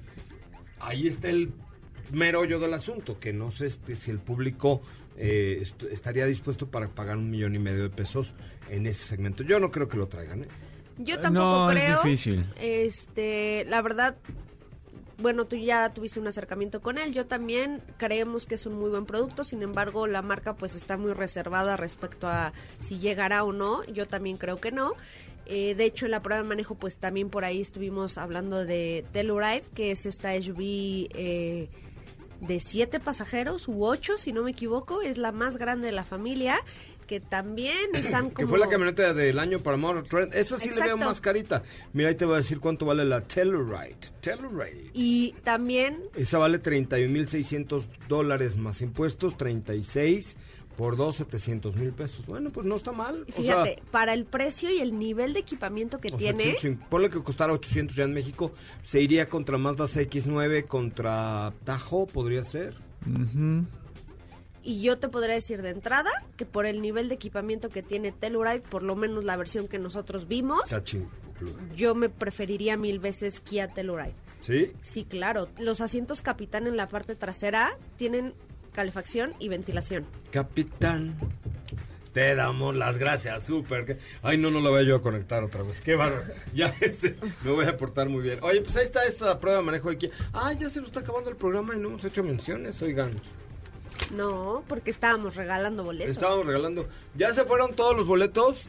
Ahí 0.79 1.07
está 1.07 1.29
el 1.29 1.51
merollo 2.11 2.59
del 2.59 2.73
asunto, 2.73 3.19
que 3.19 3.33
no 3.33 3.51
sé 3.51 3.67
este, 3.67 3.95
si 3.95 4.09
el 4.11 4.19
público 4.19 4.81
eh, 5.19 5.59
est- 5.61 5.83
estaría 5.83 6.25
dispuesto 6.25 6.65
para 6.71 6.87
pagar 6.89 7.17
un 7.17 7.29
millón 7.29 7.53
y 7.53 7.59
medio 7.59 7.83
de 7.83 7.89
pesos 7.89 8.33
en 8.69 8.87
ese 8.87 9.05
segmento. 9.05 9.43
Yo 9.43 9.59
no 9.59 9.69
creo 9.69 9.87
que 9.87 9.97
lo 9.97 10.07
traigan. 10.07 10.43
¿eh? 10.45 10.47
Yo 10.97 11.19
tampoco 11.19 11.45
no, 11.45 11.71
es 11.71 11.83
creo. 11.83 12.01
difícil. 12.01 12.45
Este, 12.59 13.65
la 13.67 13.81
verdad, 13.81 14.15
bueno, 15.17 15.45
tú 15.45 15.57
ya 15.57 15.93
tuviste 15.93 16.19
un 16.19 16.27
acercamiento 16.27 16.81
con 16.81 16.97
él. 16.97 17.13
Yo 17.13 17.25
también 17.25 17.81
creemos 17.97 18.45
que 18.45 18.55
es 18.55 18.65
un 18.65 18.73
muy 18.73 18.89
buen 18.89 19.05
producto. 19.05 19.43
Sin 19.43 19.61
embargo, 19.61 20.07
la 20.07 20.21
marca 20.21 20.55
pues 20.55 20.75
está 20.75 20.97
muy 20.97 21.11
reservada 21.13 21.75
respecto 21.77 22.27
a 22.27 22.53
si 22.79 22.99
llegará 22.99 23.43
o 23.43 23.51
no. 23.51 23.83
Yo 23.85 24.07
también 24.07 24.37
creo 24.37 24.59
que 24.61 24.71
no. 24.71 24.93
Eh, 25.45 25.73
de 25.75 25.85
hecho, 25.85 26.05
en 26.05 26.11
la 26.11 26.21
prueba 26.21 26.43
de 26.43 26.47
manejo, 26.47 26.75
pues 26.75 26.99
también 26.99 27.29
por 27.29 27.43
ahí 27.43 27.59
estuvimos 27.59 28.17
hablando 28.17 28.63
de 28.65 29.03
Telluride, 29.11 29.63
que 29.73 29.91
es 29.91 30.05
esta 30.05 30.39
SUV 30.39 31.09
eh, 31.15 31.69
de 32.41 32.59
siete 32.59 32.99
pasajeros 32.99 33.67
u 33.67 33.85
ocho, 33.85 34.17
si 34.17 34.31
no 34.31 34.43
me 34.43 34.51
equivoco. 34.51 35.01
Es 35.01 35.17
la 35.17 35.31
más 35.31 35.57
grande 35.57 35.87
de 35.87 35.91
la 35.93 36.03
familia, 36.03 36.59
que 37.07 37.19
también 37.19 37.77
están 37.93 38.29
Que 38.29 38.35
como... 38.35 38.49
fue 38.49 38.59
la 38.59 38.69
camioneta 38.69 39.13
del 39.13 39.39
año 39.39 39.59
para 39.59 39.77
Motor 39.77 40.07
Trend. 40.07 40.35
Esa 40.35 40.57
sí 40.57 40.69
le 40.71 40.81
veo 40.81 40.97
más 40.97 41.21
carita. 41.21 41.63
Mira, 41.93 42.09
ahí 42.09 42.15
te 42.15 42.25
voy 42.25 42.35
a 42.35 42.37
decir 42.37 42.59
cuánto 42.59 42.85
vale 42.85 43.05
la 43.05 43.21
Telluride. 43.21 43.97
Telluride. 44.21 44.91
Y 44.93 45.33
también 45.43 46.01
Esa 46.15 46.37
vale 46.37 46.61
31.600 46.61 47.83
dólares 48.07 48.57
más 48.57 48.81
impuestos, 48.81 49.37
36 49.37 50.37
por 50.79 50.95
2, 50.95 51.13
700 51.13 51.75
mil 51.75 51.91
pesos. 51.91 52.25
Bueno, 52.25 52.51
pues 52.51 52.65
no 52.65 52.75
está 52.75 52.93
mal. 52.93 53.25
Y 53.27 53.31
O 53.31 53.43
sea, 53.43 53.65
Fíjate, 53.65 53.83
para 53.91 54.13
el 54.13 54.23
precio 54.23 54.71
y 54.71 54.79
el 54.79 54.97
nivel 54.97 55.33
de 55.33 55.41
equipamiento 55.41 55.99
que 55.99 56.07
sea, 56.07 56.17
tiene, 56.17 56.43
105, 56.43 56.85
ponle 56.89 57.09
que 57.09 57.21
costara 57.21 57.51
800 57.51 57.97
ya 57.97 58.05
en 58.05 58.13
México, 58.13 58.53
se 58.81 59.01
iría 59.01 59.27
contra 59.27 59.57
Mazda 59.57 59.87
CX-9, 59.87 60.67
contra 60.67 61.51
Tajo, 61.65 62.07
podría 62.07 62.45
ser. 62.45 62.77
Y 64.63 64.81
yo 64.81 64.97
te 64.99 65.09
podría 65.09 65.35
decir 65.35 65.61
de 65.61 65.71
entrada 65.71 66.11
que 66.37 66.45
por 66.45 66.65
el 66.65 66.81
nivel 66.81 67.09
de 67.09 67.15
equipamiento 67.15 67.67
que 67.67 67.83
tiene 67.83 68.13
Telluride, 68.13 68.61
por 68.61 68.81
lo 68.81 68.95
menos 68.95 69.25
la 69.25 69.35
versión 69.35 69.67
que 69.67 69.79
nosotros 69.79 70.29
vimos, 70.29 70.61
yo 71.75 71.93
me 71.93 72.07
preferiría 72.07 72.77
mil 72.77 72.99
veces 72.99 73.41
Kia 73.41 73.67
Telluride. 73.67 74.15
¿Sí? 74.39 74.71
Sí, 74.81 75.03
claro. 75.03 75.49
Los 75.59 75.81
asientos 75.81 76.21
capitán 76.21 76.67
en 76.67 76.77
la 76.77 76.87
parte 76.87 77.17
trasera 77.17 77.77
tienen 77.97 78.33
calefacción 78.71 79.33
y 79.39 79.49
ventilación. 79.49 80.05
Capitán, 80.31 81.15
te 82.13 82.35
damos 82.35 82.75
las 82.75 82.97
gracias, 82.97 83.43
súper. 83.45 83.99
Ay, 84.23 84.37
no, 84.37 84.49
no 84.51 84.59
lo 84.59 84.71
voy 84.71 84.85
yo 84.85 84.95
a 84.97 85.01
conectar 85.01 85.43
otra 85.43 85.63
vez. 85.63 85.81
Qué 85.81 85.95
bárbaro. 85.95 86.23
Ya, 86.53 86.73
este, 86.81 87.15
me 87.43 87.51
voy 87.51 87.65
a 87.65 87.77
portar 87.77 88.09
muy 88.09 88.21
bien. 88.23 88.39
Oye, 88.41 88.61
pues 88.61 88.75
ahí 88.77 88.83
está 88.83 89.05
esta 89.05 89.37
prueba 89.37 89.59
de 89.59 89.65
manejo 89.65 89.89
de 89.89 89.97
Kia. 89.97 90.09
Ah, 90.33 90.53
ya 90.53 90.69
se 90.69 90.79
nos 90.79 90.87
está 90.87 91.01
acabando 91.01 91.29
el 91.29 91.35
programa 91.35 91.75
y 91.75 91.79
no 91.79 91.89
hemos 91.89 92.03
hecho 92.05 92.23
menciones, 92.23 92.81
oigan. 92.81 93.13
No, 94.11 94.63
porque 94.67 94.89
estábamos 94.89 95.35
regalando 95.35 95.83
boletos. 95.83 96.11
Estábamos 96.11 96.47
regalando. 96.47 96.87
¿Ya 97.15 97.31
se 97.33 97.43
fueron 97.45 97.75
todos 97.75 97.95
los 97.95 98.07
boletos? 98.07 98.67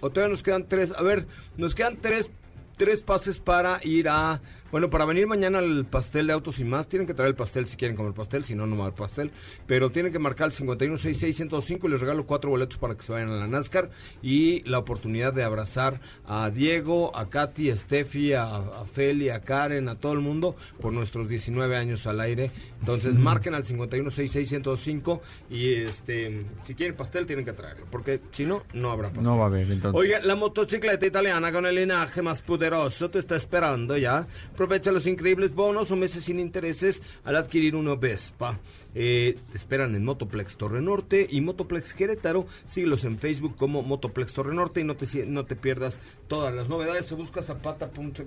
¿O 0.00 0.10
todavía 0.10 0.30
nos 0.30 0.42
quedan 0.42 0.68
tres? 0.68 0.92
A 0.96 1.02
ver, 1.02 1.26
nos 1.56 1.74
quedan 1.74 1.96
tres, 1.96 2.30
tres 2.76 3.02
pases 3.02 3.38
para 3.38 3.80
ir 3.82 4.08
a... 4.08 4.40
Bueno, 4.72 4.90
para 4.90 5.04
venir 5.04 5.26
mañana 5.26 5.58
al 5.58 5.86
pastel 5.86 6.26
de 6.26 6.32
autos 6.32 6.58
y 6.58 6.64
más, 6.64 6.88
tienen 6.88 7.06
que 7.06 7.14
traer 7.14 7.30
el 7.30 7.36
pastel 7.36 7.66
si 7.66 7.76
quieren 7.76 7.96
comer 7.96 8.12
pastel, 8.14 8.44
si 8.44 8.54
no, 8.54 8.66
no 8.66 8.76
va 8.76 8.84
a 8.84 8.86
haber 8.88 8.98
pastel. 8.98 9.30
Pero 9.66 9.90
tienen 9.90 10.12
que 10.12 10.18
marcar 10.18 10.48
el 10.48 10.52
5166105 10.52 11.84
y 11.84 11.88
les 11.88 12.00
regalo 12.00 12.26
cuatro 12.26 12.50
boletos 12.50 12.76
para 12.76 12.96
que 12.96 13.02
se 13.02 13.12
vayan 13.12 13.30
a 13.30 13.36
la 13.36 13.46
NASCAR 13.46 13.90
y 14.22 14.62
la 14.68 14.78
oportunidad 14.78 15.32
de 15.32 15.44
abrazar 15.44 16.00
a 16.26 16.50
Diego, 16.50 17.16
a 17.16 17.30
Katy, 17.30 17.70
a 17.70 17.76
Steffi, 17.76 18.32
a, 18.32 18.56
a 18.56 18.84
Feli, 18.84 19.30
a 19.30 19.40
Karen, 19.40 19.88
a 19.88 19.94
todo 19.94 20.12
el 20.12 20.20
mundo 20.20 20.56
por 20.80 20.92
nuestros 20.92 21.28
19 21.28 21.76
años 21.76 22.06
al 22.06 22.20
aire. 22.20 22.50
Entonces 22.80 23.16
marquen 23.16 23.54
al 23.54 23.62
5166105 23.62 25.20
y 25.48 25.74
este 25.74 26.44
si 26.64 26.74
quieren 26.74 26.96
pastel 26.96 27.26
tienen 27.26 27.44
que 27.44 27.52
traerlo, 27.52 27.86
porque 27.90 28.20
si 28.32 28.44
no, 28.44 28.62
no 28.74 28.90
habrá 28.90 29.08
pastel. 29.08 29.24
No 29.24 29.38
va 29.38 29.44
a 29.44 29.46
haber, 29.46 29.70
entonces. 29.70 29.98
Oiga, 29.98 30.20
la 30.24 30.34
motocicleta 30.34 31.06
italiana 31.06 31.52
con 31.52 31.66
el 31.66 31.76
linaje 31.76 32.20
más 32.20 32.42
poderoso 32.42 33.10
te 33.10 33.20
está 33.20 33.36
esperando 33.36 33.96
ya. 33.96 34.26
Aprovecha 34.56 34.90
los 34.90 35.06
increíbles 35.06 35.54
bonos 35.54 35.90
o 35.90 35.96
meses 35.96 36.24
sin 36.24 36.40
intereses 36.40 37.02
al 37.24 37.36
adquirir 37.36 37.76
una 37.76 37.94
Vespa. 37.94 38.58
Eh, 38.94 39.38
esperan 39.52 39.94
en 39.94 40.02
Motoplex 40.02 40.56
Torre 40.56 40.80
Norte 40.80 41.26
y 41.30 41.42
Motoplex 41.42 41.92
Querétaro. 41.92 42.46
Síguelos 42.64 43.04
en 43.04 43.18
Facebook 43.18 43.54
como 43.54 43.82
Motoplex 43.82 44.32
Torre 44.32 44.54
Norte 44.54 44.80
y 44.80 44.84
no 44.84 44.96
te, 44.96 45.26
no 45.26 45.44
te 45.44 45.56
pierdas 45.56 45.98
todas 46.26 46.54
las 46.54 46.70
novedades. 46.70 47.12
O 47.12 47.16
busca 47.16 47.42
zapata.com.mx. 47.42 48.24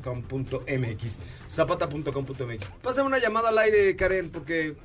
Zapata.com.mx. 1.50 2.70
Pásame 2.84 3.08
una 3.08 3.18
llamada 3.18 3.50
al 3.50 3.58
aire, 3.58 3.96
Karen, 3.96 4.30
porque 4.30 4.76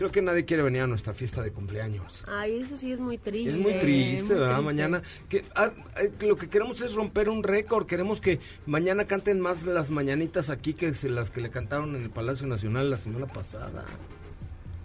creo 0.00 0.10
que 0.10 0.22
nadie 0.22 0.46
quiere 0.46 0.62
venir 0.62 0.80
a 0.80 0.86
nuestra 0.86 1.12
fiesta 1.12 1.42
de 1.42 1.52
cumpleaños. 1.52 2.24
Ay, 2.26 2.60
eso 2.60 2.74
sí 2.74 2.90
es 2.90 2.98
muy 2.98 3.18
triste. 3.18 3.50
Es 3.50 3.58
muy 3.58 3.74
triste, 3.74 4.32
muy 4.32 4.34
¿verdad? 4.40 4.54
triste. 4.56 4.64
Mañana. 4.64 5.02
Que, 5.28 5.44
ah, 5.54 5.72
eh, 6.00 6.10
lo 6.20 6.36
que 6.38 6.48
queremos 6.48 6.80
es 6.80 6.94
romper 6.94 7.28
un 7.28 7.42
récord. 7.42 7.84
Queremos 7.86 8.18
que 8.22 8.40
mañana 8.64 9.04
canten 9.04 9.40
más 9.40 9.66
las 9.66 9.90
mañanitas 9.90 10.48
aquí 10.48 10.72
que 10.72 10.94
se- 10.94 11.10
las 11.10 11.28
que 11.28 11.42
le 11.42 11.50
cantaron 11.50 11.94
en 11.96 12.02
el 12.04 12.08
Palacio 12.08 12.46
Nacional 12.46 12.88
la 12.88 12.96
semana 12.96 13.26
pasada. 13.26 13.84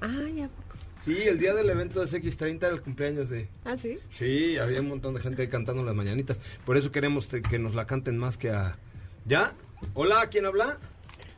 Ay, 0.02 0.42
¿a 0.42 0.50
poco? 0.50 0.76
Sí, 1.06 1.18
el 1.22 1.40
día 1.40 1.54
del 1.54 1.70
evento 1.70 2.02
de 2.02 2.08
CX30 2.08 2.58
era 2.66 2.76
el 2.76 2.82
cumpleaños 2.82 3.30
de... 3.30 3.48
¿Ah, 3.64 3.78
sí? 3.78 3.98
Sí, 4.18 4.58
había 4.58 4.82
un 4.82 4.90
montón 4.90 5.14
de 5.14 5.22
gente 5.22 5.44
ahí 5.44 5.48
cantando 5.48 5.82
las 5.86 5.96
mañanitas. 5.96 6.42
Por 6.66 6.76
eso 6.76 6.92
queremos 6.92 7.30
te- 7.30 7.42
que 7.42 7.58
nos 7.58 7.74
la 7.74 7.86
canten 7.88 8.18
más 8.18 8.38
que 8.38 8.50
a... 8.50 8.78
¿Ya? 9.26 9.54
Hola, 9.94 10.28
¿quién 10.30 10.46
habla? 10.46 10.78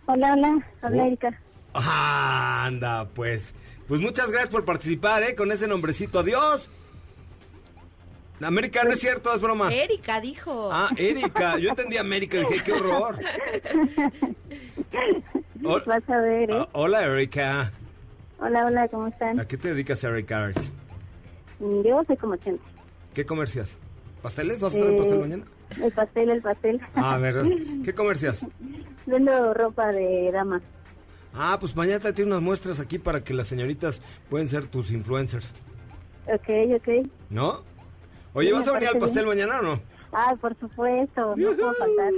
Hola, 0.08 0.34
hola, 0.34 0.68
habla 0.82 1.04
Oh. 1.04 1.06
Erika. 1.06 1.40
Ah, 1.80 2.66
anda, 2.66 3.06
pues. 3.14 3.54
Pues 3.88 4.02
muchas 4.02 4.30
gracias 4.30 4.50
por 4.50 4.66
participar, 4.66 5.24
¿eh? 5.24 5.36
Con 5.36 5.52
ese 5.52 5.68
nombrecito. 5.68 6.20
Adiós. 6.20 6.70
América, 8.42 8.84
no 8.84 8.92
es 8.92 9.00
cierto, 9.00 9.34
es 9.34 9.42
broma. 9.42 9.74
Erika 9.74 10.22
dijo. 10.22 10.70
Ah, 10.72 10.90
Erika. 10.96 11.58
Yo 11.58 11.70
entendí 11.70 11.98
América 11.98 12.38
y 12.38 12.42
dije, 12.42 12.64
qué 12.64 12.74
horror. 12.74 13.18
Hol- 15.64 15.84
Vas 15.86 16.10
a 16.10 16.18
ver, 16.22 16.52
¿eh? 16.52 16.54
Ah, 16.56 16.68
hola, 16.74 17.04
Erika. 17.06 17.72
Hola, 18.40 18.66
hola, 18.68 18.88
¿cómo 18.90 19.08
están? 19.08 19.40
¿A 19.40 19.48
qué 19.48 19.58
te 19.58 19.70
dedicas, 19.74 20.04
Erika 20.04 20.46
Arts? 20.46 20.72
Mm, 21.60 21.82
Yo 21.84 22.04
soy 22.06 22.18
comerciante. 22.18 22.62
¿Qué 23.16 23.26
comercias? 23.26 23.78
¿Pasteles? 24.22 24.60
¿Vas 24.60 24.76
a 24.76 24.80
traer 24.80 24.96
pastel 24.98 25.16
Eh, 25.18 25.22
mañana? 25.22 25.46
El 25.84 25.92
pastel, 25.92 26.30
el 26.30 26.42
pastel. 26.42 26.82
Ah, 26.96 27.16
a 27.16 27.18
ver. 27.18 27.36
¿Qué 27.84 27.94
comercias? 27.96 28.46
Vendo 29.08 29.54
ropa 29.56 29.88
de 29.92 30.30
dama. 30.32 30.62
Ah, 31.40 31.58
pues 31.60 31.76
mañana 31.76 32.00
te 32.00 32.14
tiene 32.14 32.32
unas 32.32 32.42
muestras 32.42 32.80
aquí 32.80 32.98
para 32.98 33.24
que 33.24 33.34
las 33.34 33.48
señoritas 33.48 34.02
pueden 34.30 34.50
ser 34.50 34.66
tus 34.66 34.92
influencers, 34.92 35.54
Ok, 36.26 36.50
ok. 36.76 37.08
¿no? 37.30 37.62
Oye, 38.34 38.48
Sí, 38.50 38.54
¿vas 38.54 38.68
a 38.68 38.72
venir 38.74 38.90
al 38.90 38.98
pastel 38.98 39.26
bien. 39.26 39.38
mañana 39.48 39.60
o 39.60 39.64
no? 39.64 39.82
Ah, 40.14 40.36
por 40.40 40.58
supuesto, 40.60 41.36
no 41.36 41.52
puedo 41.56 41.74
faltar. 41.74 42.12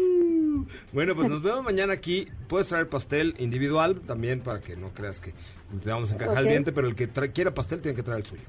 Bueno, 0.94 1.16
pues 1.16 1.30
nos 1.30 1.42
vemos 1.42 1.64
mañana 1.64 1.94
aquí. 1.94 2.28
Puedes 2.48 2.68
traer 2.68 2.88
pastel 2.88 3.36
individual 3.40 4.00
también 4.02 4.42
para 4.42 4.60
que 4.60 4.76
no 4.76 4.90
creas 4.94 5.20
que 5.22 5.34
te 5.84 5.90
vamos 5.90 6.12
a 6.12 6.16
encajar 6.16 6.38
el 6.40 6.48
diente, 6.48 6.72
pero 6.72 6.88
el 6.88 6.96
que 6.96 7.12
tra- 7.12 7.32
quiera 7.34 7.54
pastel 7.54 7.82
tiene 7.82 7.96
que 7.96 8.04
traer 8.04 8.22
el 8.22 8.26
suyo. 8.26 8.44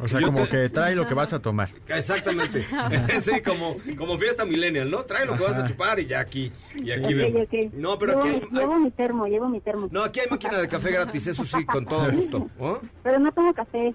O 0.00 0.06
sea, 0.08 0.20
como 0.22 0.48
que 0.48 0.68
trae 0.68 0.94
lo 0.94 1.06
que 1.06 1.14
vas 1.14 1.32
a 1.32 1.40
tomar. 1.40 1.70
Exactamente. 1.88 2.64
sí, 3.20 3.40
como, 3.44 3.76
como 3.96 4.16
fiesta 4.18 4.44
millennial, 4.44 4.90
¿no? 4.90 5.02
Trae 5.04 5.26
lo 5.26 5.34
que 5.34 5.42
vas 5.42 5.58
a 5.58 5.66
chupar 5.66 5.98
y 5.98 6.06
ya 6.06 6.20
aquí, 6.20 6.52
y 6.76 6.92
aquí 6.92 7.12
Ok, 7.14 7.18
vemos. 7.18 7.42
ok. 7.42 7.72
No, 7.74 7.98
pero 7.98 8.22
llevo, 8.22 8.36
aquí 8.36 8.46
hay, 8.52 8.58
llevo 8.60 8.78
mi 8.78 8.90
termo, 8.92 9.26
llevo 9.26 9.48
mi 9.48 9.60
termo. 9.60 9.88
no, 9.90 10.04
aquí 10.04 10.20
hay 10.20 10.28
máquina 10.30 10.58
de 10.60 10.68
café 10.68 10.92
gratis, 10.92 11.26
eso 11.26 11.44
sí, 11.44 11.64
con 11.64 11.84
todo 11.84 12.10
gusto. 12.12 12.48
¿oh? 12.58 12.78
Pero 13.02 13.18
no 13.18 13.32
tomo 13.32 13.52
café. 13.54 13.94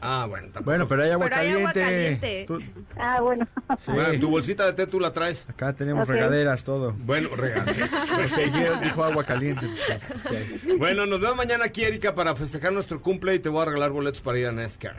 Ah, 0.00 0.26
bueno, 0.28 0.46
tampoco. 0.48 0.64
Bueno, 0.64 0.88
pero 0.88 1.02
hay 1.02 1.10
agua 1.10 1.26
Pero 1.28 1.36
hay 1.40 1.48
agua 1.52 1.72
caliente. 1.72 2.44
Tú- 2.46 2.62
Ah, 2.96 3.20
bueno. 3.20 3.46
sí. 3.78 3.92
Bueno, 3.92 4.20
tu 4.20 4.28
bolsita 4.30 4.66
de 4.66 4.72
té 4.74 4.86
tú 4.86 5.00
la 5.00 5.12
traes. 5.12 5.48
Acá 5.48 5.72
tenemos 5.72 6.06
regaderas, 6.08 6.62
todo. 6.64 6.92
Bueno. 6.92 7.28
Porque 7.36 8.44
ayer 8.44 8.80
dijo 8.82 9.04
agua 9.04 9.24
caliente. 9.24 9.66
pues, 9.66 10.38
sí. 10.60 10.76
Bueno, 10.78 11.06
nos 11.06 11.20
vemos 11.20 11.36
mañana 11.36 11.64
aquí, 11.66 11.82
Erika, 11.82 12.14
para 12.14 12.34
festejar 12.36 12.72
nuestro 12.72 13.00
cumple 13.00 13.34
y 13.34 13.38
te 13.38 13.48
voy 13.48 13.62
a 13.62 13.64
regalar 13.66 13.90
boletos 13.92 14.20
para 14.20 14.38
ir 14.38 14.46
a 14.46 14.52
NASCAR. 14.52 14.96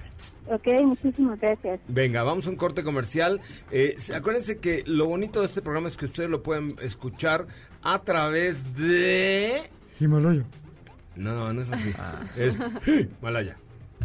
Ok, 0.48 0.68
muchísimas 0.84 1.40
gracias. 1.40 1.80
Venga, 1.88 2.24
vamos 2.24 2.48
a 2.48 2.50
un 2.50 2.56
corte 2.56 2.84
comercial. 2.84 3.42
Eh, 3.72 3.96
se- 3.98 4.16
acuérdense 4.16 4.58
que 4.60 4.84
lo 4.86 5.06
bonito 5.08 5.40
de 5.42 5.46
este 5.46 5.62
programa 5.62 5.88
es 5.90 5.98
que 5.98 6.06
ustedes 6.06 6.30
lo 6.30 6.42
pueden 6.42 6.76
escuchar 6.82 7.46
a 7.84 8.00
través 8.04 8.76
de... 8.76 9.70
Himalaya. 10.00 10.44
No, 11.16 11.52
no 11.52 11.62
es 11.62 11.72
así. 11.72 11.94
Es 12.38 12.58
Malaya. 13.22 13.58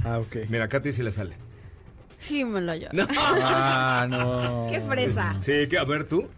Ah, 0.05 0.19
ok. 0.19 0.37
Mira, 0.49 0.69
Katy 0.69 0.93
sí 0.93 1.03
le 1.03 1.13
sale. 1.13 1.37
Himalaya. 2.31 2.89
No. 2.93 3.07
Ah, 3.19 4.07
no. 4.09 4.67
¡Qué 4.71 4.81
fresa! 4.81 5.37
Sí, 5.41 5.67
que 5.69 5.79
a 5.79 5.85
ver 5.85 6.05
tú. 6.05 6.29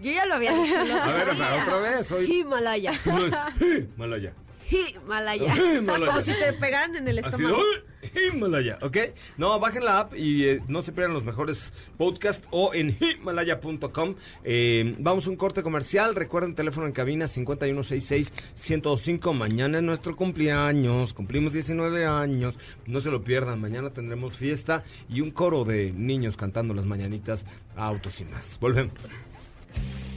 Yo 0.00 0.10
ya 0.12 0.26
lo 0.26 0.34
había 0.34 0.52
dicho. 0.52 0.80
el 0.80 0.90
A 0.92 1.06
ver, 1.06 1.34
día. 1.34 1.62
otra 1.62 1.76
vez. 1.78 2.12
Hoy... 2.12 2.30
Himalaya. 2.40 2.92
Malaya. 3.96 4.32
Himalaya. 4.70 5.54
Himalaya. 5.56 6.06
Como 6.06 6.20
si 6.20 6.32
te 6.32 6.52
pegaran 6.54 6.96
en 6.96 7.08
el 7.08 7.18
Así, 7.20 7.28
estómago. 7.28 7.56
¡ay! 7.56 7.82
Himalaya, 8.14 8.78
¿ok? 8.82 8.96
No, 9.36 9.58
bajen 9.58 9.84
la 9.84 10.00
app 10.00 10.14
y 10.14 10.44
eh, 10.44 10.62
no 10.68 10.82
se 10.82 10.92
pierdan 10.92 11.14
los 11.14 11.24
mejores 11.24 11.72
podcasts 11.96 12.46
o 12.50 12.74
en 12.74 12.96
himalaya.com. 13.00 14.14
Eh, 14.44 14.94
vamos 14.98 15.26
a 15.26 15.30
un 15.30 15.36
corte 15.36 15.62
comercial. 15.62 16.14
Recuerden, 16.14 16.54
teléfono 16.54 16.86
en 16.86 16.92
cabina 16.92 17.26
5166-105. 17.26 19.32
Mañana 19.32 19.78
es 19.78 19.84
nuestro 19.84 20.16
cumpleaños. 20.16 21.14
Cumplimos 21.14 21.52
19 21.52 22.06
años. 22.06 22.58
No 22.86 23.00
se 23.00 23.10
lo 23.10 23.22
pierdan. 23.22 23.60
Mañana 23.60 23.90
tendremos 23.90 24.36
fiesta 24.36 24.84
y 25.08 25.20
un 25.20 25.30
coro 25.30 25.64
de 25.64 25.92
niños 25.92 26.36
cantando 26.36 26.74
las 26.74 26.86
mañanitas 26.86 27.46
a 27.76 27.86
autos 27.86 28.20
y 28.20 28.24
más. 28.24 28.58
Volvemos. 28.60 28.92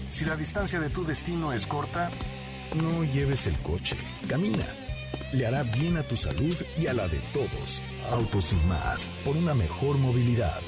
Si 0.09 0.25
la 0.25 0.35
distancia 0.35 0.79
de 0.79 0.89
tu 0.89 1.05
destino 1.05 1.53
es 1.53 1.67
corta, 1.67 2.09
no 2.75 3.03
lleves 3.03 3.47
el 3.47 3.55
coche, 3.57 3.95
camina. 4.27 4.86
Le 5.33 5.45
hará 5.45 5.63
bien 5.63 5.97
a 5.97 6.03
tu 6.03 6.15
salud 6.15 6.55
y 6.77 6.87
a 6.87 6.93
la 6.93 7.07
de 7.07 7.19
todos. 7.33 7.81
Autos 8.11 8.53
y 8.53 8.67
más, 8.67 9.09
por 9.25 9.35
una 9.35 9.53
mejor 9.53 9.97
movilidad. 9.97 10.61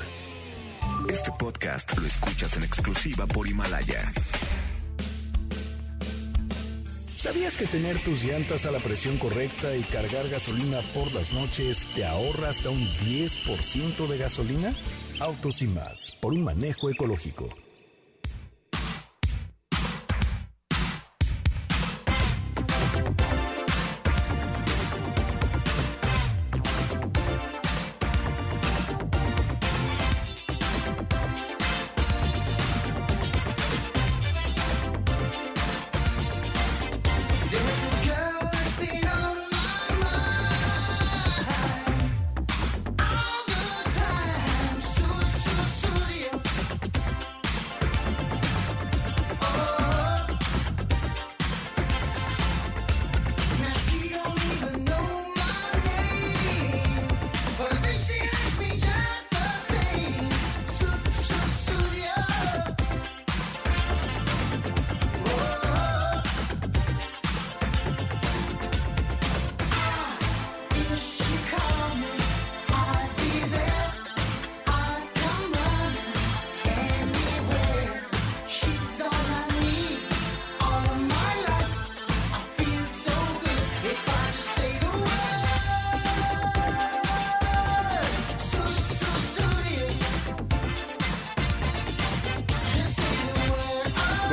Este 1.10 1.32
podcast 1.40 1.98
lo 1.98 2.06
escuchas 2.06 2.58
en 2.58 2.64
exclusiva 2.64 3.26
por 3.26 3.48
Himalaya. 3.48 4.12
¿Sabías 7.16 7.58
que 7.58 7.68
tener 7.68 8.00
tus 8.00 8.24
llantas 8.24 8.66
a 8.66 8.72
la 8.72 8.80
presión 8.80 9.18
correcta 9.18 9.76
y 9.76 9.82
cargar 9.82 10.30
gasolina 10.30 10.80
por 10.94 11.12
las 11.14 11.34
noches 11.34 11.86
te 11.94 12.06
ahorra 12.06 12.50
hasta 12.50 12.70
un 12.70 12.80
10% 12.80 14.08
de 14.08 14.18
gasolina? 14.18 14.74
Autos 15.20 15.62
y 15.62 15.68
más, 15.68 16.14
por 16.22 16.34
un 16.34 16.46
manejo 16.46 16.90
ecológico. 16.90 17.50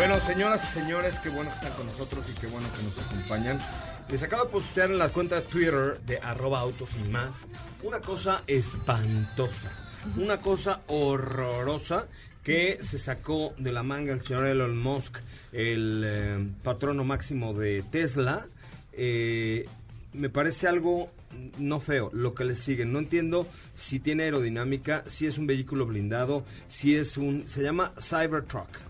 Bueno, 0.08 0.24
señoras 0.24 0.62
y 0.62 0.66
señores, 0.68 1.18
qué 1.18 1.30
bueno 1.30 1.50
que 1.50 1.56
están 1.56 1.72
con 1.72 1.86
nosotros 1.86 2.24
y 2.30 2.40
qué 2.40 2.46
bueno 2.46 2.68
que 2.76 2.82
nos 2.84 2.96
acompañan. 2.96 3.58
Les 4.08 4.22
acabo 4.22 4.44
de 4.44 4.50
postear 4.50 4.88
en 4.92 4.98
la 4.98 5.08
cuenta 5.08 5.34
de 5.34 5.42
Twitter 5.42 6.00
de 6.06 6.18
arroba 6.18 6.60
autos 6.60 6.90
y 6.94 7.08
más 7.10 7.34
una 7.82 7.98
cosa 7.98 8.44
espantosa, 8.46 9.72
una 10.16 10.40
cosa 10.40 10.82
horrorosa 10.86 12.06
que 12.44 12.78
se 12.82 13.00
sacó 13.00 13.52
de 13.58 13.72
la 13.72 13.82
manga 13.82 14.12
el 14.12 14.22
señor 14.22 14.46
Elon 14.46 14.78
Musk, 14.78 15.18
el 15.50 16.04
eh, 16.06 16.46
patrono 16.62 17.02
máximo 17.02 17.52
de 17.52 17.82
Tesla. 17.82 18.46
Eh, 18.92 19.66
me 20.12 20.28
parece 20.28 20.68
algo 20.68 21.10
no 21.58 21.80
feo, 21.80 22.10
lo 22.12 22.32
que 22.32 22.44
le 22.44 22.54
sigue. 22.54 22.84
No 22.84 23.00
entiendo 23.00 23.48
si 23.74 23.98
tiene 23.98 24.22
aerodinámica, 24.22 25.02
si 25.08 25.26
es 25.26 25.36
un 25.36 25.48
vehículo 25.48 25.84
blindado, 25.84 26.44
si 26.68 26.94
es 26.94 27.16
un... 27.16 27.48
Se 27.48 27.60
llama 27.60 27.90
Cybertruck. 27.98 28.85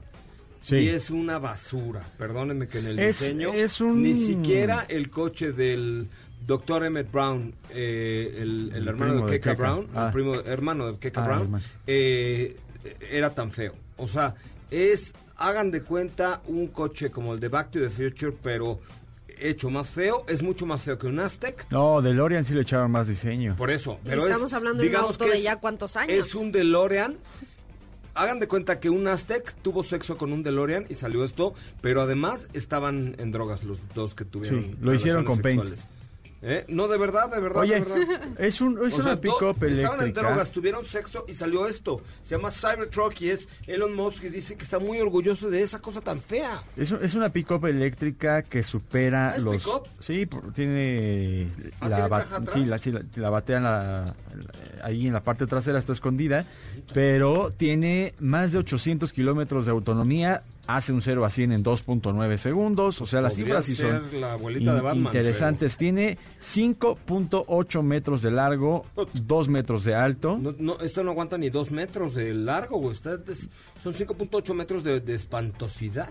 Sí. 0.66 0.76
Y 0.78 0.88
es 0.88 1.10
una 1.10 1.38
basura. 1.38 2.02
Perdónenme 2.18 2.66
que 2.66 2.80
en 2.80 2.86
el 2.88 2.98
Es- 2.98 3.20
diseño 3.20 3.52
es 3.54 3.80
un- 3.80 4.02
ni 4.02 4.16
siquiera 4.16 4.84
el 4.88 5.10
coche 5.10 5.52
del 5.52 6.08
doctor 6.44 6.84
Emmett 6.84 7.10
Brown, 7.12 7.54
eh, 7.70 8.34
el, 8.38 8.70
el 8.72 8.76
El 8.82 8.88
hermano 8.88 9.14
de 9.26 9.32
de 9.32 9.38
Keka 9.40 9.50
Keka. 9.52 9.62
Brown, 9.62 9.86
Ah. 9.94 10.06
el 10.08 10.12
primo, 10.12 10.34
hermano 10.34 10.92
de 10.92 10.98
Keka 10.98 11.22
Ah, 11.22 11.26
Brown, 11.28 11.62
eh, 11.86 12.56
era 13.12 13.30
tan 13.32 13.52
feo. 13.52 13.74
O 13.96 14.08
sea, 14.08 14.34
es, 14.70 15.14
hagan 15.36 15.70
de 15.70 15.82
cuenta 15.82 16.42
un 16.48 16.66
coche 16.68 17.10
como 17.12 17.32
el 17.34 17.38
de 17.38 17.46
Back 17.48 17.70
to 17.70 17.78
the 17.78 17.88
Future, 17.90 18.32
pero 18.42 18.80
hecho 19.38 19.70
más 19.70 19.90
feo, 19.90 20.24
es 20.28 20.42
mucho 20.42 20.66
más 20.66 20.82
feo 20.82 20.98
que 20.98 21.06
un 21.06 21.20
Aztec. 21.20 21.66
No, 21.70 22.02
DeLorean 22.02 22.44
sí 22.44 22.54
le 22.54 22.62
echaron 22.62 22.90
más 22.90 23.06
diseño. 23.06 23.54
Por 23.54 23.70
eso. 23.70 24.00
Pero 24.02 24.22
estamos 24.26 24.46
es, 24.48 24.54
hablando 24.54 24.82
de 24.82 24.88
un 24.88 24.90
digamos 24.92 25.10
auto 25.12 25.26
que 25.26 25.30
de 25.32 25.42
ya 25.42 25.56
cuántos 25.60 25.96
años. 25.96 26.18
Es 26.26 26.34
un 26.34 26.50
DeLorean. 26.50 27.16
Hagan 28.16 28.40
de 28.40 28.48
cuenta 28.48 28.80
que 28.80 28.88
un 28.90 29.06
Aztec 29.08 29.54
tuvo 29.62 29.82
sexo 29.82 30.16
con 30.16 30.32
un 30.32 30.42
DeLorean 30.42 30.86
y 30.88 30.94
salió 30.94 31.22
esto, 31.22 31.54
pero 31.82 32.00
además 32.00 32.48
estaban 32.54 33.14
en 33.18 33.30
drogas 33.30 33.62
los 33.62 33.78
dos 33.94 34.14
que 34.14 34.24
tuvieron. 34.24 34.62
Sí, 34.62 34.76
lo 34.80 34.94
hicieron 34.94 35.24
Paint. 35.42 35.76
¿Eh? 36.48 36.64
No, 36.68 36.86
de 36.86 36.96
verdad, 36.96 37.28
de 37.28 37.40
verdad, 37.40 37.62
Oye, 37.62 37.74
de 37.74 37.80
verdad. 37.80 38.20
es, 38.38 38.60
un, 38.60 38.86
es 38.86 38.96
O 38.98 39.02
una 39.02 39.20
pick-up 39.20 39.56
Estaban 39.64 39.98
en 40.00 40.10
eléctrica. 40.10 40.44
tuvieron 40.44 40.84
sexo 40.84 41.24
y 41.26 41.34
salió 41.34 41.66
esto. 41.66 42.00
Se 42.22 42.36
llama 42.36 42.52
Cybertruck 42.52 43.20
y 43.22 43.30
es 43.30 43.48
Elon 43.66 43.94
Musk 43.96 44.22
y 44.24 44.28
dice 44.28 44.54
que 44.54 44.62
está 44.62 44.78
muy 44.78 45.00
orgulloso 45.00 45.50
de 45.50 45.62
esa 45.62 45.80
cosa 45.80 46.00
tan 46.00 46.20
fea. 46.20 46.62
Es, 46.76 46.92
es 46.92 47.14
una 47.14 47.30
pick-up 47.30 47.66
eléctrica 47.66 48.42
que 48.42 48.62
supera 48.62 49.32
¿Ah, 49.32 49.36
es 49.36 49.42
los... 49.42 49.56
pick-up? 49.56 49.82
Sí, 49.98 50.28
tiene... 50.54 51.48
Ah, 51.80 51.88
la, 51.88 51.96
¿tiene 51.96 52.08
ba- 52.10 52.18
caja 52.20 52.36
atrás? 52.36 52.54
sí, 52.54 52.64
la, 52.64 52.78
sí, 52.78 52.92
la- 52.92 53.02
la 53.16 53.30
batea 53.30 53.56
en 53.56 53.62
la- 53.64 54.04
la- 54.04 54.84
ahí 54.84 55.06
en 55.08 55.12
la 55.14 55.24
parte 55.24 55.46
trasera 55.46 55.80
está 55.80 55.92
escondida, 55.94 56.46
pero 56.94 57.52
tiene 57.56 58.14
más 58.20 58.52
de 58.52 58.58
800 58.58 59.12
kilómetros 59.12 59.66
de 59.66 59.72
autonomía, 59.72 60.42
hace 60.66 60.92
un 60.92 61.00
0 61.02 61.24
a 61.24 61.30
100 61.30 61.52
en 61.52 61.64
2.9 61.64 62.36
segundos, 62.36 63.00
o 63.00 63.06
sea, 63.06 63.20
las 63.20 63.34
Podría 63.34 63.62
cifras 63.62 63.64
sí 63.64 63.74
son 63.74 64.20
la 64.20 64.32
abuelita 64.32 64.74
de 64.74 64.80
Batman, 64.80 65.06
interesantes. 65.06 65.76
Tiene 65.76 66.18
5.8 66.42 67.82
metros 67.82 68.22
de 68.22 68.30
largo, 68.30 68.84
2 69.14 69.48
metros 69.48 69.84
de 69.84 69.94
alto. 69.94 70.38
No, 70.40 70.54
no, 70.58 70.80
esto 70.80 71.04
no 71.04 71.12
aguanta 71.12 71.38
ni 71.38 71.50
dos 71.50 71.70
metros 71.70 72.14
de 72.14 72.34
largo, 72.34 72.78
güey. 72.78 72.96
Son 72.96 73.94
5.8 73.94 74.54
metros 74.54 74.82
de, 74.82 75.00
de 75.00 75.14
espantosidad. 75.14 76.08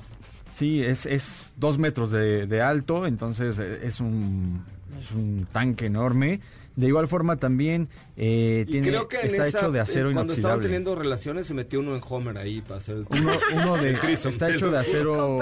Sí, 0.53 0.81
es, 0.81 1.05
es 1.05 1.53
dos 1.57 1.77
metros 1.77 2.11
de, 2.11 2.47
de 2.47 2.61
alto, 2.61 3.05
entonces 3.05 3.59
eh, 3.59 3.79
es 3.83 3.99
un, 3.99 4.63
es 5.01 5.11
un 5.11 5.47
tanque 5.51 5.87
enorme. 5.87 6.39
De 6.75 6.87
igual 6.87 7.07
forma 7.07 7.37
también 7.37 7.87
eh, 8.17 8.65
tiene, 8.67 8.87
creo 8.89 9.07
que 9.07 9.17
en 9.21 9.25
está 9.27 9.47
esa- 9.47 9.59
hecho 9.59 9.71
de 9.71 9.79
acero 9.79 10.09
eh, 10.09 10.13
Cuando 10.13 10.33
estaban 10.33 10.55
inoxidable. 10.57 10.63
teniendo 10.63 10.95
relaciones 10.95 11.47
se 11.47 11.53
metió 11.53 11.79
uno 11.79 11.95
en 11.95 12.01
Homer 12.05 12.37
ahí 12.37 12.59
para 12.61 12.79
hacer 12.79 12.97
el... 12.97 13.05
Uno, 13.09 13.31
uno 13.53 13.77
de, 13.77 13.89
el 13.91 13.99
threesome, 14.01 14.33
está 14.33 14.49
hecho 14.53 14.69
de 14.69 14.77
acero 14.79 15.39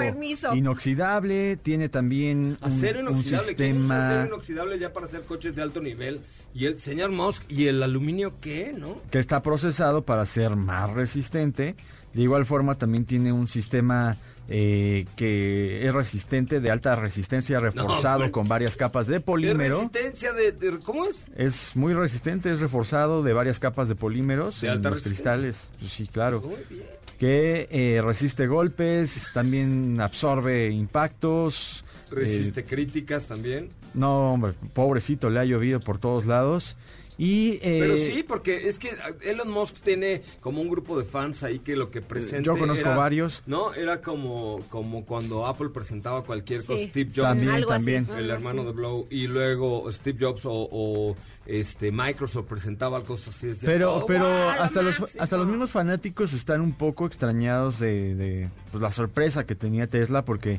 inoxidable, 0.54 1.56
tiene 1.56 1.88
también 1.88 2.38
un, 2.38 2.58
Acero 2.60 3.00
un 3.00 3.08
inoxidable. 3.08 3.54
¿Quién 3.54 3.82
usa 3.84 3.96
acero 3.96 4.20
sistema 4.22 4.26
inoxidable 4.26 4.78
ya 4.78 4.92
para 4.92 5.06
hacer 5.06 5.22
coches 5.22 5.54
de 5.54 5.62
alto 5.62 5.80
nivel? 5.80 6.20
Y 6.54 6.66
el 6.66 6.78
señor 6.78 7.10
Musk, 7.10 7.42
¿y 7.48 7.66
el 7.66 7.82
aluminio 7.82 8.34
qué, 8.40 8.72
no? 8.76 8.98
que 9.10 9.18
está 9.18 9.42
procesado 9.42 10.02
para 10.02 10.24
ser 10.24 10.54
más 10.56 10.90
resistente. 10.92 11.74
De 12.12 12.22
igual 12.22 12.46
forma 12.46 12.76
también 12.76 13.04
tiene 13.04 13.32
un 13.32 13.48
sistema 13.48 14.16
eh, 14.48 15.04
que 15.16 15.86
es 15.86 15.92
resistente, 15.94 16.60
de 16.60 16.70
alta 16.70 16.94
resistencia, 16.96 17.60
reforzado 17.60 18.30
con 18.30 18.46
varias 18.48 18.76
capas 18.76 19.06
de 19.06 19.14
¿De 19.14 19.20
polímero. 19.20 19.76
resistencia 19.76 20.32
de, 20.32 20.52
de- 20.52 20.78
¿Cómo 20.80 21.04
es? 21.06 21.24
Es 21.36 21.74
muy 21.76 21.94
resistente, 21.94 22.52
es 22.52 22.60
reforzado 22.60 23.22
de 23.22 23.32
varias 23.32 23.58
capas 23.58 23.88
de 23.88 23.94
polímeros 23.94 24.60
¿De 24.60 24.66
en 24.68 24.72
alta 24.74 24.90
los 24.90 25.02
cristales. 25.02 25.70
Pues 25.80 25.92
sí, 25.92 26.06
claro. 26.06 26.40
Muy 26.42 26.60
bien. 26.68 26.82
Que 27.18 27.68
eh, 27.70 28.00
resiste 28.02 28.46
golpes, 28.46 29.22
también 29.32 30.00
absorbe 30.00 30.68
impactos. 30.70 31.84
Resiste 32.10 32.60
eh, 32.60 32.64
críticas 32.64 33.26
también. 33.26 33.68
no, 33.94 34.32
hombre, 34.32 34.52
pobrecito, 34.72 35.30
le 35.30 35.40
ha 35.40 35.44
llovido 35.44 35.80
por 35.80 35.98
todos 35.98 36.26
lados. 36.26 36.76
Y, 37.16 37.60
eh, 37.62 37.76
Pero 37.80 37.96
sí, 37.96 38.24
porque 38.26 38.68
es 38.68 38.78
que 38.78 38.90
Elon 39.22 39.48
Musk 39.50 39.76
tiene 39.80 40.22
como 40.40 40.60
un 40.60 40.68
grupo 40.68 40.98
de 40.98 41.04
fans 41.04 41.44
ahí 41.44 41.60
que 41.60 41.76
lo 41.76 41.88
que 41.90 42.00
presenta. 42.02 42.42
Yo 42.42 42.58
conozco 42.58 42.88
varios. 42.88 43.42
No, 43.46 43.72
era 43.72 44.00
como, 44.00 44.60
como 44.68 45.04
cuando 45.04 45.46
Apple 45.46 45.68
presentaba 45.68 46.24
cualquier 46.24 46.62
Sí. 46.62 46.66
cosa. 46.66 46.84
Steve 46.86 47.10
Jobs. 47.14 47.22
También, 47.28 47.50
Algo 47.50 47.68
también. 47.70 48.08
el 48.16 48.30
hermano 48.30 48.64
de 48.64 48.72
Blow 48.72 49.06
y 49.10 49.28
luego 49.28 49.90
Steve 49.92 50.18
Jobs 50.20 50.44
o, 50.44 50.68
o, 50.72 51.16
este 51.46 51.92
Microsoft 51.92 52.46
presentaba 52.46 53.04
cosas 53.04 53.36
así 53.36 53.48
decía, 53.48 53.68
Pero, 53.68 53.94
"Oh, 53.96 54.06
pero 54.06 54.24
wow, 54.24 54.48
hasta 54.58 54.80
lo 54.80 54.88
los 54.88 54.98
máximo". 55.00 55.22
hasta 55.22 55.36
los 55.36 55.46
mismos 55.46 55.70
fanáticos 55.70 56.32
están 56.32 56.62
un 56.62 56.72
poco 56.72 57.06
extrañados 57.06 57.78
de, 57.78 58.14
de, 58.14 58.48
pues, 58.72 58.82
la 58.82 58.90
sorpresa 58.90 59.44
que 59.44 59.54
tenía 59.54 59.86
Tesla 59.86 60.24
porque 60.24 60.58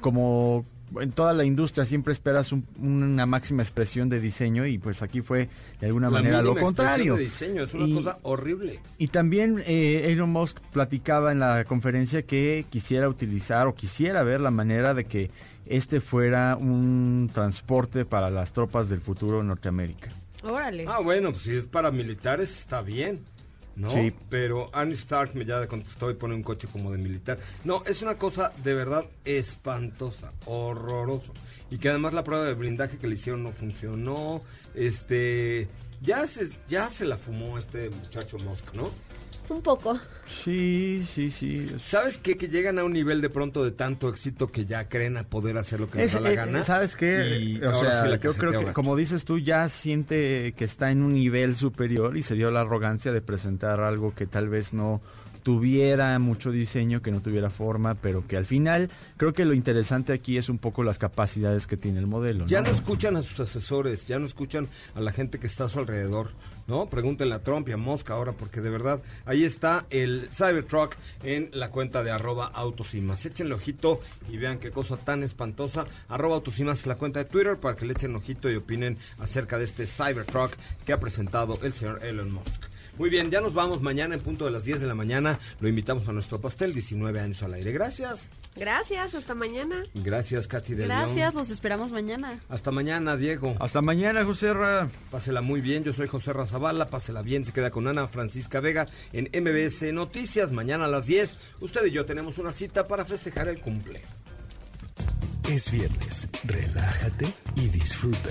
como 0.00 0.64
en 1.00 1.10
toda 1.12 1.32
la 1.32 1.44
industria 1.44 1.84
siempre 1.84 2.12
esperas 2.12 2.52
un- 2.52 2.64
una 2.80 3.26
máxima 3.26 3.62
expresión 3.62 4.08
de 4.08 4.20
diseño 4.20 4.66
y 4.66 4.78
pues 4.78 5.02
aquí 5.02 5.20
fue 5.20 5.48
de 5.80 5.86
alguna 5.86 6.06
La 6.08 6.18
manera 6.18 6.42
lo 6.42 6.54
contrario. 6.56 7.16
de 7.16 7.24
diseño 7.24 7.64
es 7.64 7.74
una 7.74 7.86
Y- 7.86 7.94
cosa 7.94 8.18
horrible 8.22 8.80
Y 8.98 9.08
también 9.08 9.62
eh, 9.66 10.12
Elon 10.12 10.30
Musk 10.30 10.58
platicaba 10.72 11.32
en 11.32 11.40
la 11.40 11.64
conferencia 11.64 12.22
que 12.22 12.64
quisiera 12.70 13.08
utilizar 13.08 13.66
o 13.66 13.74
quisiera 13.74 14.22
ver 14.22 14.40
la 14.40 14.50
manera 14.50 14.94
de 14.94 15.04
que 15.06 15.30
este 15.66 16.00
fuera 16.00 16.56
un 16.56 17.28
transporte 17.34 18.04
para 18.04 18.30
las 18.30 18.52
tropas 18.52 18.88
del 18.88 19.00
futuro 19.00 19.40
en 19.40 19.48
Norteamérica. 19.48 20.12
Órale. 20.44 20.84
ah 20.86 21.00
bueno 21.02 21.30
pues 21.32 21.42
si 21.42 21.56
es 21.56 21.66
para 21.66 21.90
militares 21.90 22.56
está 22.60 22.80
bien 22.82 23.20
¿no? 23.76 23.90
Sí. 23.90 24.12
Pero 24.28 24.70
Annie 24.72 24.94
Stark 24.94 25.34
me 25.34 25.44
ya 25.44 25.66
contestó 25.66 26.10
y 26.10 26.14
pone 26.14 26.34
un 26.34 26.42
coche 26.42 26.66
como 26.66 26.90
de 26.90 26.98
militar. 26.98 27.38
No, 27.64 27.84
es 27.86 28.02
una 28.02 28.16
cosa 28.16 28.52
de 28.64 28.74
verdad 28.74 29.04
espantosa, 29.24 30.32
horroroso. 30.46 31.32
Y 31.70 31.78
que 31.78 31.90
además 31.90 32.14
la 32.14 32.24
prueba 32.24 32.44
de 32.44 32.54
blindaje 32.54 32.98
que 32.98 33.06
le 33.06 33.14
hicieron 33.14 33.42
no 33.42 33.52
funcionó. 33.52 34.42
Este, 34.74 35.68
ya 36.02 36.26
se, 36.26 36.48
ya 36.68 36.88
se 36.90 37.04
la 37.04 37.16
fumó 37.16 37.58
este 37.58 37.90
muchacho 37.90 38.38
Musk, 38.38 38.74
¿no? 38.74 38.90
Un 39.48 39.62
poco. 39.62 39.98
Sí, 40.24 41.06
sí, 41.08 41.30
sí. 41.30 41.70
¿Sabes 41.78 42.18
qué? 42.18 42.36
Que 42.36 42.48
llegan 42.48 42.78
a 42.78 42.84
un 42.84 42.92
nivel 42.92 43.20
de 43.20 43.30
pronto 43.30 43.64
de 43.64 43.70
tanto 43.70 44.08
éxito 44.08 44.48
que 44.48 44.64
ya 44.64 44.88
creen 44.88 45.16
a 45.16 45.22
poder 45.22 45.56
hacer 45.56 45.78
lo 45.80 45.88
que 45.88 45.98
les 45.98 46.06
Es- 46.08 46.14
da 46.14 46.20
la 46.20 46.32
eh, 46.32 46.36
gana. 46.36 46.62
¿Sabes 46.64 46.96
qué? 46.96 47.38
Y 47.38 47.62
o 47.64 47.72
sea, 47.74 48.16
yo 48.16 48.34
creo 48.34 48.58
que, 48.66 48.72
como 48.72 48.96
dices 48.96 49.24
tú, 49.24 49.38
ya 49.38 49.68
siente 49.68 50.52
que 50.56 50.64
está 50.64 50.90
en 50.90 51.02
un 51.02 51.14
nivel 51.14 51.54
superior 51.56 52.16
y 52.16 52.22
se 52.22 52.34
dio 52.34 52.50
la 52.50 52.62
arrogancia 52.62 53.12
de 53.12 53.20
presentar 53.20 53.80
algo 53.80 54.14
que 54.14 54.26
tal 54.26 54.48
vez 54.48 54.72
no 54.74 55.00
tuviera 55.46 56.18
mucho 56.18 56.50
diseño, 56.50 57.02
que 57.02 57.12
no 57.12 57.22
tuviera 57.22 57.50
forma, 57.50 57.94
pero 57.94 58.26
que 58.26 58.36
al 58.36 58.46
final 58.46 58.90
creo 59.16 59.32
que 59.32 59.44
lo 59.44 59.54
interesante 59.54 60.12
aquí 60.12 60.36
es 60.38 60.48
un 60.48 60.58
poco 60.58 60.82
las 60.82 60.98
capacidades 60.98 61.68
que 61.68 61.76
tiene 61.76 62.00
el 62.00 62.08
modelo. 62.08 62.46
Ya 62.46 62.62
no 62.62 62.68
escuchan 62.68 63.16
a 63.16 63.22
sus 63.22 63.38
asesores, 63.38 64.08
ya 64.08 64.18
no 64.18 64.26
escuchan 64.26 64.66
a 64.96 65.00
la 65.00 65.12
gente 65.12 65.38
que 65.38 65.46
está 65.46 65.66
a 65.66 65.68
su 65.68 65.78
alrededor, 65.78 66.30
¿no? 66.66 66.86
Pregúntenle 66.86 67.36
a 67.36 67.44
Trump 67.44 67.68
y 67.68 67.72
a 67.72 67.76
Mosca 67.76 68.14
ahora, 68.14 68.32
porque 68.32 68.60
de 68.60 68.70
verdad, 68.70 69.00
ahí 69.24 69.44
está 69.44 69.86
el 69.90 70.28
Cybertruck 70.32 70.96
en 71.22 71.48
la 71.52 71.70
cuenta 71.70 72.02
de 72.02 72.10
arroba 72.10 72.46
autos 72.46 72.96
y 72.96 73.00
más. 73.00 73.24
Échenle 73.24 73.54
ojito 73.54 74.00
y 74.28 74.38
vean 74.38 74.58
qué 74.58 74.72
cosa 74.72 74.96
tan 74.96 75.22
espantosa. 75.22 75.86
Arroba 76.08 76.34
autos 76.34 76.58
y 76.58 76.64
más 76.64 76.80
es 76.80 76.86
la 76.88 76.96
cuenta 76.96 77.20
de 77.20 77.30
Twitter 77.30 77.56
para 77.56 77.76
que 77.76 77.86
le 77.86 77.92
echen 77.92 78.16
ojito 78.16 78.50
y 78.50 78.56
opinen 78.56 78.98
acerca 79.20 79.58
de 79.58 79.64
este 79.66 79.86
Cybertruck 79.86 80.56
que 80.84 80.92
ha 80.92 80.98
presentado 80.98 81.56
el 81.62 81.72
señor 81.72 82.04
Elon 82.04 82.32
Musk. 82.32 82.75
Muy 82.98 83.10
bien, 83.10 83.30
ya 83.30 83.40
nos 83.40 83.52
vamos 83.52 83.82
mañana 83.82 84.14
en 84.14 84.20
punto 84.22 84.46
de 84.46 84.50
las 84.50 84.64
10 84.64 84.80
de 84.80 84.86
la 84.86 84.94
mañana. 84.94 85.38
Lo 85.60 85.68
invitamos 85.68 86.08
a 86.08 86.12
nuestro 86.12 86.40
pastel, 86.40 86.72
19 86.72 87.20
años 87.20 87.42
al 87.42 87.54
aire. 87.54 87.72
Gracias. 87.72 88.30
Gracias, 88.56 89.14
hasta 89.14 89.34
mañana. 89.34 89.84
Gracias, 89.94 90.46
Katy 90.48 90.74
de 90.74 90.84
Gracias, 90.84 91.16
León. 91.16 91.34
los 91.34 91.50
esperamos 91.50 91.92
mañana. 91.92 92.40
Hasta 92.48 92.70
mañana, 92.70 93.16
Diego. 93.16 93.54
Hasta 93.60 93.82
mañana, 93.82 94.24
José 94.24 94.54
Ra. 94.54 94.88
Pásela 95.10 95.42
muy 95.42 95.60
bien, 95.60 95.84
yo 95.84 95.92
soy 95.92 96.08
José 96.08 96.32
Razabala, 96.32 96.86
pásela 96.86 97.20
bien, 97.22 97.44
se 97.44 97.52
queda 97.52 97.70
con 97.70 97.86
Ana 97.86 98.08
Francisca 98.08 98.60
Vega 98.60 98.86
en 99.12 99.24
MBS 99.32 99.92
Noticias, 99.92 100.52
mañana 100.52 100.86
a 100.86 100.88
las 100.88 101.06
10. 101.06 101.38
Usted 101.60 101.84
y 101.86 101.90
yo 101.90 102.06
tenemos 102.06 102.38
una 102.38 102.52
cita 102.52 102.86
para 102.88 103.04
festejar 103.04 103.48
el 103.48 103.60
cumple. 103.60 104.00
Es 105.50 105.70
viernes, 105.70 106.28
relájate 106.44 107.32
y 107.56 107.68
disfruta. 107.68 108.30